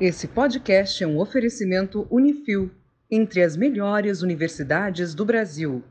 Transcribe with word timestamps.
Esse 0.00 0.28
podcast 0.28 1.02
é 1.02 1.06
um 1.08 1.18
oferecimento 1.18 2.06
Unifil, 2.08 2.70
entre 3.10 3.42
as 3.42 3.56
melhores 3.56 4.22
universidades 4.22 5.12
do 5.12 5.24
Brasil. 5.24 5.82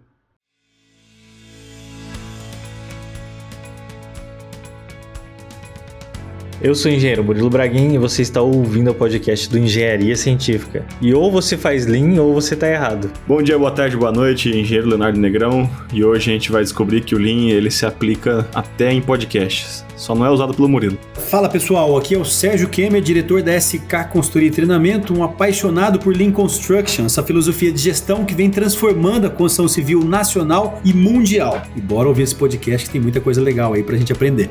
Eu 6.62 6.73
sou 6.73 6.89
o 6.89 6.93
engenheiro 6.96 7.21
Murilo 7.21 7.49
Braguin 7.49 7.96
e 7.96 7.97
você 7.97 8.21
está 8.21 8.41
ouvindo 8.41 8.91
o 8.91 8.96
podcast 8.96 9.49
do 9.49 9.59
Engenharia 9.59 10.15
Científica. 10.15 10.85
E 11.01 11.13
ou 11.13 11.29
você 11.29 11.58
faz 11.58 11.85
Lean 11.85 12.19
ou 12.21 12.33
você 12.33 12.53
está 12.53 12.69
errado. 12.69 13.12
Bom 13.28 13.44
dia, 13.44 13.60
boa 13.60 13.71
tarde, 13.71 13.97
boa 13.97 14.13
noite, 14.13 14.49
engenheiro 14.49 14.87
Leonardo 14.87 15.19
Negrão. 15.19 15.69
E 15.94 16.05
hoje 16.05 16.31
a 16.31 16.34
gente 16.34 16.49
vai 16.49 16.63
descobrir 16.63 17.02
que 17.02 17.13
o 17.13 17.20
Lean 17.20 17.49
ele 17.49 17.70
se 17.70 17.85
aplica 17.85 18.48
até 18.55 18.89
em 18.89 19.02
podcasts. 19.02 19.85
Só 19.98 20.16
não 20.16 20.26
é 20.26 20.31
usado 20.31 20.53
pelo 20.53 20.70
Murilo. 20.70 20.98
Fala 21.27 21.49
pessoal, 21.49 21.98
aqui 21.98 22.16
é 22.16 22.17
o 22.17 22.23
Sérgio 22.23 22.70
Kemer, 22.70 23.02
diretor 23.02 23.44
da 23.44 23.59
SK 23.59 24.05
Consultoria 24.13 24.48
e 24.48 24.52
Treinamento, 24.52 25.13
um 25.13 25.26
apaixonado 25.26 25.99
por 25.99 26.16
Lean 26.16 26.31
Construction, 26.31 27.05
essa 27.05 27.22
filosofia 27.22 27.70
de 27.70 27.81
gestão 27.81 28.23
que 28.23 28.34
vem 28.34 28.49
transformando 28.49 29.27
a 29.27 29.30
construção 29.30 29.68
civil 29.68 30.05
nacional 30.05 30.82
e 30.85 30.94
mundial. 30.94 31.62
E 31.76 31.82
bora 31.82 32.08
ouvir 32.08 32.23
esse 32.23 32.34
podcast 32.34 32.88
que 32.88 32.94
tem 32.94 33.02
muita 33.02 33.20
coisa 33.20 33.41
legal 33.41 33.73
aí 33.73 33.84
pra 33.84 33.98
gente 33.98 34.13
aprender. 34.13 34.49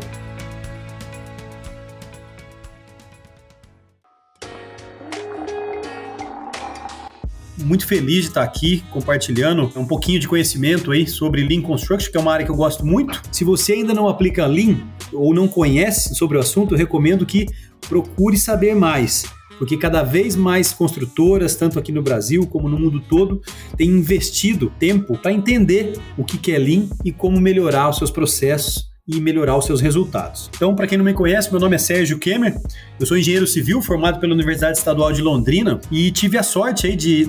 Muito 7.66 7.86
feliz 7.86 8.22
de 8.22 8.28
estar 8.28 8.42
aqui 8.42 8.84
compartilhando 8.90 9.70
um 9.74 9.84
pouquinho 9.84 10.20
de 10.20 10.28
conhecimento 10.28 10.92
aí 10.92 11.06
sobre 11.06 11.42
Lean 11.42 11.60
Construction, 11.60 12.10
que 12.10 12.16
é 12.16 12.20
uma 12.20 12.32
área 12.32 12.46
que 12.46 12.52
eu 12.52 12.56
gosto 12.56 12.86
muito. 12.86 13.20
Se 13.32 13.42
você 13.42 13.72
ainda 13.72 13.92
não 13.92 14.08
aplica 14.08 14.46
Lean 14.46 14.76
ou 15.12 15.34
não 15.34 15.48
conhece 15.48 16.14
sobre 16.14 16.36
o 16.36 16.40
assunto, 16.40 16.74
eu 16.74 16.78
recomendo 16.78 17.26
que 17.26 17.46
procure 17.88 18.36
saber 18.36 18.74
mais. 18.74 19.24
Porque 19.58 19.76
cada 19.76 20.02
vez 20.02 20.36
mais 20.36 20.72
construtoras, 20.72 21.56
tanto 21.56 21.78
aqui 21.78 21.90
no 21.90 22.02
Brasil 22.02 22.46
como 22.46 22.68
no 22.68 22.78
mundo 22.78 23.00
todo, 23.00 23.40
têm 23.76 23.88
investido 23.88 24.70
tempo 24.78 25.18
para 25.18 25.32
entender 25.32 25.98
o 26.16 26.24
que 26.24 26.52
é 26.52 26.58
Lean 26.58 26.88
e 27.04 27.10
como 27.10 27.40
melhorar 27.40 27.88
os 27.88 27.96
seus 27.96 28.10
processos 28.10 28.95
e 29.06 29.20
melhorar 29.20 29.56
os 29.56 29.64
seus 29.64 29.80
resultados. 29.80 30.50
Então, 30.56 30.74
para 30.74 30.86
quem 30.86 30.98
não 30.98 31.04
me 31.04 31.14
conhece, 31.14 31.50
meu 31.50 31.60
nome 31.60 31.76
é 31.76 31.78
Sérgio 31.78 32.18
Kemmer, 32.18 32.60
eu 32.98 33.06
sou 33.06 33.16
engenheiro 33.16 33.46
civil 33.46 33.80
formado 33.80 34.18
pela 34.18 34.34
Universidade 34.34 34.76
Estadual 34.78 35.12
de 35.12 35.22
Londrina 35.22 35.80
e 35.92 36.10
tive 36.10 36.36
a 36.36 36.42
sorte 36.42 36.88
aí 36.88 36.96
de, 36.96 37.28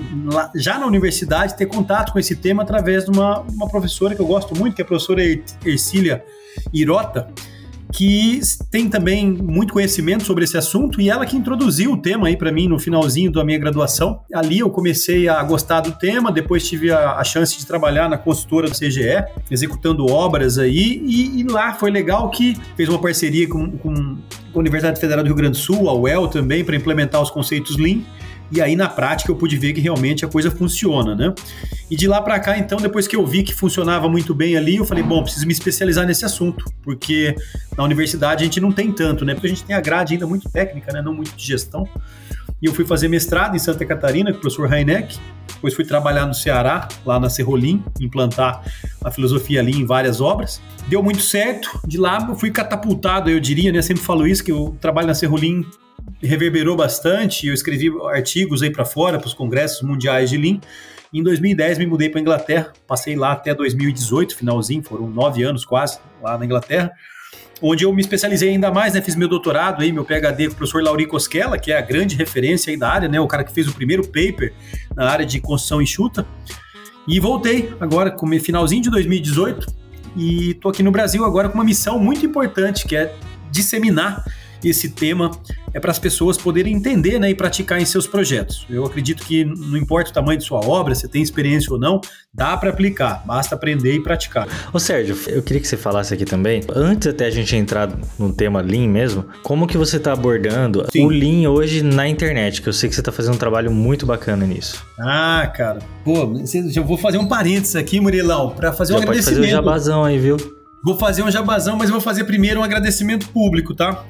já 0.56 0.78
na 0.78 0.86
universidade, 0.86 1.56
ter 1.56 1.66
contato 1.66 2.12
com 2.12 2.18
esse 2.18 2.34
tema 2.34 2.64
através 2.64 3.04
de 3.04 3.10
uma, 3.10 3.40
uma 3.42 3.68
professora 3.68 4.14
que 4.14 4.20
eu 4.20 4.26
gosto 4.26 4.56
muito, 4.56 4.74
que 4.74 4.82
é 4.82 4.84
a 4.84 4.88
professora 4.88 5.22
Ercília 5.64 6.24
Irota, 6.72 7.32
que 7.92 8.40
tem 8.70 8.88
também 8.88 9.30
muito 9.30 9.72
conhecimento 9.72 10.24
sobre 10.24 10.44
esse 10.44 10.56
assunto 10.56 11.00
e 11.00 11.08
ela 11.08 11.24
que 11.24 11.36
introduziu 11.36 11.92
o 11.92 11.96
tema 11.96 12.28
aí 12.28 12.36
para 12.36 12.52
mim 12.52 12.68
no 12.68 12.78
finalzinho 12.78 13.32
da 13.32 13.44
minha 13.44 13.58
graduação. 13.58 14.20
Ali 14.34 14.58
eu 14.58 14.70
comecei 14.70 15.28
a 15.28 15.42
gostar 15.42 15.80
do 15.80 15.92
tema, 15.92 16.30
depois 16.30 16.68
tive 16.68 16.90
a, 16.90 17.12
a 17.12 17.24
chance 17.24 17.58
de 17.58 17.66
trabalhar 17.66 18.08
na 18.08 18.18
consultora 18.18 18.68
do 18.68 18.74
CGE, 18.74 19.24
executando 19.50 20.06
obras 20.06 20.58
aí, 20.58 21.02
e, 21.04 21.40
e 21.40 21.44
lá 21.44 21.74
foi 21.74 21.90
legal 21.90 22.30
que 22.30 22.56
fez 22.76 22.88
uma 22.88 22.98
parceria 22.98 23.48
com, 23.48 23.70
com 23.78 24.16
a 24.54 24.58
Universidade 24.58 25.00
Federal 25.00 25.22
do 25.22 25.26
Rio 25.26 25.36
Grande 25.36 25.52
do 25.52 25.62
Sul, 25.62 25.88
a 25.88 25.94
UEL 25.94 26.28
também, 26.28 26.64
para 26.64 26.76
implementar 26.76 27.22
os 27.22 27.30
conceitos 27.30 27.76
Lean. 27.76 28.00
E 28.50 28.60
aí 28.60 28.74
na 28.74 28.88
prática 28.88 29.30
eu 29.30 29.36
pude 29.36 29.56
ver 29.56 29.72
que 29.72 29.80
realmente 29.80 30.24
a 30.24 30.28
coisa 30.28 30.50
funciona, 30.50 31.14
né? 31.14 31.34
E 31.90 31.96
de 31.96 32.06
lá 32.06 32.20
para 32.20 32.38
cá, 32.38 32.58
então, 32.58 32.78
depois 32.78 33.06
que 33.06 33.16
eu 33.16 33.26
vi 33.26 33.42
que 33.42 33.54
funcionava 33.54 34.08
muito 34.08 34.34
bem 34.34 34.56
ali, 34.56 34.76
eu 34.76 34.84
falei, 34.84 35.02
bom, 35.02 35.22
preciso 35.22 35.46
me 35.46 35.52
especializar 35.52 36.06
nesse 36.06 36.24
assunto, 36.24 36.64
porque 36.82 37.34
na 37.76 37.84
universidade 37.84 38.42
a 38.42 38.44
gente 38.44 38.60
não 38.60 38.72
tem 38.72 38.92
tanto, 38.92 39.24
né? 39.24 39.34
Porque 39.34 39.46
a 39.46 39.50
gente 39.50 39.64
tem 39.64 39.74
a 39.74 39.80
grade 39.80 40.14
ainda 40.14 40.26
muito 40.26 40.48
técnica, 40.50 40.92
né? 40.92 41.00
Não 41.02 41.14
muito 41.14 41.34
de 41.34 41.46
gestão. 41.46 41.88
E 42.60 42.66
eu 42.66 42.74
fui 42.74 42.84
fazer 42.84 43.08
mestrado 43.08 43.54
em 43.54 43.58
Santa 43.58 43.86
Catarina 43.86 44.32
com 44.32 44.38
o 44.38 44.40
professor 44.40 44.72
Heineck, 44.72 45.18
depois 45.54 45.74
fui 45.74 45.84
trabalhar 45.84 46.26
no 46.26 46.34
Ceará, 46.34 46.88
lá 47.04 47.18
na 47.18 47.30
Serrolim, 47.30 47.82
implantar 48.00 48.62
a 49.02 49.10
filosofia 49.10 49.60
ali 49.60 49.72
em 49.72 49.84
várias 49.84 50.20
obras. 50.20 50.60
Deu 50.88 51.02
muito 51.02 51.20
certo, 51.20 51.80
de 51.86 51.98
lá 51.98 52.24
eu 52.28 52.34
fui 52.34 52.50
catapultado, 52.50 53.30
eu 53.30 53.40
diria, 53.40 53.72
né? 53.72 53.78
Eu 53.78 53.82
sempre 53.82 54.02
falo 54.02 54.26
isso, 54.26 54.42
que 54.44 54.52
o 54.52 54.70
trabalho 54.80 55.06
na 55.06 55.14
Serrolim 55.14 55.64
reverberou 56.22 56.76
bastante. 56.76 57.46
Eu 57.46 57.54
escrevi 57.54 57.90
artigos 58.10 58.62
aí 58.62 58.70
para 58.70 58.84
fora, 58.84 59.18
para 59.18 59.26
os 59.26 59.34
congressos 59.34 59.82
mundiais 59.82 60.30
de 60.30 60.36
Lean. 60.36 60.60
Em 61.12 61.22
2010 61.22 61.78
me 61.78 61.86
mudei 61.86 62.10
para 62.10 62.20
Inglaterra, 62.20 62.72
passei 62.86 63.16
lá 63.16 63.32
até 63.32 63.54
2018, 63.54 64.36
finalzinho, 64.36 64.82
foram 64.82 65.08
nove 65.08 65.42
anos 65.42 65.64
quase 65.64 65.98
lá 66.22 66.36
na 66.36 66.44
Inglaterra, 66.44 66.92
onde 67.62 67.84
eu 67.84 67.92
me 67.94 68.02
especializei 68.02 68.50
ainda 68.50 68.70
mais, 68.70 68.92
né? 68.92 69.00
Fiz 69.00 69.16
meu 69.16 69.26
doutorado 69.26 69.82
aí, 69.82 69.90
meu 69.90 70.04
PhD 70.04 70.48
com 70.48 70.52
o 70.52 70.56
professor 70.56 70.82
Lauri 70.82 71.06
Cosquela, 71.06 71.58
que 71.58 71.72
é 71.72 71.78
a 71.78 71.80
grande 71.80 72.14
referência 72.14 72.70
aí 72.70 72.76
da 72.76 72.90
área, 72.90 73.08
né? 73.08 73.18
O 73.18 73.26
cara 73.26 73.42
que 73.42 73.52
fez 73.52 73.66
o 73.66 73.74
primeiro 73.74 74.06
paper 74.06 74.52
na 74.94 75.08
área 75.08 75.24
de 75.24 75.40
construção 75.40 75.80
enxuta. 75.80 76.26
E 77.06 77.18
voltei 77.18 77.72
agora, 77.80 78.10
com 78.10 78.28
finalzinho 78.38 78.82
de 78.82 78.90
2018, 78.90 79.66
e 80.14 80.54
tô 80.54 80.68
aqui 80.68 80.82
no 80.82 80.90
Brasil 80.90 81.24
agora 81.24 81.48
com 81.48 81.54
uma 81.54 81.64
missão 81.64 81.98
muito 81.98 82.26
importante, 82.26 82.86
que 82.86 82.94
é 82.94 83.14
disseminar 83.50 84.22
esse 84.64 84.90
tema 84.90 85.30
é 85.72 85.80
para 85.80 85.90
as 85.90 85.98
pessoas 85.98 86.36
poderem 86.36 86.74
entender 86.74 87.18
né, 87.18 87.30
e 87.30 87.34
praticar 87.34 87.80
em 87.80 87.84
seus 87.84 88.06
projetos. 88.06 88.66
Eu 88.68 88.84
acredito 88.84 89.24
que 89.24 89.44
não 89.44 89.76
importa 89.76 90.10
o 90.10 90.14
tamanho 90.14 90.38
de 90.38 90.44
sua 90.44 90.60
obra, 90.66 90.94
se 90.94 91.06
tem 91.08 91.22
experiência 91.22 91.72
ou 91.72 91.78
não, 91.78 92.00
dá 92.32 92.56
para 92.56 92.70
aplicar, 92.70 93.22
basta 93.26 93.54
aprender 93.54 93.94
e 93.94 94.02
praticar. 94.02 94.48
Ô 94.72 94.78
Sérgio, 94.78 95.16
eu 95.28 95.42
queria 95.42 95.60
que 95.60 95.68
você 95.68 95.76
falasse 95.76 96.14
aqui 96.14 96.24
também, 96.24 96.62
antes 96.74 97.08
até 97.08 97.26
a 97.26 97.30
gente 97.30 97.54
entrar 97.54 97.90
no 98.18 98.32
tema 98.32 98.60
Lean 98.60 98.88
mesmo, 98.88 99.24
como 99.42 99.66
que 99.66 99.76
você 99.76 99.96
está 99.96 100.12
abordando 100.12 100.86
Sim. 100.90 101.04
o 101.06 101.08
Lean 101.08 101.50
hoje 101.50 101.82
na 101.82 102.08
internet, 102.08 102.62
que 102.62 102.68
eu 102.68 102.72
sei 102.72 102.88
que 102.88 102.94
você 102.94 103.00
está 103.00 103.12
fazendo 103.12 103.34
um 103.34 103.38
trabalho 103.38 103.70
muito 103.70 104.06
bacana 104.06 104.46
nisso. 104.46 104.84
Ah, 104.98 105.50
cara, 105.54 105.80
pô, 106.04 106.34
eu 106.74 106.84
vou 106.84 106.96
fazer 106.96 107.18
um 107.18 107.28
parênteses 107.28 107.76
aqui, 107.76 108.00
Murilão, 108.00 108.50
para 108.50 108.72
fazer 108.72 108.92
Já 108.92 108.98
um 108.98 109.02
pode 109.02 109.18
agradecimento. 109.18 109.40
fazer 109.42 109.52
um 109.52 109.56
jabazão 109.56 110.04
aí, 110.04 110.18
viu? 110.18 110.36
Vou 110.84 110.96
fazer 110.96 111.22
um 111.22 111.30
jabazão, 111.30 111.76
mas 111.76 111.90
vou 111.90 112.00
fazer 112.00 112.24
primeiro 112.24 112.60
um 112.60 112.62
agradecimento 112.62 113.28
público, 113.28 113.74
tá? 113.74 114.04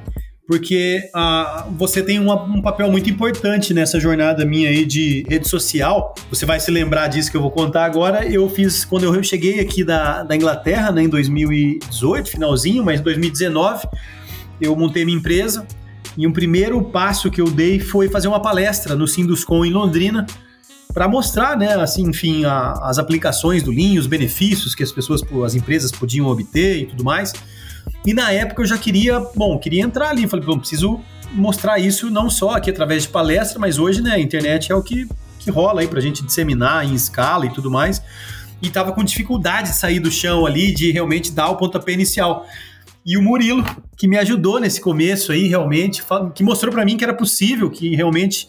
Porque 0.48 1.10
ah, 1.14 1.68
você 1.76 2.02
tem 2.02 2.18
uma, 2.18 2.42
um 2.42 2.62
papel 2.62 2.90
muito 2.90 3.10
importante 3.10 3.74
nessa 3.74 4.00
jornada 4.00 4.46
minha 4.46 4.70
aí 4.70 4.86
de 4.86 5.22
rede 5.28 5.46
social. 5.46 6.14
Você 6.30 6.46
vai 6.46 6.58
se 6.58 6.70
lembrar 6.70 7.06
disso 7.08 7.30
que 7.30 7.36
eu 7.36 7.42
vou 7.42 7.50
contar 7.50 7.84
agora. 7.84 8.26
Eu 8.26 8.48
fiz, 8.48 8.82
quando 8.82 9.04
eu 9.04 9.22
cheguei 9.22 9.60
aqui 9.60 9.84
da, 9.84 10.22
da 10.22 10.34
Inglaterra, 10.34 10.90
né, 10.90 11.02
em 11.02 11.08
2018, 11.08 12.30
finalzinho, 12.30 12.82
mas 12.82 12.98
em 12.98 13.02
2019, 13.02 13.86
eu 14.58 14.74
montei 14.74 15.04
minha 15.04 15.18
empresa. 15.18 15.66
E 16.16 16.26
um 16.26 16.32
primeiro 16.32 16.82
passo 16.82 17.30
que 17.30 17.42
eu 17.42 17.50
dei 17.50 17.78
foi 17.78 18.08
fazer 18.08 18.26
uma 18.26 18.40
palestra 18.40 18.96
no 18.96 19.06
Sinduscom 19.06 19.66
em 19.66 19.70
Londrina, 19.70 20.24
para 20.94 21.06
mostrar, 21.06 21.58
né, 21.58 21.74
assim, 21.74 22.08
enfim, 22.08 22.46
a, 22.46 22.72
as 22.84 22.98
aplicações 22.98 23.62
do 23.62 23.70
Lean, 23.70 24.00
os 24.00 24.06
benefícios 24.06 24.74
que 24.74 24.82
as 24.82 24.90
pessoas, 24.90 25.20
as 25.44 25.54
empresas 25.54 25.92
podiam 25.92 26.26
obter 26.26 26.78
e 26.78 26.86
tudo 26.86 27.04
mais. 27.04 27.34
E 28.06 28.14
na 28.14 28.30
época 28.32 28.62
eu 28.62 28.66
já 28.66 28.78
queria, 28.78 29.20
bom, 29.34 29.58
queria 29.58 29.82
entrar 29.82 30.10
ali. 30.10 30.26
Falei, 30.26 30.44
bom, 30.44 30.58
preciso 30.58 31.00
mostrar 31.32 31.78
isso 31.78 32.10
não 32.10 32.30
só 32.30 32.50
aqui 32.50 32.70
através 32.70 33.02
de 33.02 33.08
palestra, 33.10 33.58
mas 33.58 33.78
hoje, 33.78 34.00
né, 34.00 34.12
a 34.12 34.18
internet 34.18 34.72
é 34.72 34.74
o 34.74 34.82
que, 34.82 35.06
que 35.38 35.50
rola 35.50 35.82
aí 35.82 35.88
pra 35.88 36.00
gente 36.00 36.24
disseminar 36.24 36.84
em 36.84 36.94
escala 36.94 37.46
e 37.46 37.50
tudo 37.50 37.70
mais. 37.70 38.02
E 38.60 38.70
tava 38.70 38.92
com 38.92 39.04
dificuldade 39.04 39.68
de 39.68 39.76
sair 39.76 40.00
do 40.00 40.10
chão 40.10 40.46
ali, 40.46 40.72
de 40.72 40.90
realmente 40.90 41.30
dar 41.30 41.48
o 41.50 41.56
pontapé 41.56 41.92
inicial. 41.92 42.46
E 43.06 43.16
o 43.16 43.22
Murilo, 43.22 43.64
que 43.96 44.08
me 44.08 44.18
ajudou 44.18 44.58
nesse 44.58 44.80
começo 44.80 45.32
aí, 45.32 45.46
realmente, 45.46 46.02
que 46.34 46.42
mostrou 46.42 46.72
para 46.72 46.84
mim 46.84 46.96
que 46.96 47.04
era 47.04 47.14
possível, 47.14 47.70
que 47.70 47.94
realmente 47.94 48.48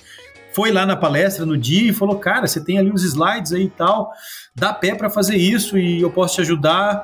foi 0.51 0.71
lá 0.71 0.85
na 0.85 0.95
palestra 0.95 1.45
no 1.45 1.57
dia 1.57 1.89
e 1.89 1.93
falou: 1.93 2.17
Cara, 2.17 2.47
você 2.47 2.59
tem 2.59 2.77
ali 2.77 2.91
uns 2.91 3.03
slides 3.03 3.53
aí 3.53 3.65
e 3.65 3.69
tal, 3.69 4.11
dá 4.55 4.73
pé 4.73 4.95
para 4.95 5.09
fazer 5.09 5.37
isso 5.37 5.77
e 5.77 6.01
eu 6.01 6.09
posso 6.09 6.35
te 6.35 6.41
ajudar. 6.41 7.03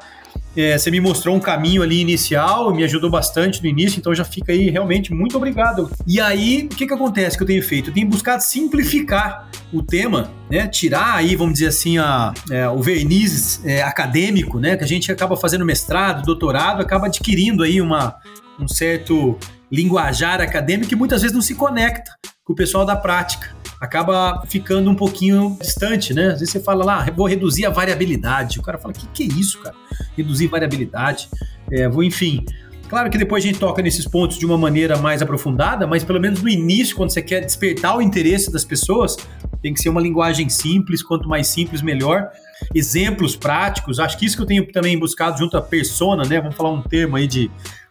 É, 0.56 0.78
você 0.78 0.90
me 0.90 1.00
mostrou 1.00 1.36
um 1.36 1.40
caminho 1.40 1.82
ali 1.82 2.00
inicial, 2.00 2.74
me 2.74 2.84
ajudou 2.84 3.10
bastante 3.10 3.62
no 3.62 3.68
início, 3.68 4.00
então 4.00 4.16
já 4.16 4.24
fica 4.24 4.52
aí 4.52 4.70
realmente 4.70 5.14
muito 5.14 5.36
obrigado. 5.36 5.92
E 6.08 6.20
aí, 6.20 6.70
o 6.72 6.76
que, 6.76 6.88
que 6.88 6.94
acontece 6.94 7.36
que 7.36 7.44
eu 7.44 7.48
tenho 7.48 7.62
feito? 7.62 7.90
Eu 7.90 7.94
tenho 7.94 8.08
buscado 8.08 8.42
simplificar 8.42 9.50
o 9.74 9.82
tema, 9.82 10.32
né? 10.50 10.68
Tirar 10.68 11.16
aí, 11.16 11.36
vamos 11.36 11.54
dizer 11.56 11.68
assim, 11.68 11.98
a, 11.98 12.34
é, 12.50 12.68
o 12.70 12.82
verniz 12.82 13.62
é, 13.66 13.82
acadêmico, 13.82 14.60
né? 14.60 14.78
Que 14.78 14.84
a 14.84 14.88
gente 14.88 15.12
acaba 15.12 15.36
fazendo 15.36 15.66
mestrado, 15.66 16.24
doutorado, 16.24 16.82
acaba 16.82 17.08
adquirindo 17.08 17.64
aí 17.64 17.82
uma, 17.82 18.16
um 18.60 18.68
certo 18.68 19.38
linguajar 19.72 20.40
acadêmico 20.42 20.88
que 20.90 20.96
muitas 20.96 21.22
vezes 21.22 21.36
não 21.36 21.42
se 21.42 21.56
conecta 21.56 22.12
com 22.46 22.54
o 22.54 22.56
pessoal 22.56 22.86
da 22.86 22.96
prática 22.96 23.56
acaba 23.82 24.44
ficando 24.48 24.90
um 24.90 24.96
pouquinho 24.96 25.58
distante, 25.60 26.14
né? 26.14 26.28
Às 26.28 26.40
vezes 26.40 26.52
você 26.52 26.60
fala 26.60 26.86
lá, 26.86 27.06
vou 27.16 27.28
reduzir 27.28 27.66
a 27.66 27.70
variabilidade. 27.70 28.60
O 28.60 28.62
cara 28.62 28.78
fala, 28.78 28.94
que 28.94 29.08
que 29.08 29.24
é 29.24 29.40
isso, 29.40 29.60
cara? 29.62 29.76
Reduzir 30.16 30.48
variabilidade. 30.48 31.28
É, 31.72 31.88
vou, 31.90 32.04
enfim. 32.04 32.46
Claro 32.88 33.10
que 33.10 33.18
depois 33.18 33.44
a 33.44 33.48
gente 33.48 33.60
toca 33.60 33.82
nesses 33.82 34.08
pontos 34.08 34.38
de 34.38 34.46
uma 34.46 34.58
maneira 34.58 34.98
mais 34.98 35.22
aprofundada, 35.22 35.88
mas 35.88 36.04
pelo 36.04 36.20
menos 36.22 36.42
no 36.42 36.48
início, 36.48 36.96
quando 36.96 37.10
você 37.10 37.22
quer 37.22 37.42
despertar 37.42 37.98
o 37.98 38.02
interesse 38.02 38.52
das 38.52 38.64
pessoas, 38.64 39.18
tem 39.62 39.74
que 39.74 39.82
ser 39.82 39.90
uma 39.90 40.00
linguagem 40.00 40.48
simples, 40.50 41.02
quanto 41.02 41.28
mais 41.28 41.48
simples, 41.48 41.82
melhor. 41.82 42.30
Exemplos 42.74 43.36
práticos, 43.36 44.00
acho 44.00 44.18
que 44.18 44.26
isso 44.26 44.38
que 44.38 44.44
eu 44.44 44.48
tenho 44.48 44.72
também 44.72 44.98
buscado 44.98 45.38
junto 45.40 45.58
à 45.58 45.62
persona, 45.62 46.24
né? 46.24 46.40
Vamos 46.40 46.56
falar 46.56 46.72
um 46.72 46.82
termo 46.82 47.16
aí 47.16 47.28
de, 47.28 47.50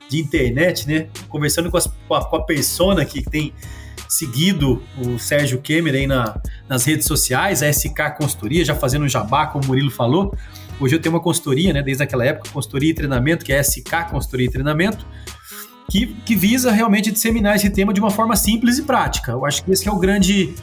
de 0.09 0.21
internet, 0.21 0.87
né? 0.89 1.09
Conversando 1.29 1.71
com, 1.71 1.77
as, 1.77 1.93
com, 2.09 2.15
a, 2.15 2.25
com 2.25 2.37
a 2.37 2.45
persona 2.45 3.05
que 3.05 3.21
tem 3.21 3.53
seguido 4.15 4.81
o 4.97 5.19
Sérgio 5.19 5.61
Kemer 5.61 5.95
aí 5.95 6.07
na, 6.07 6.41
nas 6.69 6.85
redes 6.85 7.07
sociais, 7.07 7.63
a 7.63 7.73
SK 7.73 8.17
Consultoria, 8.17 8.65
já 8.65 8.75
fazendo 8.75 9.09
jabá, 9.09 9.47
como 9.47 9.65
o 9.65 9.67
Murilo 9.67 9.91
falou. 9.91 10.33
Hoje 10.81 10.95
eu 10.95 11.01
tenho 11.01 11.15
uma 11.15 11.21
consultoria, 11.21 11.73
né, 11.73 11.83
desde 11.83 12.03
aquela 12.03 12.25
época, 12.25 12.49
consultoria 12.51 12.91
e 12.91 12.95
treinamento, 12.95 13.45
que 13.45 13.53
é 13.53 13.61
SK 13.61 14.11
Consultoria 14.11 14.47
e 14.47 14.51
Treinamento, 14.51 15.05
que, 15.91 16.07
que 16.25 16.37
visa 16.37 16.71
realmente 16.71 17.11
disseminar 17.11 17.57
esse 17.57 17.71
tema 17.71 17.93
de 17.93 18.01
uma 18.01 18.11
forma 18.11 18.37
simples 18.37 18.79
e 18.79 18.83
prática. 18.83 19.33
Eu 19.33 19.45
acho 19.45 19.65
que 19.65 19.73
esse 19.73 19.89
é 19.89 19.93
o 19.93 19.99
grande, 19.99 20.55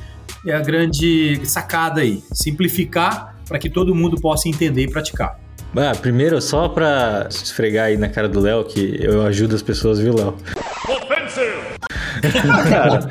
é 0.45 0.53
a 0.53 0.59
grande 0.59 1.41
sacada 1.45 2.01
aí, 2.01 2.23
simplificar 2.33 3.35
para 3.47 3.59
que 3.59 3.69
todo 3.69 3.93
mundo 3.93 4.19
possa 4.19 4.47
entender 4.47 4.83
e 4.83 4.89
praticar. 4.89 5.37
Ah, 5.75 5.93
primeiro, 5.95 6.41
só 6.41 6.69
pra 6.69 7.27
esfregar 7.29 7.87
aí 7.87 7.97
na 7.97 8.07
cara 8.07 8.27
do 8.27 8.39
Léo, 8.39 8.63
que 8.63 8.97
eu 9.01 9.25
ajudo 9.25 9.55
as 9.55 9.61
pessoas, 9.61 9.99
viu, 9.99 10.13
Léo? 10.13 10.35
Cara, 12.69 13.07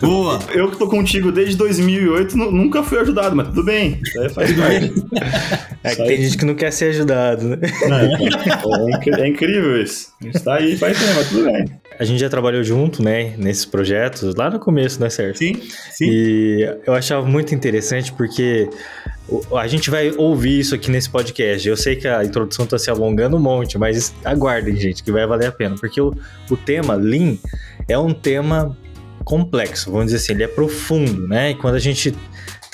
boa. 0.00 0.38
Eu 0.52 0.70
que 0.70 0.78
tô 0.78 0.88
contigo 0.88 1.32
desde 1.32 1.56
2008 1.56 2.36
nunca 2.36 2.82
fui 2.82 2.98
ajudado, 2.98 3.34
mas 3.34 3.48
tudo 3.48 3.64
bem. 3.64 4.00
faz 4.34 4.52
parte. 4.52 4.94
É 5.82 5.94
que 5.94 6.04
tem 6.04 6.22
gente 6.22 6.38
que 6.38 6.44
não 6.44 6.54
quer 6.54 6.72
ser 6.72 6.86
ajudado, 6.86 7.48
né? 7.48 7.58
É, 7.62 9.22
é, 9.22 9.28
incrível 9.28 9.80
isso. 9.82 10.12
A 10.20 10.24
gente 10.24 10.40
tá 10.40 10.54
aí 10.54 10.76
faz 10.76 10.98
tempo, 10.98 11.12
mas 11.14 11.28
tudo 11.28 11.44
bem. 11.44 11.64
A 11.98 12.04
gente 12.04 12.20
já 12.20 12.28
trabalhou 12.28 12.64
junto, 12.64 13.02
né, 13.02 13.34
nesses 13.36 13.64
projetos, 13.64 14.34
lá 14.34 14.50
no 14.50 14.58
começo, 14.58 15.00
né, 15.00 15.08
Sérgio? 15.10 15.36
Sim, 15.36 15.60
sim. 15.92 16.06
E 16.10 16.76
eu 16.86 16.94
achava 16.94 17.24
muito 17.26 17.54
interessante 17.54 18.12
porque 18.12 18.68
a 19.56 19.66
gente 19.66 19.90
vai 19.90 20.12
ouvir 20.16 20.60
isso 20.60 20.74
aqui 20.74 20.90
nesse 20.90 21.08
podcast. 21.08 21.66
Eu 21.66 21.76
sei 21.76 21.96
que 21.96 22.06
a 22.06 22.24
introdução 22.24 22.64
está 22.64 22.78
se 22.78 22.90
alongando 22.90 23.36
um 23.36 23.40
monte, 23.40 23.78
mas 23.78 24.14
aguardem, 24.24 24.76
gente, 24.76 25.02
que 25.02 25.10
vai 25.10 25.26
valer 25.26 25.48
a 25.48 25.52
pena. 25.52 25.76
Porque 25.78 26.00
o, 26.00 26.14
o 26.50 26.56
tema 26.56 26.94
Lean 26.94 27.36
é 27.88 27.98
um 27.98 28.12
tema 28.12 28.76
complexo, 29.24 29.90
vamos 29.90 30.06
dizer 30.06 30.18
assim, 30.18 30.32
ele 30.34 30.44
é 30.44 30.48
profundo, 30.48 31.26
né? 31.26 31.50
E 31.50 31.54
quando 31.54 31.74
a 31.74 31.78
gente 31.78 32.14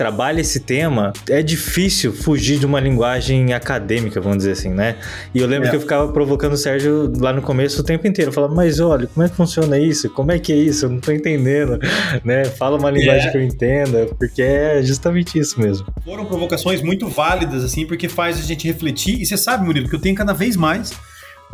trabalha 0.00 0.40
esse 0.40 0.60
tema, 0.60 1.12
é 1.28 1.42
difícil 1.42 2.10
fugir 2.10 2.58
de 2.58 2.64
uma 2.64 2.80
linguagem 2.80 3.52
acadêmica, 3.52 4.18
vamos 4.18 4.38
dizer 4.38 4.52
assim, 4.52 4.70
né? 4.70 4.96
E 5.34 5.38
eu 5.38 5.46
lembro 5.46 5.68
é. 5.68 5.70
que 5.70 5.76
eu 5.76 5.80
ficava 5.80 6.10
provocando 6.10 6.54
o 6.54 6.56
Sérgio 6.56 7.12
lá 7.18 7.34
no 7.34 7.42
começo 7.42 7.82
o 7.82 7.84
tempo 7.84 8.06
inteiro. 8.06 8.30
Eu 8.30 8.32
falava, 8.32 8.54
mas 8.54 8.80
olha, 8.80 9.06
como 9.06 9.26
é 9.26 9.28
que 9.28 9.36
funciona 9.36 9.78
isso? 9.78 10.08
Como 10.08 10.32
é 10.32 10.38
que 10.38 10.54
é 10.54 10.56
isso? 10.56 10.86
Eu 10.86 10.88
não 10.90 11.00
tô 11.00 11.12
entendendo, 11.12 11.78
né? 12.24 12.46
Fala 12.46 12.78
uma 12.78 12.90
linguagem 12.90 13.28
é. 13.28 13.30
que 13.30 13.36
eu 13.36 13.42
entenda, 13.42 14.06
porque 14.18 14.40
é 14.40 14.82
justamente 14.82 15.38
isso 15.38 15.60
mesmo. 15.60 15.86
Foram 16.02 16.24
provocações 16.24 16.80
muito 16.80 17.06
válidas, 17.06 17.62
assim, 17.62 17.84
porque 17.84 18.08
faz 18.08 18.38
a 18.38 18.42
gente 18.42 18.66
refletir. 18.66 19.20
E 19.20 19.26
você 19.26 19.36
sabe, 19.36 19.66
Murilo, 19.66 19.86
que 19.86 19.94
eu 19.94 20.00
tenho 20.00 20.14
cada 20.14 20.32
vez 20.32 20.56
mais 20.56 20.94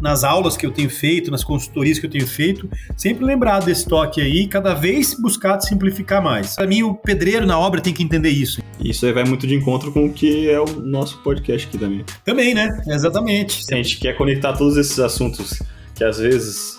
nas 0.01 0.25
aulas 0.25 0.57
que 0.57 0.67
eu 0.67 0.71
tenho 0.71 0.91
feito, 0.91 1.31
nas 1.31 1.45
consultorias 1.45 1.99
que 1.99 2.07
eu 2.07 2.11
tenho 2.11 2.27
feito, 2.27 2.69
sempre 2.97 3.25
lembrar 3.25 3.61
desse 3.61 3.87
toque 3.87 4.21
aí, 4.21 4.47
cada 4.47 4.75
vez 4.75 5.15
buscar 5.15 5.61
simplificar 5.61 6.23
mais. 6.23 6.55
Para 6.55 6.67
mim, 6.67 6.83
o 6.83 6.95
pedreiro 6.95 7.47
na 7.47 7.59
obra 7.59 7.81
tem 7.81 7.93
que 7.93 8.03
entender 8.03 8.31
isso. 8.31 8.61
Isso 8.79 9.07
aí 9.07 9.13
vai 9.13 9.25
muito 9.25 9.47
de 9.47 9.55
encontro 9.55 9.91
com 9.93 10.07
o 10.07 10.13
que 10.13 10.51
é 10.51 10.61
o 10.61 10.67
nosso 10.67 11.19
podcast 11.23 11.67
aqui 11.67 11.79
também. 11.79 12.05
Também, 12.25 12.55
né? 12.55 12.83
Exatamente. 12.87 13.65
Se 13.65 13.75
a 13.75 13.77
gente 13.77 13.99
quer 13.99 14.17
conectar 14.17 14.53
todos 14.53 14.77
esses 14.77 14.99
assuntos 14.99 15.63
que 15.95 16.05
às 16.05 16.19
vezes 16.19 16.79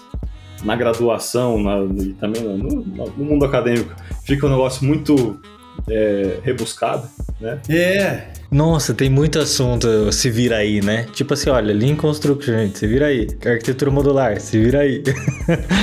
na 0.63 0.75
graduação 0.75 1.61
na, 1.61 1.79
e 2.03 2.13
também 2.13 2.41
no, 2.43 2.57
no, 2.57 3.23
mundo 3.23 3.45
acadêmico 3.45 3.93
fica 4.25 4.45
um 4.45 4.49
negócio 4.49 4.85
muito 4.85 5.39
é, 5.89 6.39
rebuscado, 6.43 7.07
né? 7.39 7.59
É. 7.69 8.37
Nossa, 8.49 8.93
tem 8.93 9.09
muito 9.09 9.39
assunto 9.39 10.11
se 10.11 10.29
vira 10.29 10.57
aí, 10.57 10.81
né? 10.81 11.05
Tipo 11.13 11.33
assim, 11.33 11.49
olha, 11.49 11.73
Lean 11.73 11.95
Construction, 11.95 12.53
gente, 12.53 12.79
se 12.79 12.87
vira 12.87 13.07
aí. 13.07 13.27
Arquitetura 13.45 13.91
modular, 13.91 14.39
se 14.39 14.57
vira 14.57 14.79
aí. 14.79 15.03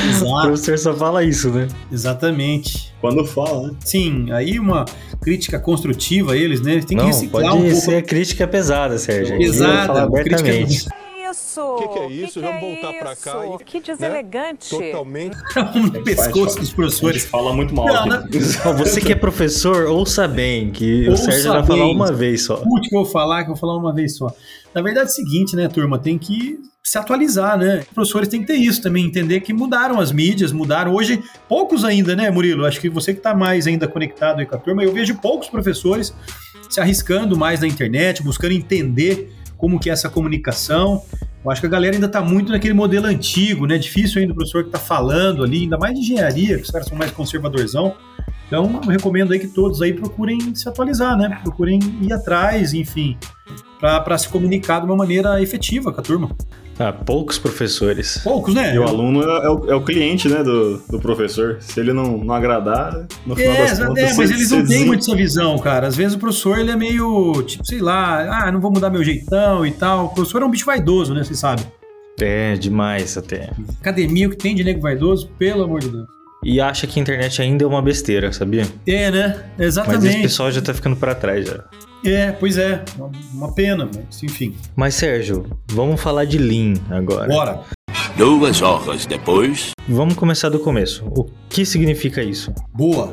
Exato. 0.09 0.25
o 0.27 0.43
professor 0.43 0.79
só 0.79 0.95
fala 0.95 1.23
isso, 1.23 1.51
né? 1.51 1.69
Exatamente. 1.93 2.95
Quando 3.03 3.25
fala, 3.27 3.69
né? 3.69 3.75
Sim, 3.85 4.33
aí 4.33 4.59
uma 4.59 4.87
crítica 5.21 5.59
construtiva 5.59 6.33
a 6.33 6.37
eles, 6.37 6.63
né? 6.63 6.73
Eles 6.73 6.87
têm 6.87 6.97
Não, 6.97 7.05
que 7.05 7.11
reciclar 7.11 7.45
pode 7.51 7.57
um 7.57 7.71
pouco. 7.71 7.85
ser 7.85 8.03
crítica 8.03 8.49
pesada, 8.49 8.97
Sérgio. 8.99 9.37
Pesada. 9.37 10.11
Crítica 10.11 10.95
isso? 11.35 11.61
O 11.61 11.77
que, 11.77 11.89
que, 11.89 11.99
é 11.99 12.11
isso? 12.11 12.35
Que 12.35 12.47
Vamos 12.47 12.61
que 12.61 12.67
é 12.67 12.83
voltar 12.83 12.99
para 12.99 13.17
cá. 13.17 13.47
E, 13.61 13.65
que 13.65 13.81
deselegante. 13.81 14.77
Né? 14.77 14.87
Totalmente. 14.87 15.37
no 15.75 16.05
pescoço 16.05 16.61
dos 16.61 16.73
professores. 16.73 17.25
fala 17.25 17.53
muito 17.53 17.75
mal. 17.75 17.87
Não, 17.87 18.07
né? 18.07 18.25
Você 18.79 19.01
que 19.01 19.13
é 19.13 19.17
professor, 19.17 19.87
ouça 19.87 20.27
bem, 20.29 20.71
que 20.71 21.09
ouça 21.09 21.23
o 21.23 21.25
Sérgio 21.27 21.53
vai 21.53 21.67
falar 21.67 21.87
uma 21.87 22.13
vez 22.13 22.45
só. 22.45 22.55
Escute 22.55 22.89
que 22.89 22.97
eu 22.97 23.03
vou 23.03 23.11
falar, 23.11 23.45
que 23.45 23.51
eu 23.51 23.55
vou 23.55 23.61
falar 23.61 23.77
uma 23.77 23.93
vez 23.93 24.17
só. 24.17 24.33
Na 24.75 24.83
verdade 24.83 25.09
é 25.09 25.11
o 25.11 25.15
seguinte, 25.15 25.57
né, 25.57 25.69
turma? 25.69 25.99
Tem 25.99 26.19
que 26.19 26.59
se 26.83 26.99
atualizar, 26.99 27.57
né? 27.59 27.79
Os 27.81 27.87
professores 27.87 28.29
têm 28.29 28.41
que 28.41 28.47
ter 28.47 28.57
isso 28.57 28.83
também, 28.83 29.07
entender 29.07 29.41
que 29.41 29.53
mudaram 29.53 29.99
as 29.99 30.13
mídias, 30.13 30.53
mudaram. 30.53 30.95
Hoje, 30.95 31.23
poucos 31.49 31.85
ainda, 31.85 32.15
né, 32.15 32.31
Murilo? 32.31 32.67
Acho 32.67 32.81
que 32.81 32.89
você 32.89 33.13
que 33.13 33.21
está 33.21 33.35
mais 33.35 33.67
ainda 33.67 33.89
conectado 33.89 34.41
aí 34.41 34.47
com 34.47 34.55
a 34.55 34.59
turma, 34.59 34.85
eu 34.85 34.93
vejo 34.93 35.15
poucos 35.17 35.49
professores 35.49 36.15
se 36.69 36.81
arriscando 36.81 37.37
mais 37.37 37.61
na 37.61 37.67
internet, 37.67 38.23
buscando 38.23 38.53
entender 38.53 39.33
como 39.57 39.81
que 39.81 39.89
é 39.89 39.93
essa 39.93 40.11
comunicação. 40.11 41.03
Eu 41.45 41.51
acho 41.51 41.61
que 41.61 41.67
a 41.67 41.71
galera 41.71 41.95
ainda 41.95 42.07
está 42.07 42.23
muito 42.23 42.51
naquele 42.51 42.73
modelo 42.73 43.07
antigo, 43.07 43.67
né? 43.67 43.77
Difícil 43.77 44.21
ainda 44.21 44.33
o 44.33 44.37
professor 44.37 44.63
que 44.63 44.71
está 44.71 44.79
falando 44.79 45.45
ali, 45.45 45.65
ainda 45.65 45.77
mais 45.77 45.95
de 45.95 46.01
engenharia, 46.01 46.57
que 46.57 46.63
os 46.63 46.71
caras 46.71 46.89
são 46.89 46.97
mais 46.97 47.11
conservadorzão. 47.11 47.95
Então, 48.47 48.81
recomendo 48.81 49.33
aí 49.33 49.39
que 49.39 49.49
todos 49.49 49.83
aí 49.83 49.93
procurem 49.93 50.55
se 50.55 50.67
atualizar, 50.69 51.19
né? 51.19 51.41
Procurem 51.43 51.79
ir 52.01 52.13
atrás, 52.13 52.73
enfim, 52.73 53.19
para 53.79 54.17
se 54.17 54.29
comunicar 54.29 54.81
de 54.81 54.87
uma 54.87 54.97
maneira 54.97 55.43
efetiva 55.43 55.93
com 55.93 56.01
a 56.01 56.03
turma. 56.03 56.31
Ah, 56.79 56.93
poucos 56.93 57.39
professores. 57.39 58.19
Poucos, 58.25 58.55
né? 58.55 58.75
E 58.75 58.79
o 58.79 58.85
aluno 58.85 59.23
é, 59.23 59.45
é, 59.45 59.49
o, 59.49 59.71
é 59.71 59.75
o, 59.75 59.83
cliente, 59.83 60.29
né, 60.29 60.43
do, 60.43 60.79
do 60.91 60.99
professor. 60.99 61.59
Se 61.61 61.79
ele 61.79 61.93
não, 61.93 62.19
não 62.19 62.35
agradar, 62.35 63.07
no 63.25 63.37
final 63.37 63.55
é, 63.55 63.67
das 63.67 63.79
contas... 63.79 64.05
É, 64.05 64.15
mas 64.17 64.31
eles 64.31 64.51
não 64.51 64.67
têm 64.67 64.85
muito 64.85 65.01
essa 65.01 65.15
visão, 65.15 65.59
cara. 65.59 65.87
Às 65.87 65.97
vezes 65.97 66.15
o 66.15 66.19
professor, 66.19 66.59
ele 66.59 66.71
é 66.71 66.77
meio, 66.77 67.43
tipo, 67.43 67.65
sei 67.65 67.81
lá, 67.81 68.45
ah, 68.45 68.53
não 68.53 68.61
vou 68.61 68.73
mudar 68.73 68.91
meu 68.91 69.05
jeitão 69.05 69.65
e 69.65 69.71
tal. 69.71 70.07
O 70.07 70.09
professor 70.11 70.43
é 70.43 70.45
um 70.45 70.51
bicho 70.51 70.67
vaidoso, 70.67 71.15
né, 71.15 71.23
você 71.23 71.35
sabe? 71.35 71.63
É, 72.21 72.55
demais 72.55 73.17
até. 73.17 73.51
Academia 73.81 74.29
que 74.29 74.37
tem 74.37 74.55
de 74.55 74.65
nego 74.65 74.81
vaidoso, 74.81 75.29
pelo 75.39 75.65
amor 75.65 75.81
de 75.81 75.89
Deus. 75.91 76.07
E 76.45 76.61
acha 76.61 76.87
que 76.87 77.01
a 77.01 77.03
internet 77.03 77.41
ainda 77.41 77.65
é 77.65 77.67
uma 77.67 77.81
besteira, 77.81 78.31
sabia? 78.31 78.67
É, 78.87 79.11
né? 79.11 79.45
Exatamente. 79.59 80.03
Mas 80.03 80.13
esse 80.13 80.23
pessoal 80.23 80.53
já 80.53 80.61
tá 80.61 80.75
ficando 80.75 80.95
para 80.95 81.15
trás 81.15 81.47
já. 81.47 81.65
É, 82.05 82.33
pois 82.33 82.59
é, 82.59 82.85
uma 83.33 83.53
pena, 83.55 83.89
mas 83.93 84.23
enfim. 84.23 84.55
Mas 84.77 84.95
Sérgio, 84.95 85.47
vamos 85.69 85.99
falar 85.99 86.27
de 86.27 86.37
Lean 86.37 86.75
agora. 86.91 87.29
Bora. 87.29 87.61
Duas 88.15 88.61
horas 88.61 89.07
depois. 89.07 89.71
Vamos 89.89 90.15
começar 90.15 90.51
do 90.51 90.59
começo. 90.59 91.03
O 91.07 91.25
que 91.49 91.65
significa 91.65 92.23
isso? 92.23 92.53
Boa. 92.75 93.13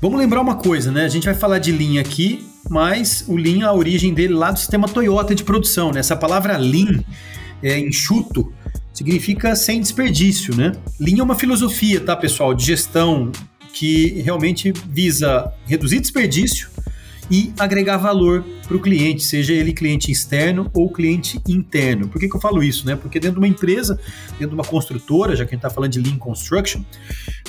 Vamos 0.00 0.18
lembrar 0.18 0.40
uma 0.40 0.56
coisa, 0.56 0.90
né? 0.90 1.04
A 1.04 1.08
gente 1.08 1.24
vai 1.24 1.34
falar 1.34 1.60
de 1.60 1.70
Lean 1.70 2.00
aqui, 2.00 2.44
mas 2.68 3.24
o 3.28 3.36
Lean, 3.36 3.64
a 3.66 3.72
origem 3.72 4.12
dele 4.12 4.34
lá 4.34 4.50
do 4.50 4.58
sistema 4.58 4.88
Toyota 4.88 5.32
de 5.32 5.44
produção, 5.44 5.92
né? 5.92 6.00
Essa 6.00 6.16
palavra 6.16 6.56
Lean 6.56 7.04
é 7.62 7.78
enxuto, 7.78 8.52
significa 8.94 9.54
sem 9.56 9.80
desperdício, 9.80 10.56
né? 10.56 10.72
Lean 10.98 11.18
é 11.18 11.22
uma 11.22 11.34
filosofia, 11.34 12.00
tá, 12.00 12.16
pessoal, 12.16 12.54
de 12.54 12.64
gestão 12.64 13.30
que 13.74 14.22
realmente 14.22 14.72
visa 14.88 15.52
reduzir 15.66 15.98
desperdício 15.98 16.70
e 17.30 17.52
agregar 17.58 17.96
valor 17.96 18.44
para 18.66 18.76
o 18.76 18.80
cliente, 18.80 19.24
seja 19.24 19.52
ele 19.52 19.72
cliente 19.72 20.12
externo 20.12 20.70
ou 20.72 20.90
cliente 20.90 21.40
interno. 21.48 22.08
Por 22.08 22.20
que, 22.20 22.28
que 22.28 22.36
eu 22.36 22.40
falo 22.40 22.62
isso? 22.62 22.86
Né? 22.86 22.94
Porque 22.96 23.18
dentro 23.18 23.40
de 23.40 23.46
uma 23.46 23.48
empresa, 23.48 23.98
dentro 24.32 24.48
de 24.48 24.54
uma 24.54 24.64
construtora, 24.64 25.34
já 25.34 25.44
que 25.44 25.50
a 25.50 25.54
gente 25.54 25.64
está 25.64 25.70
falando 25.70 25.90
de 25.90 26.00
Lean 26.00 26.18
Construction, 26.18 26.82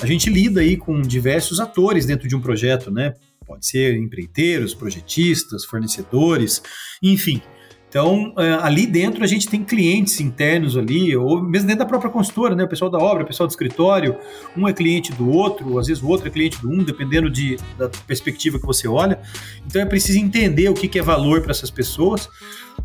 a 0.00 0.06
gente 0.06 0.28
lida 0.28 0.60
aí 0.60 0.76
com 0.76 1.00
diversos 1.00 1.60
atores 1.60 2.06
dentro 2.06 2.26
de 2.26 2.34
um 2.34 2.40
projeto, 2.40 2.90
né? 2.90 3.14
Pode 3.46 3.64
ser 3.64 3.96
empreiteiros, 3.96 4.74
projetistas, 4.74 5.64
fornecedores, 5.64 6.60
enfim. 7.00 7.40
Então, 7.98 8.34
é, 8.36 8.58
ali 8.60 8.86
dentro 8.86 9.24
a 9.24 9.26
gente 9.26 9.48
tem 9.48 9.64
clientes 9.64 10.20
internos 10.20 10.76
ali, 10.76 11.16
ou 11.16 11.40
mesmo 11.40 11.66
dentro 11.66 11.78
da 11.78 11.86
própria 11.86 12.10
consultora, 12.10 12.54
né? 12.54 12.62
O 12.62 12.68
pessoal 12.68 12.90
da 12.90 12.98
obra, 12.98 13.24
o 13.24 13.26
pessoal 13.26 13.46
do 13.46 13.50
escritório, 13.50 14.18
um 14.54 14.68
é 14.68 14.72
cliente 14.74 15.12
do 15.12 15.30
outro, 15.30 15.78
às 15.78 15.86
vezes 15.86 16.02
o 16.02 16.06
outro 16.06 16.28
é 16.28 16.30
cliente 16.30 16.60
do 16.60 16.70
um, 16.70 16.84
dependendo 16.84 17.30
de, 17.30 17.56
da 17.78 17.88
perspectiva 18.06 18.58
que 18.58 18.66
você 18.66 18.86
olha. 18.86 19.18
Então 19.66 19.80
é 19.80 19.86
preciso 19.86 20.18
entender 20.18 20.68
o 20.68 20.74
que 20.74 20.98
é 20.98 21.00
valor 21.00 21.40
para 21.40 21.52
essas 21.52 21.70
pessoas, 21.70 22.28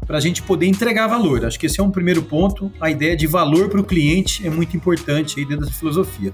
para 0.08 0.18
a 0.18 0.22
gente 0.22 0.42
poder 0.44 0.68
entregar 0.68 1.08
valor. 1.08 1.44
Acho 1.46 1.60
que 1.60 1.66
esse 1.66 1.82
é 1.82 1.84
um 1.84 1.92
primeiro 1.92 2.22
ponto. 2.22 2.72
A 2.80 2.90
ideia 2.90 3.14
de 3.14 3.28
valor 3.28 3.68
para 3.68 3.82
o 3.82 3.84
cliente 3.84 4.48
é 4.48 4.50
muito 4.50 4.78
importante 4.78 5.38
aí 5.38 5.46
dentro 5.46 5.66
dessa 5.66 5.78
filosofia. 5.78 6.32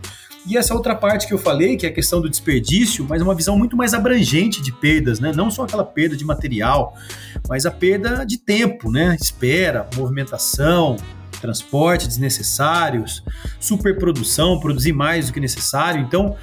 E 0.47 0.55
essa 0.55 0.73
outra 0.73 0.95
parte 0.95 1.27
que 1.27 1.33
eu 1.33 1.37
falei, 1.37 1.75
que 1.75 1.85
é 1.85 1.89
a 1.89 1.91
questão 1.91 2.21
do 2.21 2.29
desperdício, 2.29 3.05
mas 3.07 3.21
uma 3.21 3.35
visão 3.35 3.57
muito 3.57 3.75
mais 3.75 3.93
abrangente 3.93 4.61
de 4.61 4.71
perdas, 4.71 5.19
né? 5.19 5.33
Não 5.35 5.51
só 5.51 5.63
aquela 5.63 5.83
perda 5.83 6.15
de 6.15 6.23
material, 6.23 6.95
mas 7.49 7.65
a 7.65 7.71
perda 7.71 8.23
de 8.23 8.37
tempo, 8.37 8.89
né? 8.89 9.17
Espera, 9.19 9.85
movimentação, 9.97 10.95
transporte 11.41 12.07
desnecessários, 12.07 13.23
superprodução, 13.59 14.57
produzir 14.57 14.93
mais 14.93 15.27
do 15.27 15.33
que 15.33 15.39
necessário. 15.41 16.01
Então, 16.01 16.37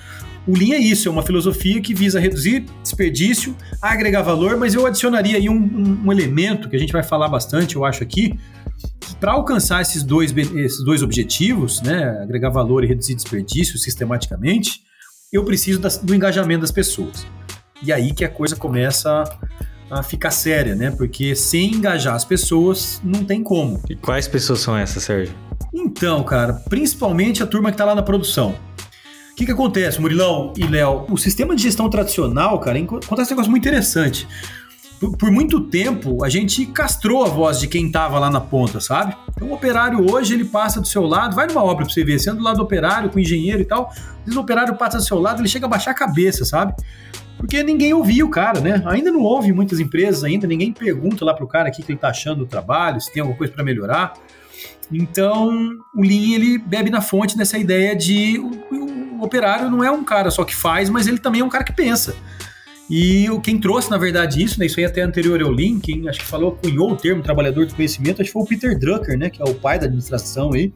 o 0.47 0.55
Lean 0.55 0.75
é 0.75 0.79
isso, 0.79 1.09
é 1.09 1.11
uma 1.11 1.23
filosofia 1.23 1.81
que 1.81 1.95
visa 1.95 2.21
reduzir 2.21 2.67
desperdício, 2.83 3.57
agregar 3.81 4.21
valor, 4.21 4.59
mas 4.59 4.75
eu 4.75 4.85
adicionaria 4.85 5.39
aí 5.39 5.49
um, 5.49 5.55
um, 5.55 6.03
um 6.05 6.13
elemento 6.13 6.69
que 6.69 6.77
a 6.77 6.79
gente 6.79 6.93
vai 6.93 7.03
falar 7.03 7.29
bastante, 7.29 7.77
eu 7.77 7.85
acho 7.87 8.03
aqui, 8.03 8.39
para 9.21 9.33
alcançar 9.33 9.81
esses 9.81 10.03
dois, 10.03 10.37
esses 10.37 10.85
dois 10.85 11.03
objetivos, 11.03 11.81
né, 11.83 12.21
agregar 12.23 12.51
valor 12.51 12.85
e 12.85 12.87
reduzir 12.87 13.15
desperdício 13.15 13.79
sistematicamente, 13.79 14.83
eu 15.33 15.45
preciso 15.45 15.81
das, 15.81 15.99
do 15.99 16.15
engajamento 16.15 16.61
das 16.61 16.71
pessoas. 16.71 17.27
E 17.83 17.93
aí 17.93 18.13
que 18.13 18.25
a 18.25 18.29
coisa 18.29 18.55
começa 18.57 19.25
a 19.91 20.03
ficar 20.03 20.31
séria, 20.31 20.75
né? 20.75 20.91
Porque 20.91 21.35
sem 21.35 21.75
engajar 21.75 22.15
as 22.15 22.25
pessoas, 22.25 23.01
não 23.05 23.25
tem 23.25 23.43
como. 23.43 23.81
E 23.89 23.95
quais 23.95 24.27
pessoas 24.27 24.61
são 24.61 24.77
essas, 24.77 25.03
Sérgio? 25.03 25.35
Então, 25.73 26.23
cara, 26.23 26.55
principalmente 26.69 27.43
a 27.43 27.47
turma 27.47 27.71
que 27.71 27.75
está 27.75 27.85
lá 27.85 27.95
na 27.95 28.03
produção. 28.03 28.55
O 29.33 29.37
que, 29.37 29.45
que 29.45 29.53
acontece, 29.53 30.01
Murilão 30.01 30.53
e 30.57 30.65
Léo? 30.65 31.07
O 31.11 31.17
sistema 31.17 31.57
de 31.57 31.63
gestão 31.63 31.91
tradicional, 31.91 32.61
cara, 32.61 32.79
acontece 32.79 33.33
um 33.33 33.35
negócio 33.35 33.51
muito 33.51 33.63
interessante. 33.63 34.29
Por, 35.13 35.31
muito 35.31 35.61
tempo, 35.61 36.25
a 36.25 36.29
gente 36.29 36.67
castrou 36.67 37.25
a 37.25 37.29
voz 37.29 37.61
de 37.61 37.69
quem 37.69 37.87
estava 37.87 38.19
lá 38.19 38.31
na 38.31 38.41
ponta, 38.41 38.81
sabe? 38.81 39.17
Então, 39.31 39.49
o 39.49 39.55
operário 39.55 40.11
hoje, 40.11 40.35
ele 40.35 40.45
passa 40.45 40.81
do 40.81 40.87
seu 40.87 41.03
lado, 41.03 41.35
vai 41.35 41.47
numa 41.47 41.63
obra 41.63 41.85
para 41.85 41.93
você 41.93 42.05
ver, 42.05 42.19
sendo 42.19 42.39
do 42.39 42.45
lado 42.45 42.57
do 42.57 42.63
operário, 42.63 43.11
com 43.11 43.19
engenheiro 43.19 43.63
e 43.63 43.65
tal, 43.65 43.89
às 43.91 44.25
vezes 44.25 44.37
o 44.37 44.41
operário 44.41 44.75
passa 44.77 44.99
do 44.99 45.05
seu 45.05 45.19
lado, 45.19 45.41
ele 45.41 45.49
chega 45.49 45.67
a 45.67 45.69
baixar 45.69 45.91
a 45.91 45.95
cabeça, 45.95 46.45
sabe? 46.45 46.75
Porque 47.37 47.63
ninguém 47.63 47.93
ouvia 47.93 48.25
o 48.25 48.31
cara, 48.31 48.61
né? 48.61 48.83
Ainda 48.87 49.11
não 49.11 49.21
ouve 49.21 49.53
muitas 49.53 49.81
empresas 49.81 50.25
ainda, 50.25 50.47
ninguém 50.47 50.73
pergunta 50.73 51.25
lá 51.25 51.35
pro 51.35 51.47
cara 51.47 51.69
o 51.69 51.73
que, 51.73 51.83
que 51.83 51.93
ele 51.93 51.99
tá 51.99 52.09
achando 52.09 52.39
do 52.39 52.47
trabalho, 52.47 53.01
se 53.01 53.13
tem 53.13 53.21
alguma 53.21 53.37
coisa 53.37 53.53
para 53.53 53.65
melhorar. 53.65 54.15
Então, 54.93 55.79
o 55.95 56.03
Lean 56.03 56.35
ele 56.35 56.59
bebe 56.59 56.91
na 56.91 57.01
fonte 57.01 57.37
dessa 57.37 57.59
ideia 57.59 57.97
de 57.97 58.39
o, 58.39 59.19
o, 59.19 59.25
operário 59.25 59.71
não 59.71 59.83
é 59.83 59.91
um 59.91 60.05
cara 60.05 60.31
só 60.31 60.45
que 60.45 60.55
faz, 60.55 60.91
mas 60.91 61.07
ele 61.07 61.19
também 61.19 61.41
é 61.41 61.45
um 61.45 61.49
cara 61.49 61.65
que 61.65 61.73
pensa. 61.73 62.15
E 62.91 63.27
quem 63.43 63.59
trouxe, 63.59 63.91
na 63.91 63.97
verdade, 63.97 64.43
isso, 64.43 64.61
né, 64.61 64.67
isso 64.67 64.79
aí 64.79 64.85
até 64.85 65.01
anterior 65.01 65.41
ao 65.43 65.55
quem 65.83 66.07
acho 66.09 66.21
que 66.21 66.27
falou, 66.27 66.53
cunhou 66.53 66.93
o 66.93 66.97
termo 66.97 67.23
trabalhador 67.23 67.65
de 67.65 67.75
conhecimento, 67.75 68.21
acho 68.21 68.29
que 68.29 68.33
foi 68.33 68.43
o 68.43 68.47
Peter 68.47 68.79
Drucker, 68.79 69.19
né, 69.19 69.31
que 69.31 69.41
é 69.41 69.45
o 69.45 69.55
pai 69.55 69.79
da 69.79 69.87
administração 69.87 70.53
aí, 70.53 70.71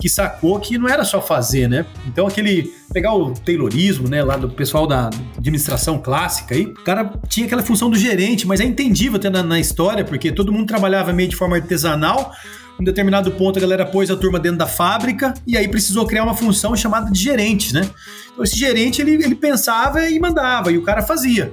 que 0.00 0.08
sacou 0.08 0.58
que 0.58 0.78
não 0.78 0.88
era 0.88 1.04
só 1.04 1.20
fazer, 1.20 1.68
né? 1.68 1.84
Então 2.06 2.26
aquele 2.26 2.72
pegar 2.92 3.14
o 3.14 3.32
Taylorismo, 3.32 4.08
né, 4.08 4.22
lá 4.22 4.36
do 4.36 4.48
pessoal 4.48 4.86
da 4.86 5.10
administração 5.36 5.98
clássica 5.98 6.54
aí, 6.54 6.66
o 6.66 6.74
cara 6.74 7.12
tinha 7.28 7.46
aquela 7.46 7.62
função 7.62 7.90
do 7.90 7.96
gerente, 7.96 8.46
mas 8.46 8.60
é 8.60 8.64
entendível 8.64 9.16
até 9.16 9.28
na, 9.28 9.42
na 9.42 9.60
história, 9.60 10.04
porque 10.04 10.32
todo 10.32 10.52
mundo 10.52 10.66
trabalhava 10.66 11.12
meio 11.12 11.28
de 11.28 11.36
forma 11.36 11.56
artesanal, 11.56 12.32
em 12.80 12.84
determinado 12.84 13.30
ponto 13.32 13.58
a 13.58 13.62
galera 13.62 13.86
pôs 13.86 14.10
a 14.10 14.16
turma 14.16 14.38
dentro 14.38 14.58
da 14.58 14.66
fábrica 14.66 15.34
e 15.46 15.56
aí 15.56 15.68
precisou 15.68 16.06
criar 16.06 16.24
uma 16.24 16.34
função 16.34 16.74
chamada 16.74 17.10
de 17.10 17.20
gerente, 17.20 17.72
né? 17.72 17.88
Então 18.32 18.44
esse 18.44 18.56
gerente 18.56 19.00
ele, 19.00 19.12
ele 19.12 19.34
pensava 19.34 20.08
e 20.08 20.18
mandava 20.18 20.72
e 20.72 20.78
o 20.78 20.82
cara 20.82 21.02
fazia. 21.02 21.52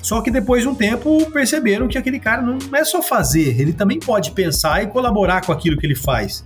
Só 0.00 0.20
que 0.20 0.30
depois 0.30 0.62
de 0.62 0.68
um 0.68 0.74
tempo 0.74 1.28
perceberam 1.32 1.88
que 1.88 1.98
aquele 1.98 2.20
cara 2.20 2.40
não 2.40 2.58
é 2.72 2.84
só 2.84 3.02
fazer, 3.02 3.60
ele 3.60 3.72
também 3.72 3.98
pode 3.98 4.30
pensar 4.30 4.82
e 4.82 4.86
colaborar 4.86 5.44
com 5.44 5.50
aquilo 5.50 5.76
que 5.76 5.84
ele 5.84 5.96
faz. 5.96 6.44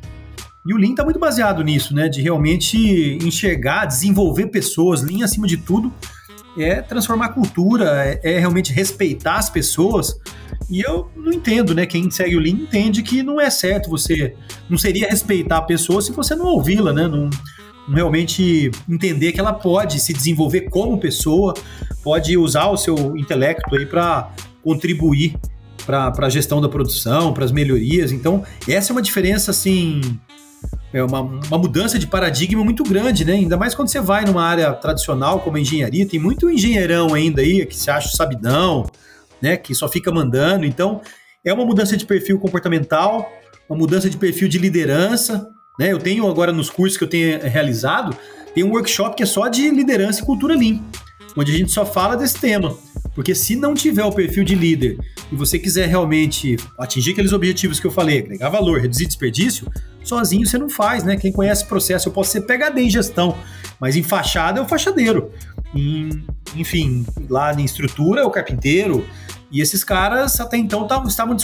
E 0.66 0.75
o 0.75 0.76
Lean 0.76 0.90
está 0.90 1.04
muito 1.04 1.19
baseado 1.19 1.62
nisso, 1.62 1.95
né? 1.95 2.09
De 2.09 2.23
realmente 2.23 3.19
enxergar, 3.23 3.87
desenvolver 3.87 4.47
pessoas, 4.47 5.02
Lean 5.02 5.25
acima 5.25 5.47
de 5.47 5.57
tudo, 5.57 5.92
é 6.59 6.83
transformar 6.83 7.26
a 7.26 7.28
cultura, 7.30 8.04
é, 8.04 8.37
é 8.37 8.38
realmente 8.38 8.73
respeitar 8.73 9.37
as 9.37 9.49
pessoas 9.50 10.19
e 10.71 10.80
eu 10.80 11.11
não 11.16 11.33
entendo, 11.33 11.75
né? 11.75 11.85
Quem 11.85 12.09
segue 12.11 12.37
o 12.37 12.40
Lean 12.40 12.52
entende 12.52 13.02
que 13.02 13.23
não 13.23 13.40
é 13.40 13.50
certo 13.50 13.90
você. 13.90 14.37
Não 14.69 14.78
seria 14.78 15.09
respeitar 15.09 15.57
a 15.57 15.62
pessoa 15.62 16.00
se 16.00 16.12
você 16.12 16.35
não 16.37 16.47
ouvi-la, 16.47 16.92
né? 16.92 17.09
Não, 17.09 17.28
não 17.88 17.95
realmente 17.95 18.71
entender 18.88 19.33
que 19.33 19.40
ela 19.40 19.52
pode 19.52 19.99
se 19.99 20.12
desenvolver 20.12 20.62
como 20.71 20.99
pessoa, 20.99 21.54
pode 22.04 22.37
usar 22.37 22.69
o 22.69 22.76
seu 22.76 23.16
intelecto 23.16 23.75
aí 23.75 23.85
para 23.85 24.30
contribuir 24.62 25.35
para 25.85 26.12
a 26.16 26.28
gestão 26.28 26.61
da 26.61 26.69
produção, 26.69 27.33
para 27.33 27.45
as 27.45 27.50
melhorias. 27.50 28.12
Então, 28.12 28.45
essa 28.69 28.92
é 28.92 28.95
uma 28.95 29.02
diferença 29.02 29.50
assim. 29.50 30.00
É 30.93 31.02
uma, 31.02 31.21
uma 31.21 31.59
mudança 31.59 31.99
de 31.99 32.07
paradigma 32.07 32.64
muito 32.64 32.83
grande, 32.83 33.25
né? 33.25 33.35
Ainda 33.35 33.57
mais 33.57 33.75
quando 33.75 33.88
você 33.88 34.00
vai 34.00 34.25
numa 34.25 34.45
área 34.45 34.73
tradicional 34.73 35.40
como 35.40 35.57
a 35.57 35.61
engenharia, 35.61 36.07
tem 36.07 36.19
muito 36.19 36.50
engenheirão 36.50 37.14
ainda 37.14 37.43
aí 37.43 37.64
que 37.64 37.76
se 37.76 37.90
acha 37.90 38.09
sabidão, 38.09 38.90
né? 39.40 39.57
Que 39.57 39.75
só 39.75 39.88
fica 39.88 40.11
mandando. 40.11 40.67
Então, 40.67 41.00
é 41.45 41.52
uma 41.52 41.64
mudança 41.64 41.97
de 41.97 42.05
perfil 42.05 42.38
comportamental, 42.38 43.31
uma 43.69 43.79
mudança 43.79 44.11
de 44.11 44.17
perfil 44.17 44.49
de 44.49 44.59
liderança. 44.59 45.49
Né? 45.79 45.93
Eu 45.93 45.99
tenho 45.99 46.29
agora 46.29 46.52
nos 46.52 46.69
cursos 46.69 46.99
que 46.99 47.05
eu 47.05 47.09
tenho 47.09 47.40
realizado, 47.40 48.17
tem 48.55 48.64
um 48.64 48.71
workshop 48.71 49.17
que 49.17 49.23
é 49.23 49.26
só 49.26 49.49
de 49.49 49.71
liderança 49.71 50.21
e 50.21 50.26
cultura 50.26 50.55
Lean, 50.55 50.81
onde 51.37 51.52
a 51.52 51.57
gente 51.57 51.71
só 51.71 51.87
fala 51.87 52.17
desse 52.17 52.38
tema. 52.38 52.76
Porque 53.14 53.35
se 53.35 53.57
não 53.57 53.75
tiver 53.75 54.05
o 54.05 54.12
perfil 54.12 54.45
de 54.45 54.55
líder 54.55 54.99
e 55.31 55.37
você 55.37 55.59
quiser 55.59 55.88
realmente 55.88 56.57
atingir 56.79 57.12
aqueles 57.12 57.33
objetivos 57.33 57.81
que 57.81 57.87
eu 57.87 57.90
falei, 57.90 58.19
agregar 58.19 58.49
valor, 58.50 58.81
reduzir 58.81 59.07
desperdício, 59.07 59.71
sozinho 60.02 60.47
você 60.47 60.59
não 60.59 60.69
faz, 60.69 61.04
né? 61.04 61.16
Quem 61.16 61.33
conhece 61.33 61.64
o 61.64 61.66
processo, 61.66 62.09
eu 62.09 62.12
posso 62.12 62.30
ser 62.30 62.42
PHD 62.42 62.83
em 62.83 62.90
gestão, 62.90 63.37
mas 63.78 63.97
em 63.97 64.02
fachada 64.02 64.61
é 64.61 64.62
o 64.62 64.69
fachadeiro. 64.69 65.30
Em, 65.75 66.25
enfim, 66.54 67.07
lá 67.28 67.52
em 67.54 67.64
estrutura 67.64 68.23
é 68.23 68.25
o 68.25 68.30
carpinteiro, 68.30 69.07
e 69.50 69.61
esses 69.61 69.83
caras 69.83 70.38
até 70.40 70.57
então 70.57 70.87
estavam 71.07 71.37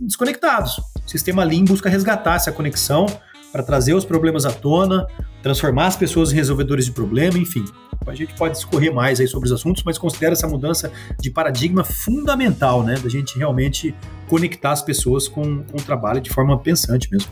desconectados. 0.00 0.78
O 0.78 1.08
sistema 1.10 1.42
Lean 1.44 1.64
busca 1.64 1.88
resgatar 1.88 2.36
essa 2.36 2.52
conexão 2.52 3.06
para 3.50 3.62
trazer 3.62 3.94
os 3.94 4.04
problemas 4.04 4.44
à 4.44 4.50
tona, 4.50 5.06
transformar 5.42 5.86
as 5.86 5.96
pessoas 5.96 6.32
em 6.32 6.34
resolvedores 6.34 6.84
de 6.86 6.92
problema, 6.92 7.38
enfim. 7.38 7.64
A 8.06 8.14
gente 8.14 8.34
pode 8.34 8.54
discorrer 8.54 8.92
mais 8.92 9.20
aí 9.20 9.28
sobre 9.28 9.46
os 9.46 9.52
assuntos, 9.52 9.82
mas 9.84 9.96
considera 9.96 10.32
essa 10.32 10.46
mudança 10.46 10.92
de 11.20 11.30
paradigma 11.30 11.84
fundamental, 11.84 12.82
né? 12.82 12.96
Da 12.96 13.08
gente 13.08 13.38
realmente 13.38 13.94
conectar 14.28 14.72
as 14.72 14.82
pessoas 14.82 15.28
com, 15.28 15.62
com 15.62 15.78
o 15.78 15.82
trabalho 15.82 16.20
de 16.20 16.30
forma 16.30 16.58
pensante 16.58 17.08
mesmo. 17.10 17.30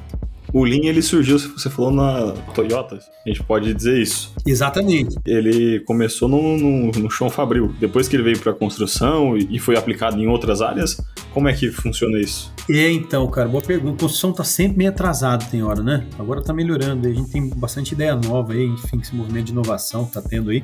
O 0.53 0.65
Lean 0.65 0.85
ele 0.85 1.01
surgiu, 1.01 1.39
se 1.39 1.49
você 1.49 1.71
falou 1.71 1.91
na 1.91 2.33
Toyota, 2.55 2.99
a 3.25 3.29
gente 3.29 3.43
pode 3.43 3.73
dizer 3.73 4.01
isso. 4.01 4.33
Exatamente. 4.47 5.17
Ele 5.25 5.81
começou 5.81 6.29
no, 6.29 6.59
no, 6.59 6.91
no 6.91 7.11
chão 7.11 7.31
fabril. 7.31 7.75
Depois 7.81 8.07
que 8.07 8.17
ele 8.17 8.23
veio 8.23 8.39
para 8.39 8.53
a 8.53 8.55
construção 8.55 9.37
e, 9.37 9.57
e 9.57 9.59
foi 9.59 9.77
aplicado 9.77 10.21
em 10.21 10.27
outras 10.27 10.61
áreas, 10.61 11.01
como 11.33 11.49
é 11.49 11.55
que 11.55 11.71
funciona 11.71 12.19
isso? 12.19 12.53
É, 12.69 12.91
então, 12.91 13.27
cara, 13.29 13.49
boa 13.49 13.63
pergunta. 13.63 13.95
A 13.95 14.01
construção 14.01 14.33
tá 14.33 14.45
sempre 14.45 14.79
meio 14.79 14.91
atrasada, 14.91 15.45
tem 15.47 15.63
hora, 15.63 15.83
né? 15.83 16.07
Agora 16.19 16.43
tá 16.43 16.53
melhorando, 16.53 17.09
a 17.09 17.13
gente 17.13 17.31
tem 17.31 17.49
bastante 17.49 17.93
ideia 17.93 18.15
nova 18.15 18.53
aí, 18.53 18.67
enfim, 18.67 18.99
esse 19.01 19.15
movimento 19.15 19.47
de 19.47 19.53
inovação 19.53 20.05
tá 20.05 20.21
tendo 20.21 20.51
aí. 20.51 20.63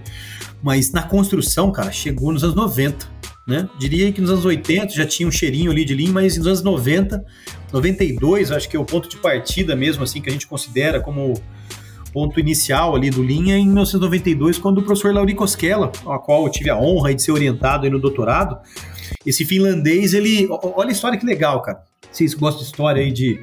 Mas 0.63 0.93
na 0.93 1.03
construção, 1.03 1.73
cara, 1.73 1.91
chegou 1.91 2.33
nos 2.33 2.45
anos 2.45 2.55
90 2.55 3.18
né? 3.49 3.67
Diria 3.79 4.13
que 4.13 4.21
nos 4.21 4.29
anos 4.29 4.45
80 4.45 4.93
já 4.93 5.07
tinha 5.07 5.27
um 5.27 5.33
cheirinho 5.33 5.71
ali 5.71 5.83
de 5.83 5.95
Lean, 5.95 6.13
mas 6.13 6.37
nos 6.37 6.47
anos 6.47 6.63
90, 6.63 7.25
92, 7.73 8.53
acho 8.53 8.69
que 8.69 8.77
é 8.77 8.79
o 8.79 8.85
ponto 8.85 9.09
de 9.09 9.17
partida 9.17 9.75
mesmo, 9.75 10.05
assim, 10.05 10.21
que 10.21 10.29
a 10.29 10.33
gente 10.33 10.47
considera 10.47 11.01
como 11.01 11.33
ponto 12.13 12.39
inicial 12.39 12.95
ali 12.95 13.09
do 13.09 13.23
Lean, 13.23 13.51
é 13.51 13.59
em 13.59 13.65
1992, 13.65 14.59
quando 14.59 14.79
o 14.79 14.83
professor 14.83 15.15
Lauri 15.15 15.35
Koskela, 15.35 15.91
a 16.07 16.19
qual 16.19 16.45
eu 16.45 16.51
tive 16.51 16.69
a 16.69 16.77
honra 16.77 17.15
de 17.15 17.23
ser 17.23 17.33
orientado 17.33 17.89
no 17.91 17.99
doutorado, 17.99 18.59
esse 19.25 19.47
finlandês, 19.47 20.13
ele... 20.13 20.47
Olha 20.51 20.91
a 20.91 20.93
história 20.93 21.19
que 21.19 21.25
legal, 21.25 21.63
cara. 21.63 21.83
Vocês 22.13 22.35
gostam 22.35 22.63
de 22.63 22.67
história 22.67 23.03
aí 23.03 23.11
de, 23.11 23.41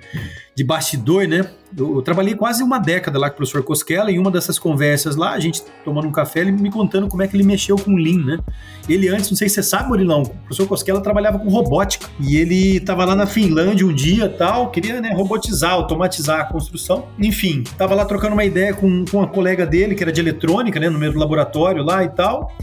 de 0.56 0.64
bastidor, 0.64 1.28
né? 1.28 1.46
Eu, 1.78 1.96
eu, 1.96 2.02
trabalhei 2.02 2.34
quase 2.34 2.64
uma 2.64 2.80
década 2.80 3.20
lá 3.20 3.30
com 3.30 3.34
o 3.34 3.38
professor 3.38 3.62
Cosquela, 3.62 4.10
e 4.10 4.18
uma 4.18 4.32
dessas 4.32 4.58
conversas 4.58 5.18
lá, 5.18 5.34
a 5.34 5.40
gente 5.40 5.62
tomando 5.84 6.08
um 6.08 6.12
café, 6.14 6.40
ele 6.40 6.54
me 6.54 6.72
contando 6.72 7.10
como 7.10 7.22
é 7.22 7.28
que 7.28 7.36
ele 7.36 7.44
mexeu 7.44 7.76
com 7.76 7.94
Lean, 7.96 8.24
né? 8.24 8.40
Ele 8.88 9.10
antes, 9.10 9.30
não 9.30 9.36
sei 9.36 9.50
se 9.50 9.56
você 9.56 9.64
sabe, 9.64 9.90
Murilão, 9.90 10.22
o 10.22 10.30
professor 10.30 10.66
Cosquela 10.66 11.02
trabalhava 11.02 11.38
com 11.38 11.50
robótica, 11.50 12.08
e 12.22 12.38
ele 12.38 12.78
estava 12.78 13.04
lá 13.04 13.14
na 13.14 13.28
Finlândia 13.28 13.86
um 13.86 13.94
dia 13.94 14.30
tal, 14.30 14.72
queria 14.72 15.02
né, 15.02 15.12
robotizar, 15.14 15.72
automatizar 15.72 16.40
a 16.40 16.46
construção. 16.46 17.10
Enfim, 17.20 17.64
estava 17.66 17.94
lá 17.94 18.06
trocando 18.06 18.34
uma 18.34 18.46
ideia 18.46 18.74
com, 18.74 19.04
com 19.04 19.18
uma 19.18 19.28
colega 19.28 19.66
dele, 19.66 19.94
que 19.94 20.04
era 20.04 20.12
de 20.12 20.22
eletrônica, 20.22 20.80
né, 20.80 20.90
no 20.90 20.98
mesmo 20.98 21.20
laboratório 21.20 21.84
lá 21.84 22.02
e 22.06 22.10
tal, 22.10 22.56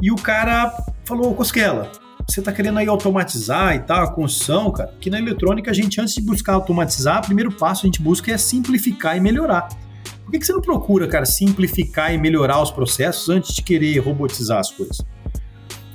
e 0.00 0.12
o 0.12 0.16
cara 0.16 0.72
falou, 1.04 1.34
Cosquela, 1.34 1.90
você 2.26 2.40
está 2.40 2.52
querendo 2.52 2.78
aí 2.78 2.86
automatizar 2.86 3.74
e 3.74 3.80
tal, 3.80 4.04
a 4.04 4.12
construção, 4.12 4.70
cara, 4.70 4.92
que 5.00 5.10
na 5.10 5.18
eletrônica 5.18 5.70
a 5.70 5.74
gente, 5.74 6.00
antes 6.00 6.14
de 6.14 6.22
buscar 6.22 6.54
automatizar, 6.54 7.20
o 7.20 7.26
primeiro 7.26 7.52
passo 7.52 7.84
a 7.84 7.86
gente 7.86 8.00
busca 8.00 8.32
é 8.32 8.38
simplificar 8.38 9.16
e 9.16 9.20
melhorar. 9.20 9.68
Por 10.24 10.30
que, 10.30 10.38
que 10.38 10.46
você 10.46 10.52
não 10.52 10.60
procura, 10.60 11.06
cara, 11.08 11.26
simplificar 11.26 12.14
e 12.14 12.18
melhorar 12.18 12.62
os 12.62 12.70
processos 12.70 13.28
antes 13.28 13.54
de 13.54 13.62
querer 13.62 13.98
robotizar 13.98 14.58
as 14.58 14.70
coisas? 14.70 14.98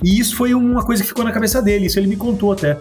E 0.03 0.19
isso 0.19 0.35
foi 0.35 0.53
uma 0.53 0.85
coisa 0.85 1.01
que 1.01 1.07
ficou 1.07 1.23
na 1.23 1.31
cabeça 1.31 1.61
dele, 1.61 1.87
isso 1.87 1.99
ele 1.99 2.07
me 2.07 2.17
contou 2.17 2.51
até. 2.51 2.79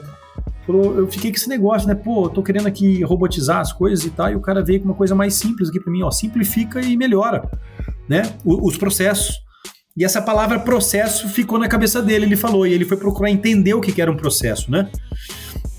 Falou, 0.66 0.96
eu 0.96 1.06
fiquei 1.06 1.30
com 1.30 1.36
esse 1.36 1.48
negócio, 1.48 1.86
né? 1.86 1.94
Pô, 1.94 2.24
eu 2.24 2.28
tô 2.28 2.42
querendo 2.42 2.66
aqui 2.66 3.02
robotizar 3.04 3.60
as 3.60 3.72
coisas 3.72 4.04
e 4.04 4.10
tal, 4.10 4.30
e 4.30 4.34
o 4.34 4.40
cara 4.40 4.62
veio 4.62 4.80
com 4.80 4.86
uma 4.86 4.94
coisa 4.94 5.14
mais 5.14 5.34
simples 5.34 5.68
aqui 5.68 5.78
para 5.78 5.92
mim, 5.92 6.02
ó, 6.02 6.10
simplifica 6.10 6.80
e 6.80 6.96
melhora, 6.96 7.48
né? 8.08 8.22
Os 8.44 8.76
processos. 8.76 9.45
E 9.96 10.04
essa 10.04 10.20
palavra 10.20 10.58
processo 10.58 11.28
ficou 11.28 11.58
na 11.58 11.68
cabeça 11.68 12.02
dele, 12.02 12.26
ele 12.26 12.36
falou, 12.36 12.66
e 12.66 12.72
ele 12.72 12.84
foi 12.84 12.96
procurar 12.96 13.30
entender 13.30 13.72
o 13.72 13.80
que 13.80 14.00
era 14.00 14.10
um 14.10 14.16
processo, 14.16 14.70
né? 14.70 14.90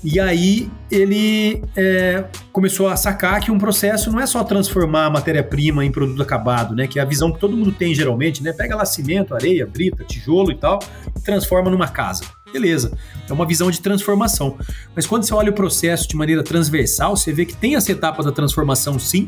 E 0.02 0.20
aí 0.20 0.70
ele 0.90 1.62
é, 1.76 2.24
começou 2.52 2.88
a 2.88 2.96
sacar 2.96 3.40
que 3.40 3.50
um 3.50 3.58
processo 3.58 4.12
não 4.12 4.20
é 4.20 4.26
só 4.26 4.44
transformar 4.44 5.06
a 5.06 5.10
matéria-prima 5.10 5.84
em 5.84 5.90
produto 5.90 6.22
acabado, 6.22 6.74
né? 6.74 6.86
Que 6.86 7.00
é 7.00 7.02
a 7.02 7.04
visão 7.04 7.32
que 7.32 7.40
todo 7.40 7.56
mundo 7.56 7.72
tem 7.72 7.94
geralmente, 7.94 8.42
né? 8.42 8.52
Pega 8.52 8.76
lá 8.76 8.84
cimento, 8.84 9.34
areia, 9.34 9.66
brita, 9.66 10.04
tijolo 10.04 10.52
e 10.52 10.54
tal, 10.56 10.78
e 11.16 11.20
transforma 11.20 11.68
numa 11.70 11.88
casa. 11.88 12.24
Beleza, 12.52 12.96
é 13.28 13.32
uma 13.32 13.44
visão 13.44 13.70
de 13.70 13.80
transformação. 13.80 14.56
Mas 14.94 15.06
quando 15.06 15.24
você 15.24 15.34
olha 15.34 15.50
o 15.50 15.54
processo 15.54 16.08
de 16.08 16.16
maneira 16.16 16.42
transversal, 16.42 17.16
você 17.16 17.32
vê 17.32 17.44
que 17.44 17.56
tem 17.56 17.74
essa 17.74 17.90
etapa 17.92 18.22
da 18.22 18.32
transformação 18.32 18.98
sim, 18.98 19.26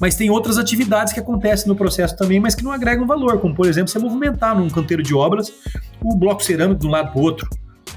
mas 0.00 0.16
tem 0.16 0.30
outras 0.30 0.56
atividades 0.56 1.12
que 1.12 1.20
acontecem 1.20 1.68
no 1.68 1.76
processo 1.76 2.16
também, 2.16 2.40
mas 2.40 2.54
que 2.54 2.64
não 2.64 2.72
agregam 2.72 3.06
valor, 3.06 3.38
como 3.38 3.54
por 3.54 3.68
exemplo 3.68 3.90
você 3.90 3.98
movimentar 3.98 4.58
num 4.58 4.68
canteiro 4.70 5.02
de 5.02 5.14
obras 5.14 5.52
o 6.02 6.16
bloco 6.16 6.42
cerâmico 6.42 6.80
de 6.80 6.86
um 6.86 6.90
lado 6.90 7.12
para 7.12 7.20
o 7.20 7.22
outro. 7.22 7.48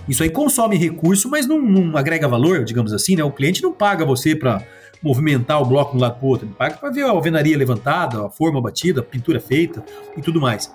Isso 0.08 0.22
aí 0.22 0.30
consome 0.30 0.76
recurso, 0.76 1.30
mas 1.30 1.48
não, 1.48 1.62
não, 1.62 1.98
agrega 1.98 2.28
valor, 2.28 2.66
digamos 2.66 2.92
assim, 2.92 3.16
né? 3.16 3.24
O 3.24 3.32
cliente 3.32 3.64
não 3.64 3.72
paga 3.72 4.06
você 4.06 4.36
para 4.36 4.62
movimentar 5.02 5.62
o 5.62 5.66
bloco 5.66 5.92
de 5.92 5.98
um 5.98 6.02
lado 6.02 6.18
para 6.18 6.26
o 6.26 6.30
outro, 6.30 6.48
ele 6.48 6.56
paga 6.56 6.76
para 6.76 6.90
ver 6.90 7.04
a 7.04 7.10
alvenaria 7.10 7.58
levantada, 7.58 8.26
a 8.26 8.30
forma 8.30 8.62
batida, 8.62 9.00
a 9.00 9.04
pintura 9.04 9.40
feita 9.40 9.84
e 10.18 10.22
tudo 10.22 10.42
mais. 10.42 10.72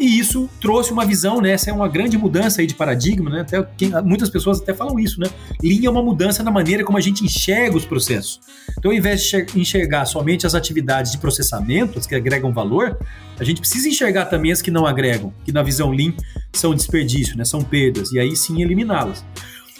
E 0.00 0.18
isso 0.18 0.48
trouxe 0.62 0.94
uma 0.94 1.04
visão, 1.04 1.42
né? 1.42 1.50
Essa 1.50 1.68
é 1.68 1.72
uma 1.74 1.86
grande 1.86 2.16
mudança 2.16 2.62
aí 2.62 2.66
de 2.66 2.74
paradigma, 2.74 3.28
né? 3.28 3.40
Até 3.42 3.62
quem, 3.76 3.90
muitas 4.02 4.30
pessoas 4.30 4.58
até 4.58 4.72
falam 4.72 4.98
isso, 4.98 5.20
né? 5.20 5.28
Linha 5.62 5.88
é 5.88 5.90
uma 5.90 6.02
mudança 6.02 6.42
na 6.42 6.50
maneira 6.50 6.82
como 6.82 6.96
a 6.96 7.02
gente 7.02 7.22
enxerga 7.22 7.76
os 7.76 7.84
processos. 7.84 8.40
Então, 8.78 8.90
ao 8.90 8.96
invés 8.96 9.22
de 9.22 9.46
enxergar 9.54 10.06
somente 10.06 10.46
as 10.46 10.54
atividades 10.54 11.12
de 11.12 11.18
processamento, 11.18 11.98
as 11.98 12.06
que 12.06 12.14
agregam 12.14 12.50
valor, 12.50 12.98
a 13.38 13.44
gente 13.44 13.60
precisa 13.60 13.90
enxergar 13.90 14.24
também 14.24 14.50
as 14.50 14.62
que 14.62 14.70
não 14.70 14.86
agregam, 14.86 15.34
que 15.44 15.52
na 15.52 15.62
visão 15.62 15.90
Lean 15.90 16.14
são 16.50 16.74
desperdício, 16.74 17.36
né? 17.36 17.44
São 17.44 17.62
perdas, 17.62 18.10
e 18.10 18.18
aí 18.18 18.34
sim 18.34 18.62
eliminá-las. 18.62 19.22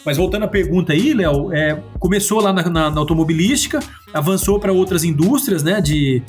Mas 0.05 0.17
voltando 0.17 0.43
à 0.43 0.47
pergunta 0.47 0.93
aí, 0.93 1.15
Léo, 1.15 1.51
é, 1.51 1.81
começou 1.97 2.41
lá 2.41 2.53
na, 2.53 2.61
na, 2.69 2.91
na 2.91 2.99
automobilística, 2.99 3.79
avançou 4.13 4.59
para 4.59 4.71
outras 4.71 5.03
indústrias, 5.03 5.63
né? 5.63 5.81
De 5.81 6.21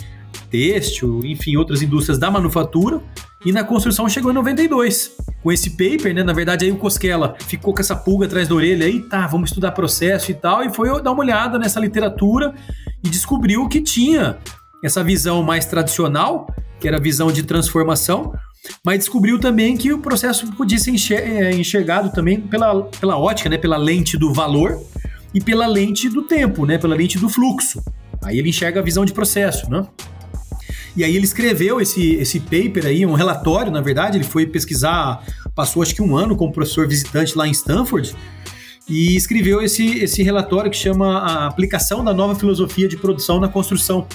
têxtil, 0.51 1.21
enfim, 1.25 1.57
outras 1.57 1.83
indústrias 1.83 2.19
da 2.19 2.31
manufatura. 2.31 3.03
E 3.45 3.53
na 3.53 3.65
construção 3.65 4.09
chegou 4.09 4.31
em 4.31 4.35
92. 4.35 5.13
Com 5.43 5.51
esse 5.51 5.71
paper, 5.71 6.15
né? 6.15 6.23
Na 6.23 6.33
verdade, 6.33 6.65
aí 6.65 6.71
o 6.71 6.77
Cosquela 6.77 7.35
ficou 7.47 7.75
com 7.75 7.81
essa 7.81 7.97
pulga 7.97 8.27
atrás 8.27 8.49
da 8.49 8.55
orelha 8.55 8.87
aí, 8.87 9.01
tá, 9.01 9.27
vamos 9.27 9.51
estudar 9.51 9.73
processo 9.73 10.31
e 10.31 10.35
tal, 10.35 10.63
e 10.63 10.73
foi 10.73 11.03
dar 11.03 11.11
uma 11.11 11.21
olhada 11.21 11.59
nessa 11.59 11.81
literatura 11.81 12.55
e 13.03 13.09
descobriu 13.09 13.69
que 13.69 13.81
tinha 13.81 14.39
essa 14.85 15.03
visão 15.03 15.43
mais 15.43 15.65
tradicional, 15.65 16.47
que 16.79 16.87
era 16.87 16.97
a 16.97 17.01
visão 17.01 17.33
de 17.33 17.43
transformação, 17.43 18.33
mas 18.85 19.01
descobriu 19.01 19.39
também 19.41 19.77
que 19.77 19.93
o 19.93 19.99
processo 19.99 20.47
podia 20.53 20.79
ser 20.79 21.15
é, 21.15 21.53
enxergado 21.53 22.11
também 22.11 22.41
pela, 22.41 22.83
pela 22.85 23.19
ótica, 23.19 23.49
né, 23.49 23.59
pela 23.59 23.77
lente 23.77 24.17
do 24.17 24.33
valor 24.33 24.81
e 25.35 25.41
pela 25.41 25.67
lente 25.67 26.09
do 26.09 26.23
tempo, 26.23 26.65
né, 26.65 26.79
pela 26.79 26.95
lente 26.95 27.19
do 27.19 27.29
fluxo. 27.29 27.83
Aí 28.23 28.39
ele 28.39 28.51
enxerga 28.51 28.79
a 28.79 28.83
visão 28.83 29.05
de 29.05 29.13
processo, 29.13 29.69
né? 29.69 29.85
E 30.97 31.03
aí 31.03 31.17
ele 31.17 31.25
escreveu 31.25 31.81
esse, 31.81 32.15
esse 32.17 32.41
paper 32.41 32.87
aí, 32.87 33.07
um 33.07 33.15
relatório, 33.15 33.73
na 33.73 33.81
verdade, 33.81 34.19
ele 34.19 34.25
foi 34.25 34.47
pesquisar, 34.47 35.25
passou 35.55 35.83
acho 35.83 35.95
que 35.95 36.03
um 36.03 36.17
ano 36.17 36.37
como 36.37 36.53
professor 36.53 36.87
visitante 36.87 37.37
lá 37.37 37.49
em 37.49 37.51
Stanford, 37.51 38.15
e 38.89 39.17
escreveu 39.17 39.63
esse, 39.63 39.99
esse 39.99 40.23
relatório 40.23 40.71
que 40.71 40.77
chama 40.77 41.19
a 41.19 41.47
aplicação 41.47 42.05
da 42.05 42.13
nova 42.13 42.35
filosofia 42.35 42.89
de 42.89 42.97
produção 42.97 43.41
na 43.41 43.49
construção. 43.49 44.07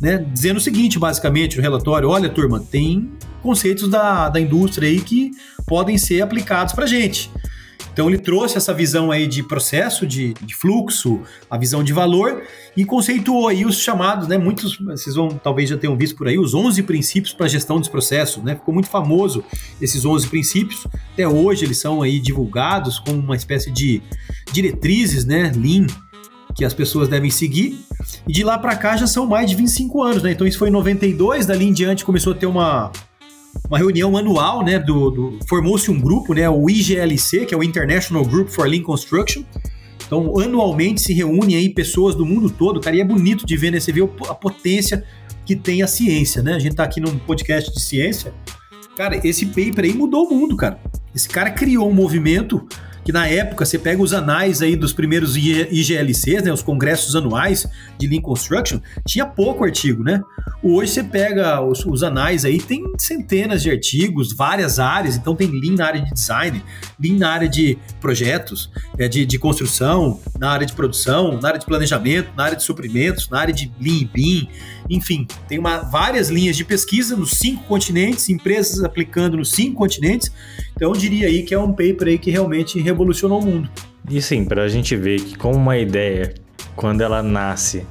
Né, 0.00 0.24
dizendo 0.32 0.56
o 0.56 0.60
seguinte, 0.60 0.98
basicamente, 0.98 1.56
no 1.56 1.62
relatório: 1.62 2.08
olha, 2.08 2.28
turma, 2.28 2.58
tem 2.58 3.12
conceitos 3.40 3.88
da, 3.88 4.28
da 4.28 4.40
indústria 4.40 4.88
aí 4.88 5.00
que 5.00 5.30
podem 5.66 5.96
ser 5.96 6.20
aplicados 6.20 6.74
para 6.74 6.84
gente. 6.84 7.30
Então 7.94 8.08
ele 8.08 8.18
trouxe 8.18 8.56
essa 8.56 8.74
visão 8.74 9.12
aí 9.12 9.24
de 9.28 9.40
processo, 9.40 10.04
de, 10.04 10.34
de, 10.34 10.52
fluxo, 10.52 11.22
a 11.48 11.56
visão 11.56 11.84
de 11.84 11.92
valor 11.92 12.42
e 12.76 12.84
conceituou 12.84 13.46
aí 13.46 13.64
os 13.64 13.78
chamados, 13.78 14.26
né? 14.26 14.36
Muitos, 14.36 14.76
vocês 14.78 15.14
vão 15.14 15.28
talvez 15.28 15.70
já 15.70 15.78
tenham 15.78 15.96
visto 15.96 16.16
por 16.16 16.26
aí, 16.26 16.36
os 16.36 16.54
11 16.54 16.82
princípios 16.82 17.32
para 17.32 17.46
gestão 17.46 17.78
dos 17.78 17.88
processos, 17.88 18.42
né? 18.42 18.56
Ficou 18.56 18.74
muito 18.74 18.88
famoso 18.88 19.44
esses 19.80 20.04
11 20.04 20.26
princípios. 20.26 20.84
Até 21.12 21.28
hoje 21.28 21.64
eles 21.64 21.78
são 21.78 22.02
aí 22.02 22.18
divulgados 22.18 22.98
como 22.98 23.16
uma 23.16 23.36
espécie 23.36 23.70
de 23.70 24.02
diretrizes, 24.52 25.24
né? 25.24 25.52
Lean 25.54 25.86
que 26.56 26.64
as 26.64 26.74
pessoas 26.74 27.08
devem 27.08 27.30
seguir. 27.30 27.78
E 28.26 28.32
de 28.32 28.42
lá 28.42 28.58
para 28.58 28.74
cá 28.76 28.96
já 28.96 29.06
são 29.06 29.24
mais 29.24 29.48
de 29.48 29.56
25 29.56 30.02
anos, 30.02 30.22
né? 30.22 30.32
Então 30.32 30.46
isso 30.46 30.58
foi 30.58 30.68
em 30.68 30.72
92, 30.72 31.46
dali 31.46 31.64
em 31.64 31.72
diante 31.72 32.04
começou 32.04 32.32
a 32.32 32.36
ter 32.36 32.46
uma 32.46 32.90
uma 33.68 33.78
reunião 33.78 34.16
anual, 34.16 34.64
né, 34.64 34.78
do, 34.78 35.10
do 35.10 35.38
formou-se 35.48 35.90
um 35.90 36.00
grupo, 36.00 36.34
né, 36.34 36.48
o 36.48 36.68
IGLC, 36.68 37.46
que 37.46 37.54
é 37.54 37.56
o 37.56 37.62
International 37.62 38.24
Group 38.24 38.48
for 38.48 38.68
Lean 38.68 38.82
Construction. 38.82 39.42
Então, 40.06 40.38
anualmente 40.38 41.00
se 41.00 41.12
reúnem 41.12 41.56
aí 41.56 41.70
pessoas 41.70 42.14
do 42.14 42.26
mundo 42.26 42.50
todo, 42.50 42.80
cara, 42.80 42.94
e 42.94 43.00
é 43.00 43.04
bonito 43.04 43.46
de 43.46 43.56
ver, 43.56 43.70
né, 43.70 43.80
você 43.80 43.90
vê 43.90 44.02
a 44.02 44.34
potência 44.34 45.04
que 45.44 45.54
tem 45.54 45.82
a 45.82 45.86
ciência, 45.86 46.42
né? 46.42 46.54
A 46.54 46.58
gente 46.58 46.74
tá 46.74 46.84
aqui 46.84 47.00
num 47.00 47.18
podcast 47.18 47.70
de 47.70 47.80
ciência. 47.80 48.32
Cara, 48.96 49.20
esse 49.26 49.46
paper 49.46 49.84
aí 49.84 49.92
mudou 49.92 50.26
o 50.26 50.34
mundo, 50.34 50.56
cara. 50.56 50.80
Esse 51.14 51.28
cara 51.28 51.50
criou 51.50 51.88
um 51.88 51.92
movimento 51.92 52.66
que 53.04 53.12
na 53.12 53.26
época 53.28 53.64
você 53.64 53.78
pega 53.78 54.02
os 54.02 54.12
anais 54.12 54.62
aí 54.62 54.74
dos 54.74 54.92
primeiros 54.92 55.36
IGLCs, 55.36 56.42
né, 56.42 56.52
os 56.52 56.62
congressos 56.62 57.14
anuais 57.14 57.66
de 57.98 58.06
Lean 58.06 58.20
Construction, 58.20 58.80
tinha 59.06 59.26
pouco 59.26 59.64
artigo, 59.64 60.02
né? 60.02 60.22
Hoje 60.62 60.92
você 60.92 61.04
pega 61.04 61.60
os, 61.60 61.84
os 61.84 62.02
anais 62.02 62.44
aí, 62.44 62.58
tem 62.58 62.82
centenas 62.98 63.62
de 63.62 63.70
artigos, 63.70 64.32
várias 64.34 64.78
áreas, 64.78 65.16
então 65.16 65.36
tem 65.36 65.48
Lean 65.48 65.76
na 65.76 65.86
área 65.86 66.00
de 66.00 66.12
design, 66.12 66.62
Lean 66.98 67.18
na 67.18 67.30
área 67.30 67.48
de 67.48 67.76
projetos, 68.00 68.70
é, 68.98 69.06
de, 69.06 69.26
de 69.26 69.38
construção, 69.38 70.20
na 70.38 70.50
área 70.50 70.66
de 70.66 70.72
produção, 70.72 71.38
na 71.40 71.48
área 71.48 71.60
de 71.60 71.66
planejamento, 71.66 72.30
na 72.34 72.44
área 72.44 72.56
de 72.56 72.62
suprimentos, 72.62 73.28
na 73.28 73.38
área 73.38 73.52
de 73.52 73.70
Lean 73.78 74.08
Bean, 74.12 74.48
enfim, 74.88 75.26
tem 75.48 75.58
uma, 75.58 75.78
várias 75.78 76.28
linhas 76.28 76.56
de 76.56 76.64
pesquisa 76.64 77.16
nos 77.16 77.32
cinco 77.32 77.64
continentes, 77.64 78.28
empresas 78.28 78.82
aplicando 78.82 79.36
nos 79.36 79.50
cinco 79.50 79.76
continentes, 79.76 80.30
então 80.76 80.92
eu 80.92 80.96
diria 80.96 81.26
aí 81.26 81.42
que 81.42 81.54
é 81.54 81.58
um 81.58 81.70
paper 81.70 82.08
aí 82.08 82.18
que 82.18 82.30
realmente 82.30 82.80
revolucionou 82.80 83.40
o 83.40 83.44
mundo. 83.44 83.70
E 84.10 84.20
sim, 84.20 84.44
para 84.44 84.62
a 84.62 84.68
gente 84.68 84.94
ver 84.96 85.20
que 85.20 85.36
como 85.36 85.56
uma 85.56 85.78
ideia, 85.78 86.34
quando 86.76 87.00
ela 87.00 87.22
nasce 87.22 87.86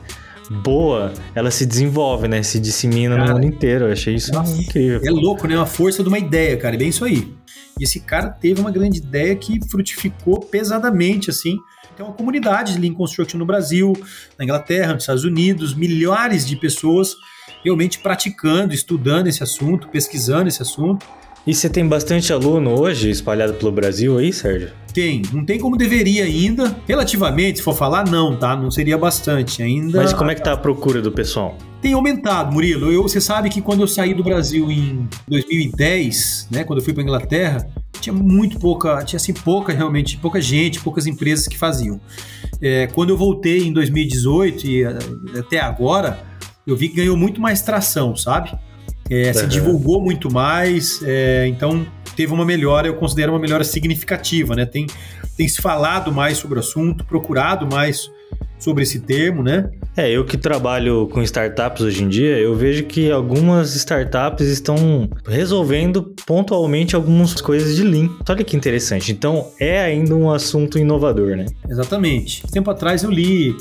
boa, 0.62 1.14
ela 1.34 1.50
se 1.50 1.66
desenvolve, 1.66 2.28
né? 2.28 2.44
Se 2.44 2.60
dissemina 2.60 3.16
cara, 3.16 3.28
no 3.28 3.34
mundo 3.36 3.46
inteiro. 3.48 3.86
Eu 3.86 3.92
achei 3.92 4.16
isso 4.16 4.32
nossa, 4.32 4.56
incrível. 4.56 5.02
É 5.04 5.10
louco, 5.10 5.48
né? 5.48 5.58
A 5.58 5.66
força 5.66 6.04
de 6.04 6.10
uma 6.10 6.20
ideia, 6.20 6.58
cara. 6.58 6.76
É 6.76 6.78
bem 6.78 6.90
isso 6.90 7.04
aí. 7.04 7.34
E 7.80 7.84
esse 7.84 8.00
cara 8.00 8.30
teve 8.30 8.62
uma 8.62 8.72
grande 8.72 9.00
ideia 9.00 9.36
que 9.36 9.60
frutificou 9.70 10.40
pesadamente, 10.40 11.30
assim. 11.30 11.58
Tem 12.04 12.10
uma 12.10 12.14
comunidade 12.14 12.74
de 12.74 12.80
Lean 12.80 12.94
Construction 12.94 13.38
no 13.38 13.46
Brasil, 13.46 13.94
na 14.38 14.44
Inglaterra, 14.44 14.94
nos 14.94 15.04
Estados 15.04 15.24
Unidos, 15.24 15.74
milhares 15.74 16.46
de 16.46 16.58
pessoas 16.58 17.16
realmente 17.64 18.00
praticando, 18.00 18.74
estudando 18.74 19.28
esse 19.28 19.42
assunto, 19.42 19.88
pesquisando 19.88 20.50
esse 20.50 20.62
assunto. 20.62 21.06
E 21.48 21.54
você 21.54 21.70
tem 21.70 21.88
bastante 21.88 22.34
aluno 22.34 22.78
hoje 22.78 23.10
espalhado 23.10 23.54
pelo 23.54 23.72
Brasil 23.72 24.18
aí, 24.18 24.34
Sérgio? 24.34 24.72
Tem, 24.94 25.22
não 25.32 25.46
tem 25.46 25.58
como 25.58 25.78
deveria 25.78 26.26
ainda. 26.26 26.76
Relativamente, 26.86 27.60
se 27.60 27.64
for 27.64 27.76
falar, 27.76 28.06
não, 28.06 28.38
tá? 28.38 28.54
Não 28.56 28.70
seria 28.70 28.98
bastante 28.98 29.64
ainda. 29.64 30.02
Mas 30.02 30.14
como 30.14 30.30
é 30.30 30.36
que 30.36 30.44
tá 30.44 30.54
a 30.54 30.58
procura 30.58 31.02
do 31.02 31.12
pessoal? 31.12 31.58
Tem 31.82 31.94
aumentado, 31.94 32.52
Murilo. 32.54 32.92
Eu, 32.92 33.04
você 33.04 33.20
sabe 33.20 33.50
que 33.50 33.62
quando 33.62 33.82
eu 33.82 33.88
saí 33.88 34.14
do 34.14 34.24
Brasil 34.24 34.70
em 34.70 35.08
2010, 35.28 36.48
né, 36.52 36.64
quando 36.64 36.80
eu 36.80 36.86
fui 36.86 36.94
para 36.94 37.04
Inglaterra, 37.04 37.66
tinha 38.04 38.14
muito 38.14 38.60
pouca, 38.60 39.04
tinha 39.04 39.18
assim 39.18 39.34
pouca 39.34 39.72
realmente, 39.72 40.18
pouca 40.18 40.42
gente, 40.42 40.80
poucas 40.80 41.08
empresas 41.08 41.48
que 41.48 41.58
faziam. 41.58 42.00
É, 42.62 42.88
quando 42.88 43.12
eu 43.12 43.18
voltei 43.18 43.66
em 43.66 43.72
2018 43.72 44.68
e 44.68 44.86
até 45.38 45.60
agora, 45.60 46.22
eu 46.68 46.76
vi 46.76 46.90
que 46.90 46.98
ganhou 46.98 47.16
muito 47.16 47.40
mais 47.40 47.62
tração, 47.62 48.16
sabe? 48.16 48.52
É, 49.10 49.28
uhum. 49.28 49.34
Se 49.34 49.48
divulgou 49.48 50.02
muito 50.02 50.32
mais, 50.32 51.02
é, 51.04 51.48
então 51.48 51.86
teve 52.16 52.34
uma 52.34 52.46
melhora, 52.46 52.88
eu 52.88 52.96
considero 52.96 53.32
uma 53.32 53.40
melhora 53.40 53.64
significativa, 53.64 54.56
né? 54.56 54.66
Tem, 54.66 54.86
tem 55.38 55.48
se 55.48 55.62
falado 55.62 56.12
mais 56.12 56.38
sobre 56.38 56.58
o 56.58 56.62
assunto, 56.62 57.06
procurado 57.06 57.66
mais 57.66 58.10
sobre 58.64 58.84
esse 58.84 59.00
termo, 59.02 59.44
né? 59.44 59.70
É, 59.96 60.10
eu 60.10 60.24
que 60.24 60.38
trabalho 60.38 61.08
com 61.12 61.22
startups 61.22 61.82
hoje 61.82 62.04
em 62.04 62.08
dia, 62.08 62.38
eu 62.38 62.56
vejo 62.56 62.86
que 62.86 63.12
algumas 63.12 63.76
startups 63.76 64.48
estão 64.48 65.10
resolvendo 65.28 66.16
pontualmente 66.26 66.96
algumas 66.96 67.34
coisas 67.42 67.76
de 67.76 67.84
Lean. 67.84 68.10
Olha 68.28 68.44
que 68.44 68.56
interessante. 68.56 69.12
Então, 69.12 69.48
é 69.60 69.82
ainda 69.82 70.16
um 70.16 70.32
assunto 70.32 70.80
inovador, 70.80 71.36
né? 71.36 71.46
Exatamente. 71.70 72.48
Tempo 72.52 72.72
atrás 72.72 73.04
eu 73.04 73.12
li 73.12 73.54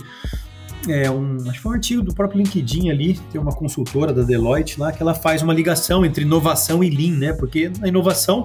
é, 0.89 1.11
um, 1.11 1.37
acho 1.43 1.53
que 1.53 1.59
foi 1.59 1.73
um 1.73 1.75
artigo 1.75 2.03
do 2.03 2.15
próprio 2.15 2.39
LinkedIn 2.39 2.91
ali, 2.91 3.19
tem 3.31 3.41
uma 3.41 3.53
consultora 3.53 4.13
da 4.13 4.23
Deloitte 4.23 4.81
lá, 4.81 4.93
que 4.93 5.03
ela 5.03 5.15
faz 5.15 5.43
uma 5.43 5.53
ligação 5.53 6.05
entre 6.05 6.25
inovação 6.25 6.83
e 6.83 6.91
Lean, 6.91 7.19
né? 7.19 7.33
Porque 7.33 7.71
na 7.79 7.89
inovação, 7.89 8.43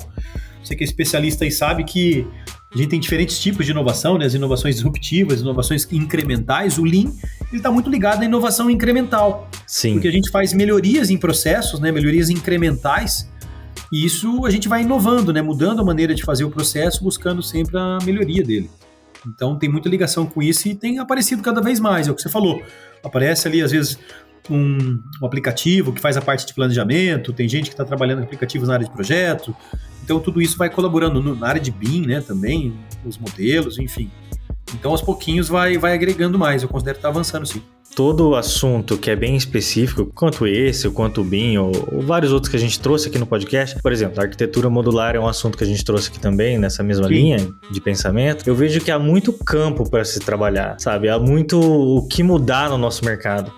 você 0.63 0.75
que 0.75 0.83
é 0.83 0.85
especialista 0.85 1.45
aí 1.45 1.51
sabe 1.51 1.83
que 1.83 2.27
a 2.73 2.77
gente 2.77 2.89
tem 2.89 2.99
diferentes 2.99 3.39
tipos 3.39 3.65
de 3.65 3.71
inovação, 3.71 4.17
né? 4.17 4.25
As 4.25 4.33
inovações 4.33 4.75
disruptivas, 4.75 5.41
inovações 5.41 5.87
incrementais. 5.91 6.77
O 6.77 6.83
Lean, 6.83 7.11
está 7.51 7.71
muito 7.71 7.89
ligado 7.89 8.21
à 8.21 8.25
inovação 8.25 8.69
incremental. 8.69 9.49
Sim. 9.65 9.93
Porque 9.93 10.07
a 10.07 10.11
gente 10.11 10.29
faz 10.29 10.53
melhorias 10.53 11.09
em 11.09 11.17
processos, 11.17 11.79
né? 11.79 11.91
Melhorias 11.91 12.29
incrementais. 12.29 13.29
E 13.91 14.05
isso 14.05 14.45
a 14.45 14.49
gente 14.49 14.67
vai 14.67 14.81
inovando, 14.81 15.31
né? 15.31 15.41
Mudando 15.41 15.81
a 15.81 15.85
maneira 15.85 16.13
de 16.13 16.23
fazer 16.23 16.43
o 16.43 16.49
processo, 16.49 17.03
buscando 17.03 17.41
sempre 17.41 17.77
a 17.77 17.99
melhoria 18.03 18.43
dele. 18.43 18.69
Então 19.25 19.57
tem 19.57 19.69
muita 19.69 19.87
ligação 19.87 20.25
com 20.25 20.41
isso 20.41 20.67
e 20.67 20.75
tem 20.75 20.99
aparecido 20.99 21.41
cada 21.41 21.61
vez 21.61 21.79
mais, 21.79 22.07
é 22.07 22.11
o 22.11 22.15
que 22.15 22.21
você 22.21 22.29
falou. 22.29 22.61
Aparece 23.03 23.47
ali, 23.47 23.61
às 23.61 23.71
vezes, 23.71 23.97
um, 24.49 24.99
um 25.21 25.25
aplicativo 25.25 25.91
que 25.91 26.01
faz 26.01 26.17
a 26.17 26.21
parte 26.21 26.45
de 26.45 26.53
planejamento, 26.53 27.33
tem 27.33 27.47
gente 27.47 27.65
que 27.65 27.73
está 27.73 27.85
trabalhando 27.85 28.21
em 28.21 28.23
aplicativos 28.23 28.67
na 28.67 28.75
área 28.75 28.85
de 28.85 28.91
projeto. 28.91 29.55
Então 30.03 30.19
tudo 30.19 30.41
isso 30.41 30.57
vai 30.57 30.69
colaborando 30.69 31.21
no, 31.21 31.35
na 31.35 31.47
área 31.47 31.61
de 31.61 31.69
BIM, 31.69 32.05
né, 32.05 32.21
também, 32.21 32.73
os 33.05 33.17
modelos, 33.17 33.77
enfim. 33.77 34.09
Então 34.73 34.91
aos 34.91 35.01
pouquinhos 35.01 35.47
vai, 35.47 35.77
vai 35.77 35.93
agregando 35.93 36.37
mais, 36.37 36.63
eu 36.63 36.69
considero 36.69 36.95
que 36.95 36.99
está 36.99 37.09
avançando 37.09 37.45
sim. 37.45 37.61
todo 37.95 38.35
assunto 38.35 38.97
que 38.97 39.09
é 39.09 39.15
bem 39.15 39.35
específico, 39.35 40.05
quanto 40.13 40.45
esse, 40.45 40.89
quanto 40.89 41.21
o 41.21 41.23
BIM, 41.23 41.57
ou, 41.57 41.71
ou, 41.91 42.01
vários 42.01 42.31
outros 42.31 42.49
que 42.49 42.57
a 42.57 42.59
gente 42.59 42.79
trouxe 42.79 43.07
aqui 43.07 43.17
no 43.17 43.25
podcast, 43.25 43.81
por 43.81 43.91
exemplo, 43.91 44.19
a 44.19 44.23
arquitetura 44.23 44.69
modular 44.69 45.15
é 45.15 45.19
um 45.19 45.27
assunto 45.27 45.57
que 45.57 45.63
a 45.63 45.67
gente 45.67 45.83
trouxe 45.83 46.09
aqui 46.09 46.19
também, 46.19 46.57
nessa 46.57 46.83
mesma 46.83 47.07
Sim. 47.07 47.13
linha 47.13 47.49
de 47.71 47.81
pensamento, 47.81 48.47
eu 48.47 48.55
vejo 48.55 48.81
que 48.81 48.91
há 48.91 48.99
muito 48.99 49.31
campo 49.31 49.89
para 49.89 50.03
se 50.03 50.19
trabalhar, 50.19 50.77
sabe? 50.79 51.09
Há 51.09 51.17
muito 51.17 51.59
o 51.59 52.07
que 52.07 52.23
mudar 52.23 52.69
no 52.69 52.77
nosso 52.77 53.03
mercado. 53.05 53.51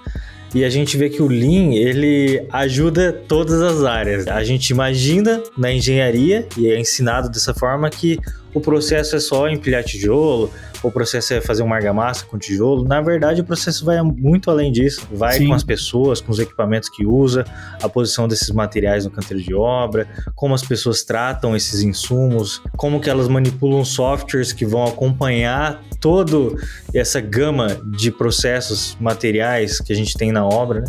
E 0.53 0.63
a 0.63 0.69
gente 0.69 0.97
vê 0.97 1.09
que 1.09 1.21
o 1.21 1.27
Lean, 1.27 1.73
ele 1.73 2.43
ajuda 2.51 3.13
todas 3.13 3.61
as 3.61 3.83
áreas. 3.83 4.27
A 4.27 4.43
gente 4.43 4.69
imagina 4.69 5.43
na 5.57 5.71
engenharia, 5.71 6.47
e 6.57 6.71
é 6.71 6.79
ensinado 6.79 7.29
dessa 7.29 7.53
forma, 7.53 7.89
que 7.89 8.17
o 8.53 8.59
processo 8.59 9.15
é 9.15 9.19
só 9.19 9.47
empilhar 9.47 9.83
tijolo, 9.83 10.51
o 10.81 10.91
processo 10.91 11.33
é 11.33 11.41
fazer 11.41 11.63
uma 11.63 11.75
argamassa 11.75 12.25
com 12.25 12.37
tijolo. 12.37 12.83
Na 12.83 13.01
verdade, 13.01 13.41
o 13.41 13.43
processo 13.43 13.83
vai 13.85 14.01
muito 14.01 14.49
além 14.49 14.71
disso. 14.71 15.07
Vai 15.11 15.37
Sim. 15.37 15.47
com 15.47 15.53
as 15.53 15.63
pessoas, 15.63 16.21
com 16.21 16.31
os 16.31 16.39
equipamentos 16.39 16.89
que 16.89 17.05
usa, 17.05 17.45
a 17.81 17.89
posição 17.89 18.27
desses 18.27 18.49
materiais 18.49 19.05
no 19.05 19.11
canteiro 19.11 19.43
de 19.43 19.53
obra, 19.53 20.07
como 20.35 20.53
as 20.53 20.63
pessoas 20.63 21.03
tratam 21.03 21.55
esses 21.55 21.81
insumos, 21.81 22.61
como 22.77 22.99
que 22.99 23.09
elas 23.09 23.27
manipulam 23.27 23.83
softwares 23.83 24.53
que 24.53 24.65
vão 24.65 24.85
acompanhar 24.85 25.81
toda 25.99 26.55
essa 26.93 27.19
gama 27.19 27.77
de 27.85 28.11
processos 28.11 28.95
materiais 28.99 29.79
que 29.79 29.91
a 29.91 29.95
gente 29.95 30.17
tem 30.17 30.31
na 30.31 30.45
obra. 30.45 30.81
Né? 30.81 30.87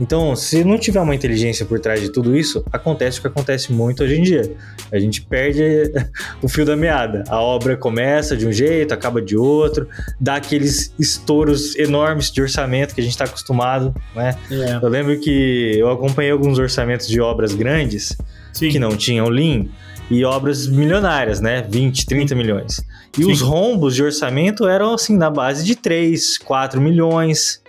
Então, 0.00 0.34
se 0.36 0.64
não 0.64 0.78
tiver 0.78 1.00
uma 1.00 1.14
inteligência 1.14 1.66
por 1.66 1.78
trás 1.80 2.00
de 2.00 2.10
tudo 2.10 2.36
isso, 2.36 2.64
acontece 2.72 3.18
o 3.18 3.22
que 3.22 3.28
acontece 3.28 3.72
muito 3.72 4.02
hoje 4.02 4.18
em 4.18 4.22
dia. 4.22 4.54
A 4.90 4.98
gente 4.98 5.22
perde 5.22 5.62
o 6.42 6.48
fio 6.48 6.64
da 6.64 6.76
meada. 6.76 7.24
A 7.28 7.40
obra 7.40 7.76
começa 7.76 8.36
de 8.36 8.46
um 8.46 8.52
jeito, 8.52 8.94
acaba 8.94 9.20
de 9.20 9.31
outro, 9.36 9.88
dá 10.20 10.36
aqueles 10.36 10.92
estouros 10.98 11.76
enormes 11.76 12.30
de 12.30 12.40
orçamento 12.42 12.94
que 12.94 13.00
a 13.00 13.04
gente 13.04 13.12
está 13.12 13.24
acostumado. 13.24 13.94
Né? 14.14 14.36
É. 14.50 14.78
Eu 14.82 14.88
lembro 14.88 15.18
que 15.18 15.76
eu 15.78 15.90
acompanhei 15.90 16.30
alguns 16.30 16.58
orçamentos 16.58 17.08
de 17.08 17.20
obras 17.20 17.54
grandes 17.54 18.16
Sim. 18.52 18.70
que 18.70 18.78
não 18.78 18.96
tinham 18.96 19.28
Lean 19.28 19.66
e 20.10 20.24
obras 20.24 20.66
milionárias, 20.66 21.40
né? 21.40 21.64
20, 21.68 22.06
30 22.06 22.34
milhões. 22.34 22.84
E 23.18 23.24
Sim. 23.24 23.32
os 23.32 23.40
rombos 23.40 23.94
de 23.94 24.02
orçamento 24.02 24.66
eram 24.66 24.94
assim 24.94 25.16
na 25.16 25.30
base 25.30 25.64
de 25.64 25.74
3, 25.74 26.38
4 26.38 26.80
milhões. 26.80 27.62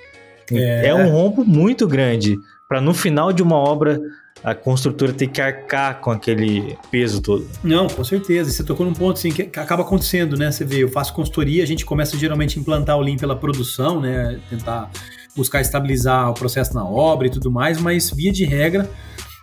É, 0.51 0.87
é 0.87 0.95
um 0.95 1.09
rombo 1.09 1.45
muito 1.45 1.87
grande 1.87 2.37
para 2.67 2.81
no 2.81 2.93
final 2.93 3.31
de 3.31 3.41
uma 3.41 3.55
obra 3.55 3.99
a 4.43 4.53
construtora 4.53 5.13
ter 5.13 5.27
que 5.27 5.41
arcar 5.41 6.01
com 6.01 6.11
aquele 6.11 6.77
peso 6.91 7.21
todo. 7.21 7.47
Não, 7.63 7.87
com 7.87 8.03
certeza. 8.03 8.51
Você 8.51 8.63
tocou 8.63 8.85
num 8.85 8.93
ponto 8.93 9.17
assim 9.17 9.31
que 9.31 9.43
acaba 9.57 9.83
acontecendo, 9.83 10.37
né? 10.37 10.51
Você 10.51 10.65
vê, 10.65 10.83
eu 10.83 10.89
faço 10.89 11.13
consultoria, 11.13 11.63
a 11.63 11.67
gente 11.67 11.85
começa 11.85 12.17
geralmente 12.17 12.57
a 12.57 12.61
implantar 12.61 12.97
o 12.97 13.01
Lean 13.01 13.15
pela 13.15 13.35
produção, 13.35 14.01
né? 14.01 14.39
Tentar 14.49 14.91
buscar 15.35 15.61
estabilizar 15.61 16.29
o 16.29 16.33
processo 16.33 16.73
na 16.73 16.85
obra 16.85 17.27
e 17.27 17.29
tudo 17.29 17.49
mais, 17.49 17.79
mas 17.79 18.11
via 18.11 18.31
de 18.31 18.45
regra 18.45 18.89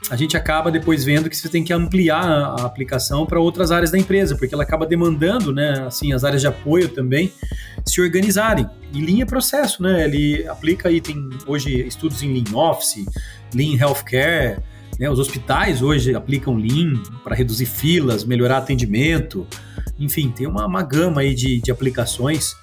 a 0.08 0.16
gente 0.16 0.36
acaba 0.36 0.70
depois 0.70 1.04
vendo 1.04 1.28
que 1.28 1.36
você 1.36 1.48
tem 1.48 1.62
que 1.62 1.72
ampliar 1.72 2.24
a 2.24 2.64
aplicação 2.64 3.26
para 3.26 3.38
outras 3.38 3.70
áreas 3.70 3.90
da 3.90 3.98
empresa, 3.98 4.34
porque 4.34 4.54
ela 4.54 4.62
acaba 4.62 4.86
demandando, 4.86 5.52
né, 5.52 5.84
assim, 5.86 6.12
as 6.12 6.24
áreas 6.24 6.40
de 6.40 6.48
apoio 6.48 6.88
também 6.88 7.32
se 7.84 8.00
organizarem. 8.00 8.66
E 8.92 9.00
Lean 9.00 9.22
é 9.22 9.26
processo, 9.26 9.82
né? 9.82 10.04
Ele 10.04 10.46
aplica 10.48 10.88
aí, 10.88 11.00
tem 11.00 11.28
hoje 11.46 11.86
estudos 11.86 12.22
em 12.22 12.32
Lean 12.32 12.56
Office, 12.56 13.04
Lean 13.54 13.76
Healthcare, 13.78 14.58
né? 15.00 15.08
Os 15.08 15.18
hospitais 15.18 15.80
hoje 15.80 16.14
aplicam 16.14 16.54
Lean 16.54 17.02
para 17.24 17.34
reduzir 17.34 17.64
filas, 17.64 18.22
melhorar 18.22 18.58
atendimento, 18.58 19.46
enfim, 19.98 20.30
tem 20.30 20.46
uma, 20.46 20.66
uma 20.66 20.82
gama 20.82 21.22
aí 21.22 21.34
de, 21.34 21.58
de 21.58 21.70
aplicações 21.70 22.54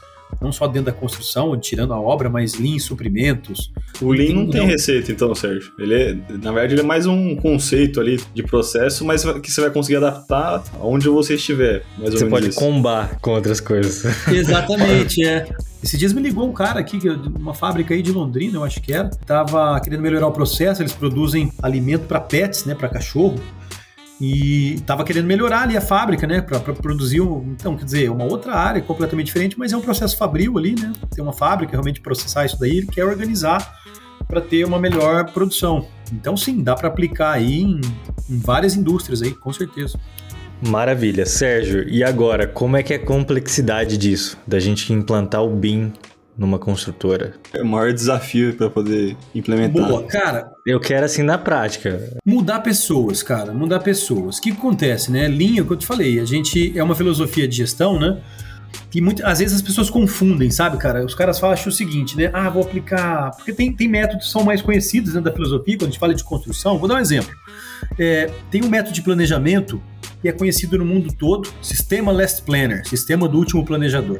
não 0.42 0.52
só 0.52 0.68
dentro 0.68 0.86
da 0.86 0.92
construção, 0.92 1.58
tirando 1.60 1.94
a 1.94 2.00
obra, 2.00 2.30
mas 2.30 2.56
Lean 2.56 2.76
em 2.76 2.80
suprimentos. 2.80 3.72
O 4.02 4.12
Lean 4.12 4.34
não 4.34 4.50
tem 4.50 4.62
não... 4.62 4.68
receita, 4.68 5.12
então, 5.12 5.34
Sérgio. 5.34 5.72
Ele 5.80 5.94
é, 5.94 6.14
na 6.14 6.52
verdade, 6.52 6.74
ele 6.74 6.82
é 6.82 6.84
mais 6.84 7.06
um 7.06 7.36
conceito 7.36 8.00
ali 8.00 8.20
de 8.34 8.44
processo, 8.44 9.06
mas 9.06 9.24
que 9.24 9.52
você 9.52 9.62
vai 9.62 9.70
conseguir 9.70 9.98
adaptar 9.98 10.64
aonde 10.80 11.10
você 11.10 11.36
estiver. 11.36 11.84
você 11.98 12.26
pode 12.26 12.50
isso. 12.50 12.60
combar 12.60 13.20
com 13.20 13.32
outras 13.32 13.60
coisas. 13.60 14.06
Exatamente, 14.28 15.26
é. 15.26 15.48
Esses 15.84 16.00
dias 16.00 16.12
me 16.12 16.22
ligou 16.22 16.50
um 16.50 16.54
cara 16.54 16.80
aqui, 16.80 17.00
uma 17.40 17.54
fábrica 17.54 17.94
aí 17.94 18.02
de 18.02 18.12
Londrina, 18.12 18.58
eu 18.58 18.64
acho 18.64 18.82
que 18.82 18.92
era, 18.92 19.10
tava 19.10 19.80
querendo 19.80 20.02
melhorar 20.02 20.28
o 20.28 20.32
processo, 20.32 20.82
eles 20.82 20.92
produzem 20.92 21.52
alimento 21.62 22.08
para 22.08 22.20
pets, 22.20 22.66
né, 22.66 22.74
para 22.74 22.90
cachorro 22.90 23.40
e 24.20 24.76
estava 24.76 25.04
querendo 25.04 25.26
melhorar 25.26 25.62
ali 25.62 25.78
a 25.78 25.82
fábrica, 25.82 26.26
né, 26.26 26.42
para 26.42 26.60
produzir, 26.60 27.22
um, 27.22 27.52
então, 27.52 27.78
quer 27.78 27.86
dizer, 27.86 28.12
uma 28.12 28.26
outra 28.26 28.56
área 28.56 28.82
completamente 28.82 29.28
diferente, 29.28 29.58
mas 29.58 29.72
é 29.72 29.78
um 29.78 29.82
processo 29.82 30.18
fabril 30.18 30.58
ali, 30.58 30.76
né, 30.80 30.92
tem 31.14 31.24
uma 31.24 31.34
fábrica 31.34 31.74
realmente 31.74 32.02
processar 32.02 32.46
isso 32.46 32.60
daí, 32.60 32.78
ele 32.78 32.88
quer 32.88 33.06
organizar 33.06 33.76
para 34.28 34.42
ter 34.42 34.66
uma 34.66 34.80
melhor 34.80 35.32
produção. 35.32 35.88
Então, 36.12 36.36
sim, 36.36 36.62
dá 36.62 36.76
para 36.76 36.88
aplicar 36.88 37.32
aí 37.32 37.62
em, 37.62 37.82
em 38.30 38.38
várias 38.38 38.76
indústrias 38.76 39.22
aí, 39.22 39.34
com 39.34 39.54
certeza. 39.54 40.00
Maravilha, 40.68 41.26
Sérgio. 41.26 41.88
E 41.88 42.04
agora, 42.04 42.48
como 42.48 42.76
é 42.76 42.84
que 42.84 42.94
é 42.94 42.96
a 42.98 43.06
complexidade 43.06 43.98
disso, 43.98 44.38
da 44.46 44.60
gente 44.60 44.92
implantar 44.92 45.44
o 45.44 45.50
BIM 45.50 45.94
numa 46.38 46.60
construtora? 46.60 47.34
É 47.54 47.62
o 47.62 47.66
maior 47.66 47.92
desafio 47.92 48.54
para 48.54 48.70
poder 48.70 49.18
implementar. 49.34 49.88
Boa, 49.88 50.04
cara. 50.04 50.52
Eu 50.66 50.80
quero 50.80 51.06
assim 51.06 51.24
na 51.24 51.38
prática. 51.38 52.18
Mudar 52.26 52.60
pessoas, 52.60 53.24
cara, 53.24 53.54
mudar 53.54 53.80
pessoas. 53.80 54.38
O 54.38 54.42
que 54.42 54.52
acontece, 54.52 55.12
né? 55.12 55.28
Linha, 55.28 55.64
que 55.64 55.72
eu 55.72 55.78
te 55.78 55.86
falei, 55.86 56.20
a 56.20 56.26
gente 56.26 56.78
é 56.78 56.84
uma 56.84 56.96
filosofia 56.96 57.48
de 57.48 57.58
gestão, 57.58 58.00
né? 58.00 58.22
Que 58.92 59.02
muito, 59.02 59.26
às 59.26 59.40
vezes 59.40 59.56
as 59.56 59.62
pessoas 59.62 59.90
confundem, 59.90 60.52
sabe, 60.52 60.78
cara? 60.78 61.04
Os 61.04 61.16
caras 61.16 61.40
falam 61.40 61.58
o 61.58 61.72
seguinte, 61.72 62.16
né? 62.16 62.30
Ah, 62.34 62.50
vou 62.50 62.64
aplicar. 62.64 63.32
Porque 63.32 63.52
tem, 63.52 63.74
tem 63.74 63.88
métodos 63.88 64.28
que 64.28 64.32
são 64.32 64.44
mais 64.44 64.62
conhecidos 64.62 65.14
dentro 65.14 65.30
da 65.30 65.36
filosofia, 65.36 65.78
quando 65.78 65.90
a 65.90 65.92
gente 65.92 66.00
fala 66.00 66.14
de 66.14 66.24
construção. 66.24 66.78
Vou 66.78 66.88
dar 66.88 66.96
um 66.96 67.00
exemplo. 67.00 67.34
É, 67.98 68.30
tem 68.52 68.64
um 68.64 68.70
método 68.70 68.94
de 68.94 69.02
planejamento 69.02 69.82
que 70.22 70.28
é 70.28 70.32
conhecido 70.32 70.78
no 70.78 70.86
mundo 70.86 71.14
todo, 71.14 71.50
Sistema 71.62 72.12
Last 72.12 72.42
Planner, 72.42 72.88
Sistema 72.88 73.28
do 73.28 73.38
Último 73.38 73.66
Planejador. 73.66 74.20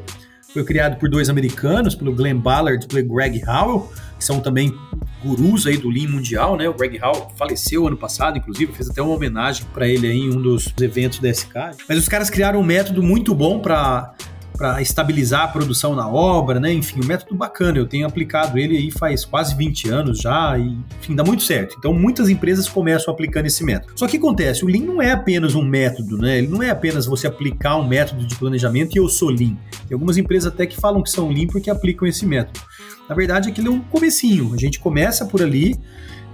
Foi 0.52 0.64
criado 0.64 0.98
por 0.98 1.10
dois 1.10 1.28
americanos, 1.28 1.94
pelo 1.94 2.12
Glenn 2.12 2.38
Ballard 2.38 2.84
e 2.84 2.88
pelo 2.88 3.14
Greg 3.14 3.42
Howell, 3.46 3.92
que 4.18 4.24
são 4.24 4.40
também 4.40 4.74
gurus 5.22 5.66
aí 5.66 5.76
do 5.76 5.90
Lean 5.90 6.08
mundial, 6.08 6.56
né? 6.56 6.68
O 6.68 6.74
Greg 6.74 6.98
Howell 7.02 7.28
faleceu 7.36 7.86
ano 7.86 7.96
passado, 7.96 8.38
inclusive, 8.38 8.72
fez 8.72 8.88
até 8.88 9.02
uma 9.02 9.14
homenagem 9.14 9.66
para 9.74 9.86
ele 9.86 10.06
aí 10.06 10.18
em 10.18 10.34
um 10.34 10.40
dos 10.40 10.72
eventos 10.80 11.18
da 11.18 11.32
SK. 11.32 11.54
Mas 11.88 11.98
os 11.98 12.08
caras 12.08 12.30
criaram 12.30 12.60
um 12.60 12.64
método 12.64 13.02
muito 13.02 13.34
bom 13.34 13.60
para 13.60 14.14
para 14.58 14.82
estabilizar 14.82 15.42
a 15.42 15.48
produção 15.48 15.94
na 15.94 16.08
obra, 16.08 16.58
né? 16.58 16.72
Enfim, 16.72 17.00
um 17.00 17.06
método 17.06 17.36
bacana. 17.36 17.78
Eu 17.78 17.86
tenho 17.86 18.06
aplicado 18.06 18.58
ele 18.58 18.76
aí 18.76 18.90
faz 18.90 19.24
quase 19.24 19.54
20 19.54 19.88
anos 19.88 20.18
já 20.18 20.58
e, 20.58 20.76
enfim, 21.00 21.14
dá 21.14 21.22
muito 21.22 21.44
certo. 21.44 21.76
Então, 21.78 21.94
muitas 21.94 22.28
empresas 22.28 22.68
começam 22.68 23.14
aplicando 23.14 23.46
esse 23.46 23.62
método. 23.62 23.92
Só 23.94 24.08
que 24.08 24.16
acontece, 24.16 24.64
o 24.64 24.68
Lean 24.68 24.82
não 24.82 25.00
é 25.00 25.12
apenas 25.12 25.54
um 25.54 25.62
método, 25.62 26.18
né? 26.18 26.38
Ele 26.38 26.48
não 26.48 26.60
é 26.60 26.70
apenas 26.70 27.06
você 27.06 27.28
aplicar 27.28 27.76
um 27.76 27.86
método 27.86 28.26
de 28.26 28.34
planejamento 28.34 28.96
e 28.96 28.98
eu 28.98 29.08
sou 29.08 29.30
Lean. 29.30 29.56
Tem 29.86 29.94
algumas 29.94 30.16
empresas 30.16 30.52
até 30.52 30.66
que 30.66 30.76
falam 30.76 31.02
que 31.02 31.10
são 31.10 31.30
Lean 31.30 31.46
porque 31.46 31.70
aplicam 31.70 32.08
esse 32.08 32.26
método. 32.26 32.60
Na 33.08 33.14
verdade, 33.14 33.48
aquilo 33.48 33.68
é 33.68 33.70
um 33.70 33.80
comecinho. 33.80 34.52
A 34.52 34.56
gente 34.56 34.80
começa 34.80 35.24
por 35.24 35.40
ali, 35.40 35.76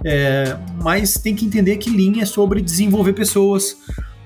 é, 0.03 0.57
mas 0.81 1.13
tem 1.13 1.35
que 1.35 1.45
entender 1.45 1.77
que 1.77 1.91
Lean 1.91 2.19
é 2.19 2.25
sobre 2.25 2.59
desenvolver 2.59 3.13
pessoas, 3.13 3.77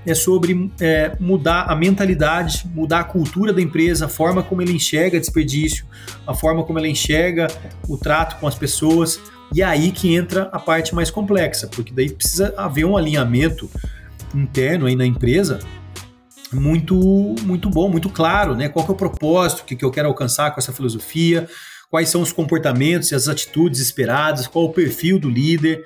é 0.05 0.13
sobre 0.13 0.71
é, 0.79 1.15
mudar 1.19 1.63
a 1.63 1.75
mentalidade, 1.75 2.63
mudar 2.73 3.01
a 3.01 3.03
cultura 3.03 3.51
da 3.53 3.61
empresa, 3.61 4.05
a 4.05 4.09
forma 4.09 4.41
como 4.41 4.61
ele 4.61 4.73
enxerga 4.73 5.19
desperdício, 5.19 5.85
a 6.25 6.33
forma 6.33 6.63
como 6.63 6.79
ele 6.79 6.87
enxerga 6.87 7.47
o 7.87 7.97
trato 7.97 8.39
com 8.39 8.47
as 8.47 8.55
pessoas. 8.55 9.19
E 9.53 9.61
é 9.61 9.65
aí 9.65 9.91
que 9.91 10.15
entra 10.15 10.43
a 10.51 10.59
parte 10.59 10.93
mais 10.93 11.09
complexa, 11.09 11.67
porque 11.67 11.91
daí 11.93 12.09
precisa 12.09 12.53
haver 12.55 12.85
um 12.85 12.95
alinhamento 12.95 13.69
interno 14.33 14.85
aí 14.85 14.95
na 14.95 15.05
empresa 15.05 15.59
muito 16.51 17.35
muito 17.43 17.69
bom, 17.69 17.89
muito 17.89 18.09
claro, 18.09 18.55
né? 18.55 18.69
Qual 18.69 18.85
é 18.87 18.91
o 18.91 18.95
propósito 18.95 19.63
que, 19.63 19.75
que 19.75 19.85
eu 19.85 19.91
quero 19.91 20.07
alcançar 20.07 20.51
com 20.51 20.59
essa 20.59 20.73
filosofia, 20.73 21.47
quais 21.89 22.09
são 22.09 22.21
os 22.21 22.31
comportamentos 22.31 23.11
e 23.11 23.15
as 23.15 23.27
atitudes 23.27 23.79
esperadas, 23.79 24.47
qual 24.47 24.65
o 24.65 24.73
perfil 24.73 25.19
do 25.19 25.29
líder. 25.29 25.83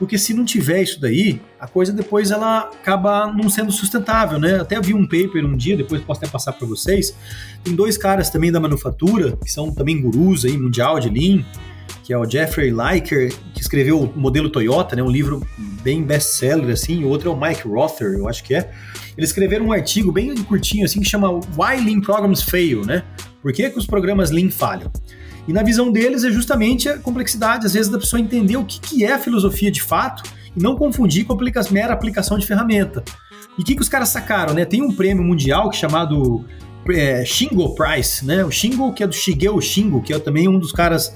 Porque 0.00 0.16
se 0.16 0.32
não 0.32 0.46
tiver 0.46 0.82
isso 0.82 0.98
daí, 0.98 1.38
a 1.60 1.68
coisa 1.68 1.92
depois 1.92 2.30
ela 2.30 2.60
acaba 2.60 3.30
não 3.30 3.50
sendo 3.50 3.70
sustentável, 3.70 4.38
né? 4.38 4.58
Até 4.58 4.80
vi 4.80 4.94
um 4.94 5.02
paper 5.02 5.44
um 5.44 5.54
dia, 5.54 5.76
depois 5.76 6.00
posso 6.00 6.20
até 6.20 6.26
passar 6.26 6.54
para 6.54 6.66
vocês. 6.66 7.14
Tem 7.62 7.74
dois 7.74 7.98
caras 7.98 8.30
também 8.30 8.50
da 8.50 8.58
manufatura, 8.58 9.36
que 9.36 9.52
são 9.52 9.70
também 9.70 10.00
gurus 10.00 10.46
aí, 10.46 10.56
mundial 10.56 10.98
de 10.98 11.10
Lean, 11.10 11.44
que 12.02 12.14
é 12.14 12.18
o 12.18 12.28
Jeffrey 12.28 12.72
Liker, 12.72 13.30
que 13.52 13.60
escreveu 13.60 14.00
o 14.00 14.18
modelo 14.18 14.48
Toyota, 14.48 14.96
né? 14.96 15.02
Um 15.02 15.10
livro 15.10 15.46
bem 15.82 16.02
best-seller, 16.02 16.70
assim. 16.70 17.04
O 17.04 17.08
outro 17.08 17.30
é 17.30 17.34
o 17.34 17.38
Mike 17.38 17.68
Rother, 17.68 18.14
eu 18.14 18.26
acho 18.26 18.42
que 18.42 18.54
é. 18.54 18.72
Eles 19.18 19.28
escreveram 19.28 19.66
um 19.66 19.72
artigo 19.72 20.10
bem 20.10 20.34
curtinho, 20.44 20.86
assim, 20.86 21.00
que 21.00 21.06
chama 21.06 21.30
Why 21.30 21.84
Lean 21.84 22.00
Programs 22.00 22.42
Fail, 22.42 22.86
né? 22.86 23.02
Por 23.42 23.52
que, 23.52 23.68
que 23.68 23.78
os 23.78 23.84
programas 23.84 24.30
Lean 24.30 24.50
falham? 24.50 24.90
E 25.48 25.52
na 25.52 25.62
visão 25.62 25.90
deles 25.90 26.24
é 26.24 26.30
justamente 26.30 26.88
a 26.88 26.98
complexidade, 26.98 27.66
às 27.66 27.72
vezes, 27.72 27.90
da 27.90 27.98
pessoa 27.98 28.20
entender 28.20 28.56
o 28.56 28.64
que, 28.64 28.80
que 28.80 29.04
é 29.04 29.18
filosofia 29.18 29.70
de 29.70 29.82
fato 29.82 30.22
e 30.56 30.62
não 30.62 30.76
confundir 30.76 31.24
com 31.24 31.32
a 31.32 31.72
mera 31.72 31.92
aplicação 31.92 32.38
de 32.38 32.46
ferramenta. 32.46 33.02
E 33.58 33.62
o 33.62 33.64
que, 33.64 33.74
que 33.74 33.82
os 33.82 33.88
caras 33.88 34.08
sacaram, 34.08 34.54
né? 34.54 34.64
Tem 34.64 34.82
um 34.82 34.92
prêmio 34.92 35.24
mundial 35.24 35.70
é 35.70 35.72
chamado 35.72 36.44
é, 36.88 37.24
Shingo 37.24 37.74
Prize, 37.74 38.24
né? 38.24 38.44
O 38.44 38.50
Shingo, 38.50 38.92
que 38.92 39.02
é 39.02 39.06
do 39.06 39.14
Shigeo 39.14 39.60
Shingo, 39.60 40.02
que 40.02 40.12
é 40.12 40.18
também 40.18 40.48
um 40.48 40.58
dos 40.58 40.72
caras 40.72 41.14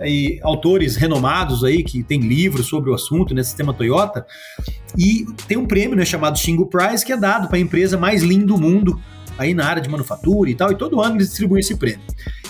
aí, 0.00 0.40
autores 0.42 0.96
renomados 0.96 1.62
aí 1.62 1.82
que 1.82 2.02
tem 2.02 2.20
livros 2.20 2.66
sobre 2.66 2.90
o 2.90 2.94
assunto, 2.94 3.34
né, 3.34 3.42
sistema 3.42 3.74
Toyota, 3.74 4.26
e 4.96 5.26
tem 5.46 5.58
um 5.58 5.66
prêmio 5.66 5.96
né, 5.96 6.04
chamado 6.04 6.38
Shingo 6.38 6.66
Prize 6.66 7.04
que 7.04 7.12
é 7.12 7.16
dado 7.16 7.48
para 7.48 7.58
a 7.58 7.60
empresa 7.60 7.98
mais 7.98 8.22
linda 8.22 8.46
do 8.46 8.58
mundo 8.58 8.98
aí 9.40 9.54
na 9.54 9.66
área 9.66 9.80
de 9.80 9.88
manufatura 9.88 10.50
e 10.50 10.54
tal, 10.54 10.70
e 10.70 10.76
todo 10.76 11.00
ano 11.00 11.16
eles 11.16 11.28
distribuem 11.28 11.60
esse 11.60 11.74
prêmio. 11.74 12.02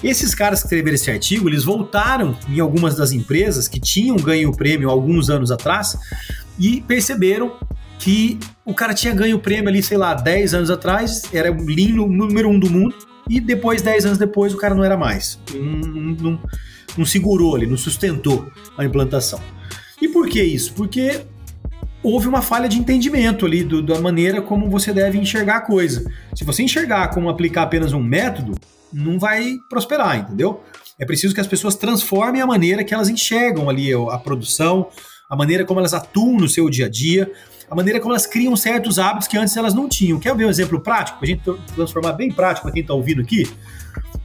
Esses 0.03 0.35
caras 0.35 0.61
que 0.61 0.67
escreveram 0.67 0.97
esse 0.97 1.09
artigo, 1.09 1.49
eles 1.49 1.63
voltaram 1.63 2.37
em 2.49 2.59
algumas 2.59 2.97
das 2.97 3.13
empresas 3.13 3.69
que 3.69 3.79
tinham 3.79 4.17
ganho 4.17 4.51
o 4.51 4.57
prêmio 4.57 4.91
alguns 4.91 5.31
anos 5.31 5.53
atrás 5.53 5.97
e 6.59 6.81
perceberam 6.81 7.53
que 8.01 8.41
o 8.65 8.75
cara 8.75 8.93
tinha 8.93 9.15
ganho 9.15 9.37
o 9.37 9.41
prêmio 9.41 9.69
ali, 9.69 9.83
sei 9.83 9.97
lá, 9.97 10.15
10 10.15 10.55
anos 10.55 10.71
atrás, 10.71 11.23
era 11.33 11.53
o 11.53 11.71
lindo 11.71 12.07
número 12.07 12.49
um 12.49 12.59
do 12.59 12.69
mundo, 12.69 12.95
e 13.29 13.39
depois, 13.39 13.83
10 13.83 14.07
anos 14.07 14.19
depois, 14.19 14.53
o 14.53 14.57
cara 14.57 14.75
não 14.75 14.83
era 14.83 14.97
mais. 14.97 15.39
Não, 15.55 15.63
não, 15.63 16.41
não 16.99 17.05
segurou 17.05 17.55
ali, 17.55 17.67
não 17.67 17.77
sustentou 17.77 18.51
a 18.77 18.85
implantação. 18.85 19.41
E 20.03 20.09
por 20.09 20.29
que 20.29 20.43
isso? 20.43 20.73
Porque 20.73 21.21
houve 22.03 22.29
uma 22.29 22.43
falha 22.43 22.69
de 22.69 22.79
entendimento 22.79 23.45
ali 23.45 23.63
do, 23.63 23.83
da 23.83 24.01
maneira 24.01 24.41
como 24.41 24.71
você 24.71 24.93
deve 24.93 25.19
enxergar 25.19 25.57
a 25.57 25.61
coisa. 25.61 26.11
Se 26.35 26.45
você 26.45 26.63
enxergar 26.63 27.09
como 27.09 27.29
aplicar 27.29 27.63
apenas 27.63 27.93
um 27.93 28.03
método, 28.03 28.59
não 28.93 29.19
vai 29.19 29.57
prosperar, 29.69 30.19
entendeu? 30.19 30.63
É 30.99 31.05
preciso 31.05 31.35
que 31.35 31.41
as 31.41 31.47
pessoas 31.47 31.77
transformem 31.77 32.43
a 32.43 32.47
maneira 32.47 32.85
que 32.85 32.93
elas 32.93 33.09
enxergam 33.09 33.69
ali 33.69 33.93
a 33.93 34.19
produção, 34.19 34.89
a 35.29 35.37
maneira 35.37 35.65
como 35.65 35.81
elas 35.81 35.95
atuam 35.95 36.37
no 36.37 36.49
seu 36.49 36.69
dia 36.69 36.87
a 36.87 36.89
dia, 36.89 37.31
a 37.71 37.75
maneira 37.75 38.01
como 38.01 38.13
elas 38.13 38.27
criam 38.27 38.57
certos 38.57 38.99
hábitos 38.99 39.29
que 39.29 39.39
antes 39.39 39.57
elas 39.57 39.75
não 39.75 39.89
tinham. 39.89 40.19
Quer 40.19 40.35
ver 40.37 40.45
um 40.45 40.51
exemplo 40.51 40.81
prático? 40.81 41.19
A 41.23 41.27
gente 41.27 41.43
transformar 41.75 42.13
bem 42.13 42.33
prático 42.33 42.65
para 42.65 42.73
quem 42.73 42.83
está 42.83 42.93
ouvindo 42.93 43.21
aqui? 43.21 43.49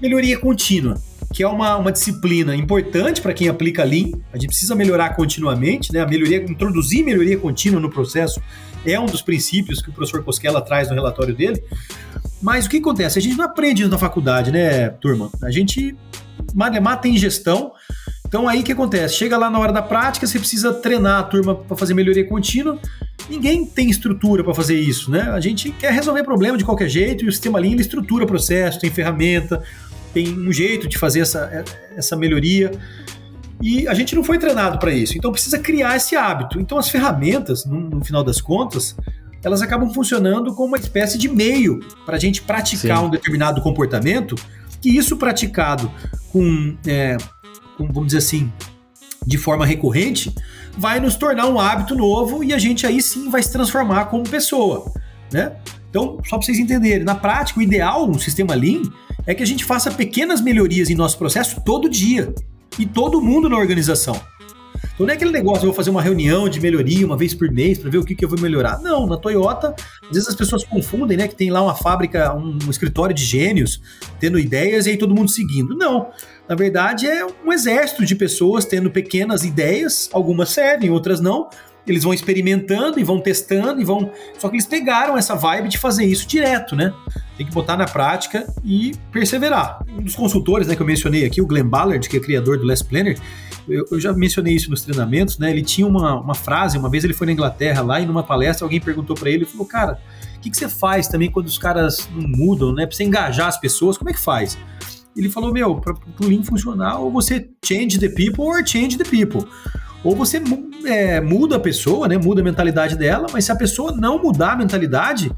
Melhoria 0.01 0.39
contínua 0.39 0.95
que 1.33 1.43
é 1.43 1.47
uma, 1.47 1.77
uma 1.77 1.91
disciplina 1.91 2.55
importante 2.55 3.21
para 3.21 3.33
quem 3.33 3.47
aplica 3.47 3.83
Lean. 3.83 4.11
A 4.31 4.37
gente 4.37 4.47
precisa 4.47 4.75
melhorar 4.75 5.15
continuamente, 5.15 5.93
né? 5.93 6.01
A 6.01 6.07
melhoria, 6.07 6.37
introduzir 6.37 7.03
melhoria 7.03 7.37
contínua 7.37 7.79
no 7.79 7.89
processo 7.89 8.41
é 8.85 8.99
um 8.99 9.05
dos 9.05 9.21
princípios 9.21 9.81
que 9.81 9.89
o 9.89 9.93
professor 9.93 10.23
Cosquela 10.23 10.61
traz 10.61 10.89
no 10.89 10.95
relatório 10.95 11.35
dele. 11.35 11.61
Mas 12.41 12.65
o 12.65 12.69
que 12.69 12.77
acontece? 12.77 13.17
A 13.17 13.21
gente 13.21 13.35
não 13.35 13.45
aprende 13.45 13.87
na 13.87 13.97
faculdade, 13.97 14.51
né, 14.51 14.89
turma? 14.89 15.31
A 15.41 15.49
gente 15.49 15.95
mata 16.53 17.07
em 17.07 17.17
gestão. 17.17 17.71
Então 18.27 18.47
aí 18.47 18.61
o 18.61 18.63
que 18.63 18.71
acontece? 18.71 19.15
Chega 19.15 19.37
lá 19.37 19.49
na 19.49 19.59
hora 19.59 19.71
da 19.71 19.81
prática, 19.81 20.27
você 20.27 20.37
precisa 20.37 20.73
treinar 20.73 21.19
a 21.19 21.23
turma 21.23 21.55
para 21.55 21.75
fazer 21.75 21.93
melhoria 21.93 22.27
contínua. 22.27 22.79
Ninguém 23.29 23.65
tem 23.65 23.89
estrutura 23.89 24.43
para 24.43 24.53
fazer 24.53 24.79
isso, 24.79 25.09
né? 25.09 25.21
A 25.31 25.39
gente 25.39 25.71
quer 25.71 25.91
resolver 25.91 26.23
problema 26.23 26.57
de 26.57 26.65
qualquer 26.65 26.89
jeito 26.89 27.23
e 27.23 27.27
o 27.27 27.31
sistema 27.31 27.57
Lean 27.59 27.71
ele 27.71 27.81
estrutura 27.81 28.25
processo, 28.25 28.79
tem 28.79 28.91
ferramenta, 28.91 29.63
tem 30.15 30.29
um 30.29 30.49
jeito 30.49 30.87
de 30.87 30.97
fazer 30.97 31.19
essa, 31.19 31.65
essa 31.93 32.15
melhoria. 32.15 32.71
E 33.61 33.85
a 33.85 33.93
gente 33.93 34.15
não 34.15 34.23
foi 34.23 34.39
treinado 34.39 34.79
para 34.79 34.93
isso, 34.93 35.17
então 35.17 35.31
precisa 35.31 35.59
criar 35.59 35.97
esse 35.97 36.15
hábito. 36.15 36.59
Então 36.59 36.77
as 36.77 36.89
ferramentas, 36.89 37.65
no, 37.65 37.81
no, 37.81 38.03
final 38.03 38.23
das 38.23 38.39
contas, 38.39 38.95
elas 39.43 39.61
acabam 39.61 39.93
funcionando 39.93 40.53
como 40.55 40.69
uma 40.69 40.77
espécie 40.77 41.17
de 41.17 41.27
meio 41.27 41.81
para 42.05 42.15
a 42.15 42.19
gente 42.19 42.41
praticar 42.41 42.99
Sim. 42.99 43.05
um 43.05 43.09
determinado 43.09 43.61
comportamento, 43.61 44.35
que 44.81 44.89
isso 44.89 45.17
praticado 45.17 45.91
com, 46.31 46.77
é, 46.87 47.17
com, 47.77 47.87
vamos 47.87 48.07
dizer 48.07 48.19
assim, 48.19 48.51
de 49.25 49.37
forma 49.37 49.65
recorrente, 49.65 50.33
vai 50.77 50.99
nos 50.99 51.15
tornar 51.15 51.47
um 51.47 51.59
hábito 51.59 51.95
novo 51.95 52.43
e 52.43 52.53
a 52.53 52.57
gente 52.57 52.85
aí 52.85 53.01
sim 53.01 53.29
vai 53.29 53.41
se 53.41 53.51
transformar 53.51 54.05
como 54.05 54.23
pessoa, 54.23 54.93
né? 55.31 55.53
Então, 55.89 56.19
só 56.25 56.37
para 56.37 56.45
vocês 56.45 56.59
entenderem, 56.59 57.05
na 57.05 57.15
prática, 57.15 57.59
o 57.59 57.63
ideal 57.63 58.05
no 58.05 58.19
sistema 58.19 58.53
Lean 58.53 58.81
é 59.25 59.33
que 59.33 59.43
a 59.43 59.47
gente 59.47 59.63
faça 59.63 59.91
pequenas 59.91 60.41
melhorias 60.41 60.89
em 60.89 60.95
nosso 60.95 61.17
processo 61.17 61.61
todo 61.61 61.89
dia. 61.89 62.33
E 62.77 62.85
todo 62.85 63.21
mundo 63.21 63.47
na 63.47 63.57
organização. 63.57 64.19
Então 64.93 65.05
não 65.05 65.11
é 65.11 65.15
aquele 65.15 65.31
negócio, 65.31 65.61
eu 65.61 65.67
vou 65.67 65.73
fazer 65.73 65.89
uma 65.89 66.01
reunião 66.01 66.47
de 66.47 66.59
melhoria 66.61 67.05
uma 67.05 67.17
vez 67.17 67.33
por 67.33 67.51
mês 67.51 67.77
para 67.77 67.89
ver 67.89 67.97
o 67.97 68.03
que, 68.03 68.15
que 68.15 68.23
eu 68.23 68.29
vou 68.29 68.39
melhorar. 68.39 68.79
Não, 68.81 69.05
na 69.05 69.17
Toyota, 69.17 69.75
às 70.03 70.09
vezes 70.09 70.27
as 70.27 70.35
pessoas 70.35 70.63
confundem, 70.63 71.17
né? 71.17 71.27
Que 71.27 71.35
tem 71.35 71.49
lá 71.49 71.61
uma 71.61 71.75
fábrica, 71.75 72.33
um, 72.33 72.57
um 72.65 72.69
escritório 72.69 73.13
de 73.13 73.23
gênios, 73.23 73.81
tendo 74.19 74.39
ideias 74.39 74.85
e 74.85 74.91
aí 74.91 74.97
todo 74.97 75.15
mundo 75.15 75.29
seguindo. 75.29 75.75
Não. 75.75 76.09
Na 76.47 76.55
verdade, 76.55 77.07
é 77.07 77.25
um 77.45 77.51
exército 77.51 78.05
de 78.05 78.15
pessoas 78.15 78.65
tendo 78.65 78.89
pequenas 78.89 79.43
ideias, 79.43 80.09
algumas 80.13 80.49
servem, 80.49 80.89
outras 80.89 81.19
não, 81.19 81.49
eles 81.87 82.03
vão 82.03 82.13
experimentando 82.13 82.99
e 82.99 83.03
vão 83.03 83.19
testando 83.19 83.81
e 83.81 83.83
vão. 83.83 84.11
Só 84.37 84.49
que 84.49 84.55
eles 84.55 84.65
pegaram 84.65 85.17
essa 85.17 85.35
vibe 85.35 85.69
de 85.69 85.77
fazer 85.77 86.05
isso 86.05 86.27
direto, 86.27 86.75
né? 86.75 86.93
Tem 87.37 87.45
que 87.45 87.51
botar 87.51 87.75
na 87.75 87.85
prática 87.85 88.47
e 88.63 88.93
perseverar. 89.11 89.83
Um 89.89 90.01
dos 90.01 90.15
consultores 90.15 90.67
né, 90.67 90.75
que 90.75 90.81
eu 90.81 90.85
mencionei 90.85 91.25
aqui, 91.25 91.41
o 91.41 91.45
Glenn 91.45 91.67
Ballard, 91.67 92.07
que 92.07 92.17
é 92.17 92.19
criador 92.19 92.57
do 92.57 92.65
Last 92.65 92.85
Planner, 92.85 93.19
eu, 93.67 93.85
eu, 93.91 93.99
já 93.99 94.13
mencionei 94.13 94.53
isso 94.53 94.69
nos 94.69 94.81
treinamentos, 94.83 95.37
né? 95.37 95.49
Ele 95.49 95.63
tinha 95.63 95.87
uma, 95.87 96.19
uma 96.19 96.35
frase, 96.35 96.77
uma 96.77 96.89
vez 96.89 97.03
ele 97.03 97.13
foi 97.13 97.27
na 97.27 97.33
Inglaterra 97.33 97.81
lá 97.81 97.99
e 97.99 98.05
numa 98.05 98.23
palestra 98.23 98.65
alguém 98.65 98.79
perguntou 98.79 99.15
para 99.15 99.29
ele 99.29 99.45
falou: 99.45 99.65
Cara, 99.65 99.99
o 100.37 100.39
que, 100.39 100.49
que 100.49 100.57
você 100.57 100.69
faz 100.69 101.07
também 101.07 101.31
quando 101.31 101.47
os 101.47 101.57
caras 101.57 102.07
não 102.13 102.27
mudam, 102.27 102.71
né? 102.71 102.85
Pra 102.85 102.95
você 102.95 103.03
engajar 103.03 103.47
as 103.47 103.59
pessoas, 103.59 103.97
como 103.97 104.09
é 104.09 104.13
que 104.13 104.19
faz? 104.19 104.57
Ele 105.17 105.29
falou: 105.29 105.51
Meu, 105.51 105.75
para 105.77 105.93
o 105.93 106.27
Lean 106.27 106.43
funcionar, 106.43 106.99
ou 106.99 107.11
você 107.11 107.49
change 107.65 107.99
the 107.99 108.09
people 108.09 108.45
or 108.45 108.65
change 108.65 108.97
the 108.97 109.03
people 109.03 109.45
ou 110.05 110.15
você 110.15 110.39
é, 110.85 111.19
muda 111.19 111.55
a 111.55 111.59
pessoa, 111.59 112.07
né? 112.07 112.15
Muda 112.15 112.41
a 112.41 112.43
mentalidade 112.43 112.95
dela, 112.95 113.25
mas 113.33 113.45
se 113.45 113.51
a 113.51 113.55
pessoa 113.55 113.91
não 113.91 114.21
mudar 114.21 114.51
a 114.51 114.55
mentalidade, 114.55 115.31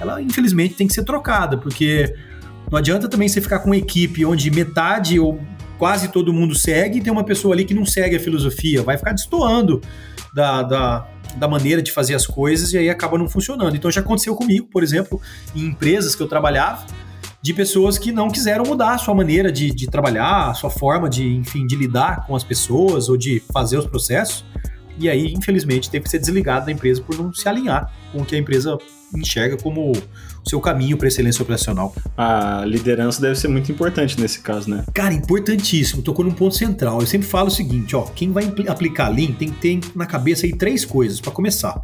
ela 0.00 0.20
infelizmente 0.20 0.74
tem 0.74 0.86
que 0.86 0.94
ser 0.94 1.04
trocada, 1.04 1.56
porque 1.56 2.14
não 2.70 2.78
adianta 2.78 3.08
também 3.08 3.28
você 3.28 3.40
ficar 3.40 3.60
com 3.60 3.66
uma 3.66 3.76
equipe 3.76 4.24
onde 4.24 4.50
metade 4.50 5.18
ou 5.18 5.40
quase 5.78 6.08
todo 6.08 6.32
mundo 6.32 6.54
segue 6.54 6.98
e 6.98 7.02
tem 7.02 7.12
uma 7.12 7.24
pessoa 7.24 7.54
ali 7.54 7.64
que 7.64 7.74
não 7.74 7.84
segue 7.84 8.16
a 8.16 8.20
filosofia, 8.20 8.82
vai 8.82 8.96
ficar 8.96 9.12
destoando 9.12 9.80
da, 10.32 10.62
da, 10.62 11.08
da 11.36 11.48
maneira 11.48 11.82
de 11.82 11.92
fazer 11.92 12.14
as 12.14 12.26
coisas 12.26 12.72
e 12.72 12.78
aí 12.78 12.88
acaba 12.88 13.18
não 13.18 13.28
funcionando. 13.28 13.76
Então 13.76 13.90
já 13.90 14.00
aconteceu 14.00 14.34
comigo, 14.34 14.66
por 14.70 14.82
exemplo, 14.82 15.20
em 15.54 15.66
empresas 15.66 16.14
que 16.14 16.22
eu 16.22 16.28
trabalhava, 16.28 16.86
de 17.42 17.52
pessoas 17.52 17.98
que 17.98 18.10
não 18.10 18.30
quiseram 18.30 18.64
mudar 18.64 18.94
a 18.94 18.98
sua 18.98 19.14
maneira 19.14 19.52
de, 19.52 19.70
de 19.70 19.86
trabalhar, 19.86 20.50
a 20.50 20.54
sua 20.54 20.70
forma 20.70 21.10
de, 21.10 21.36
enfim, 21.36 21.66
de 21.66 21.76
lidar 21.76 22.26
com 22.26 22.34
as 22.34 22.42
pessoas 22.42 23.10
ou 23.10 23.18
de 23.18 23.42
fazer 23.52 23.76
os 23.76 23.86
processos. 23.86 24.44
E 24.98 25.10
aí, 25.10 25.34
infelizmente, 25.34 25.90
teve 25.90 26.04
que 26.04 26.10
ser 26.10 26.18
desligado 26.18 26.64
da 26.66 26.72
empresa 26.72 27.02
por 27.02 27.18
não 27.18 27.32
se 27.34 27.46
alinhar 27.46 27.92
com 28.12 28.22
o 28.22 28.24
que 28.24 28.34
a 28.34 28.38
empresa 28.38 28.78
enxerga 29.16 29.56
como 29.56 29.92
o 29.92 30.48
seu 30.48 30.60
caminho 30.60 30.96
para 30.96 31.08
excelência 31.08 31.42
operacional. 31.42 31.94
A 32.16 32.64
liderança 32.66 33.20
deve 33.20 33.36
ser 33.36 33.48
muito 33.48 33.70
importante 33.70 34.20
nesse 34.20 34.40
caso, 34.40 34.68
né? 34.68 34.84
Cara, 34.92 35.14
importantíssimo. 35.14 36.02
Tocou 36.02 36.24
num 36.24 36.32
ponto 36.32 36.54
central. 36.54 37.00
Eu 37.00 37.06
sempre 37.06 37.26
falo 37.26 37.48
o 37.48 37.50
seguinte, 37.50 37.96
ó, 37.96 38.02
quem 38.02 38.30
vai 38.32 38.52
aplicar 38.68 39.08
Lean 39.08 39.32
tem 39.32 39.50
que 39.50 39.60
ter 39.60 39.80
na 39.94 40.06
cabeça 40.06 40.46
aí 40.46 40.56
três 40.56 40.84
coisas 40.84 41.20
para 41.20 41.32
começar. 41.32 41.80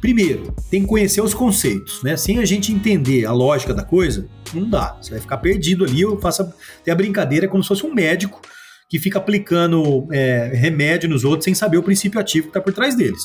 Primeiro, 0.00 0.52
tem 0.68 0.82
que 0.82 0.88
conhecer 0.88 1.20
os 1.20 1.32
conceitos, 1.32 2.02
né? 2.02 2.16
Sem 2.16 2.38
a 2.38 2.44
gente 2.44 2.72
entender 2.72 3.24
a 3.24 3.32
lógica 3.32 3.72
da 3.72 3.84
coisa, 3.84 4.26
não 4.52 4.68
dá. 4.68 4.96
Você 5.00 5.12
vai 5.12 5.20
ficar 5.20 5.36
perdido 5.36 5.84
ali. 5.84 6.00
Eu 6.00 6.20
faço 6.20 6.42
até 6.42 6.90
a 6.90 6.94
brincadeira 6.94 7.46
como 7.46 7.62
se 7.62 7.68
fosse 7.68 7.86
um 7.86 7.94
médico 7.94 8.40
que 8.88 8.98
fica 8.98 9.18
aplicando 9.18 10.06
é, 10.10 10.50
remédio 10.54 11.08
nos 11.08 11.24
outros 11.24 11.44
sem 11.44 11.54
saber 11.54 11.78
o 11.78 11.82
princípio 11.82 12.20
ativo 12.20 12.48
que 12.48 12.50
está 12.50 12.60
por 12.60 12.72
trás 12.72 12.96
deles. 12.96 13.22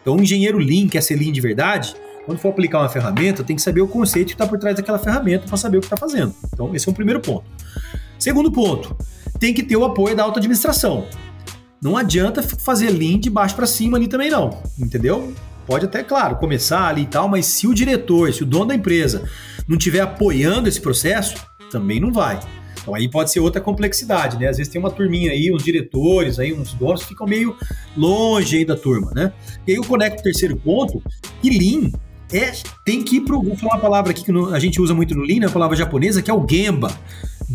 Então, 0.00 0.16
o 0.16 0.22
engenheiro 0.22 0.58
Lean, 0.58 0.86
que 0.86 0.98
é 0.98 1.00
ser 1.00 1.16
Lean 1.16 1.32
de 1.32 1.40
verdade, 1.40 1.94
quando 2.24 2.38
for 2.38 2.50
aplicar 2.50 2.80
uma 2.80 2.88
ferramenta, 2.88 3.42
tem 3.42 3.56
que 3.56 3.62
saber 3.62 3.80
o 3.80 3.88
conceito 3.88 4.28
que 4.28 4.34
está 4.34 4.46
por 4.46 4.58
trás 4.58 4.76
daquela 4.76 4.98
ferramenta 4.98 5.46
para 5.46 5.56
saber 5.56 5.78
o 5.78 5.80
que 5.80 5.86
está 5.86 5.96
fazendo. 5.96 6.34
Então, 6.52 6.74
esse 6.74 6.88
é 6.88 6.92
o 6.92 6.94
primeiro 6.94 7.20
ponto. 7.20 7.44
Segundo 8.18 8.50
ponto, 8.50 8.96
tem 9.38 9.52
que 9.52 9.62
ter 9.62 9.76
o 9.76 9.84
apoio 9.84 10.14
da 10.14 10.22
alta 10.22 10.38
administração. 10.38 11.06
Não 11.82 11.96
adianta 11.96 12.42
fazer 12.42 12.90
Lean 12.90 13.18
de 13.18 13.28
baixo 13.28 13.56
para 13.56 13.66
cima 13.66 13.98
ali 13.98 14.06
também 14.06 14.30
não, 14.30 14.62
entendeu? 14.78 15.34
Pode 15.66 15.86
até, 15.86 16.04
claro, 16.04 16.36
começar 16.36 16.86
ali 16.86 17.02
e 17.02 17.06
tal, 17.06 17.28
mas 17.28 17.46
se 17.46 17.66
o 17.66 17.74
diretor, 17.74 18.32
se 18.32 18.44
o 18.44 18.46
dono 18.46 18.66
da 18.66 18.74
empresa 18.74 19.28
não 19.66 19.76
estiver 19.76 20.00
apoiando 20.00 20.68
esse 20.68 20.80
processo, 20.80 21.34
também 21.70 21.98
não 21.98 22.12
vai. 22.12 22.38
Então 22.80 22.94
aí 22.94 23.08
pode 23.08 23.32
ser 23.32 23.40
outra 23.40 23.60
complexidade, 23.60 24.38
né? 24.38 24.48
Às 24.48 24.58
vezes 24.58 24.72
tem 24.72 24.80
uma 24.80 24.90
turminha 24.90 25.30
aí, 25.32 25.52
uns 25.52 25.62
diretores 25.62 26.38
aí, 26.38 26.52
uns 26.52 26.74
donos 26.74 27.02
ficam 27.02 27.26
meio 27.26 27.56
longe 27.96 28.58
aí 28.58 28.64
da 28.64 28.76
turma, 28.76 29.12
né? 29.14 29.32
E 29.66 29.72
aí 29.72 29.76
eu 29.76 29.84
conecto 29.84 30.20
o 30.20 30.22
terceiro 30.22 30.56
ponto, 30.56 31.02
que 31.40 31.50
Lean 31.50 31.90
é, 32.32 32.52
tem 32.84 33.02
que 33.02 33.16
ir 33.16 33.20
pro. 33.22 33.42
Vou 33.42 33.56
falar 33.56 33.74
uma 33.74 33.80
palavra 33.80 34.10
aqui 34.12 34.24
que 34.24 34.32
a 34.52 34.58
gente 34.58 34.80
usa 34.80 34.94
muito 34.94 35.14
no 35.14 35.22
Lean, 35.22 35.40
né? 35.40 35.46
a 35.46 35.50
palavra 35.50 35.76
japonesa, 35.76 36.22
que 36.22 36.30
é 36.30 36.34
o 36.34 36.46
Gemba. 36.48 36.90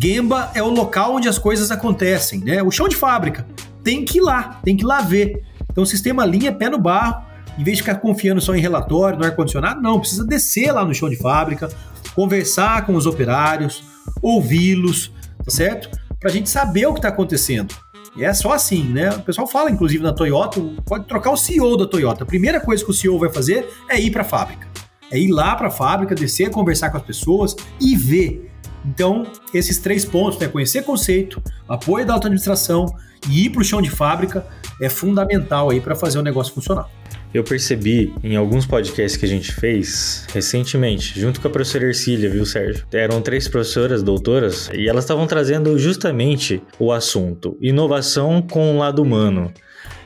Gemba 0.00 0.50
é 0.54 0.62
o 0.62 0.68
local 0.68 1.16
onde 1.16 1.28
as 1.28 1.38
coisas 1.38 1.70
acontecem, 1.70 2.40
né? 2.40 2.62
O 2.62 2.70
chão 2.70 2.88
de 2.88 2.96
fábrica. 2.96 3.46
Tem 3.82 4.04
que 4.04 4.18
ir 4.18 4.20
lá, 4.20 4.60
tem 4.64 4.76
que 4.76 4.84
ir 4.84 4.86
lá 4.86 5.00
ver. 5.00 5.42
Então 5.70 5.82
o 5.82 5.86
sistema 5.86 6.24
Lean 6.24 6.48
é 6.48 6.52
pé 6.52 6.68
no 6.68 6.78
barro, 6.78 7.24
em 7.58 7.64
vez 7.64 7.78
de 7.78 7.82
ficar 7.82 7.96
confiando 7.96 8.40
só 8.40 8.54
em 8.54 8.60
relatório, 8.60 9.18
no 9.18 9.24
ar-condicionado, 9.24 9.80
não, 9.80 9.98
precisa 9.98 10.24
descer 10.24 10.70
lá 10.72 10.84
no 10.84 10.94
chão 10.94 11.08
de 11.08 11.16
fábrica, 11.16 11.68
conversar 12.14 12.86
com 12.86 12.94
os 12.94 13.06
operários, 13.06 13.82
ouvi-los, 14.22 15.12
tá 15.44 15.50
certo? 15.50 15.90
Para 16.20 16.30
a 16.30 16.32
gente 16.32 16.48
saber 16.48 16.86
o 16.86 16.92
que 16.92 16.98
está 16.98 17.08
acontecendo. 17.08 17.74
E 18.18 18.24
é 18.24 18.34
só 18.34 18.52
assim, 18.52 18.82
né? 18.82 19.10
O 19.10 19.22
pessoal 19.22 19.46
fala, 19.46 19.70
inclusive, 19.70 20.02
na 20.02 20.12
Toyota, 20.12 20.60
pode 20.84 21.06
trocar 21.06 21.30
o 21.30 21.36
CEO 21.36 21.76
da 21.76 21.86
Toyota. 21.86 22.24
A 22.24 22.26
primeira 22.26 22.60
coisa 22.60 22.84
que 22.84 22.90
o 22.90 22.94
CEO 22.94 23.16
vai 23.16 23.30
fazer 23.30 23.70
é 23.88 23.98
ir 24.00 24.10
para 24.10 24.22
a 24.22 24.24
fábrica. 24.24 24.66
É 25.08 25.16
ir 25.16 25.30
lá 25.30 25.54
para 25.54 25.68
a 25.68 25.70
fábrica, 25.70 26.16
descer, 26.16 26.50
conversar 26.50 26.90
com 26.90 26.96
as 26.96 27.04
pessoas 27.04 27.54
e 27.80 27.94
ver 27.94 28.50
Então, 28.84 29.24
esses 29.54 29.78
três 29.78 30.04
pontos, 30.04 30.38
né, 30.38 30.48
conhecer 30.48 30.82
conceito, 30.82 31.42
apoio 31.68 32.04
da 32.04 32.14
auto-administração 32.14 32.86
e 33.28 33.44
ir 33.46 33.50
para 33.50 33.60
o 33.60 33.64
chão 33.64 33.82
de 33.82 33.90
fábrica 33.90 34.46
é 34.80 34.88
fundamental 34.88 35.70
aí 35.70 35.80
para 35.80 35.94
fazer 35.94 36.18
o 36.18 36.22
negócio 36.22 36.54
funcionar. 36.54 36.88
Eu 37.32 37.44
percebi 37.44 38.12
em 38.24 38.36
alguns 38.36 38.64
podcasts 38.64 39.16
que 39.16 39.26
a 39.26 39.28
gente 39.28 39.52
fez 39.52 40.26
recentemente, 40.32 41.18
junto 41.20 41.40
com 41.40 41.48
a 41.48 41.50
professora 41.50 41.84
Ercília, 41.84 42.30
viu, 42.30 42.46
Sérgio? 42.46 42.86
Eram 42.90 43.20
três 43.20 43.46
professoras, 43.46 44.02
doutoras, 44.02 44.70
e 44.72 44.88
elas 44.88 45.04
estavam 45.04 45.26
trazendo 45.26 45.78
justamente 45.78 46.62
o 46.78 46.90
assunto 46.90 47.56
inovação 47.60 48.40
com 48.40 48.74
o 48.74 48.78
lado 48.78 49.02
humano. 49.02 49.52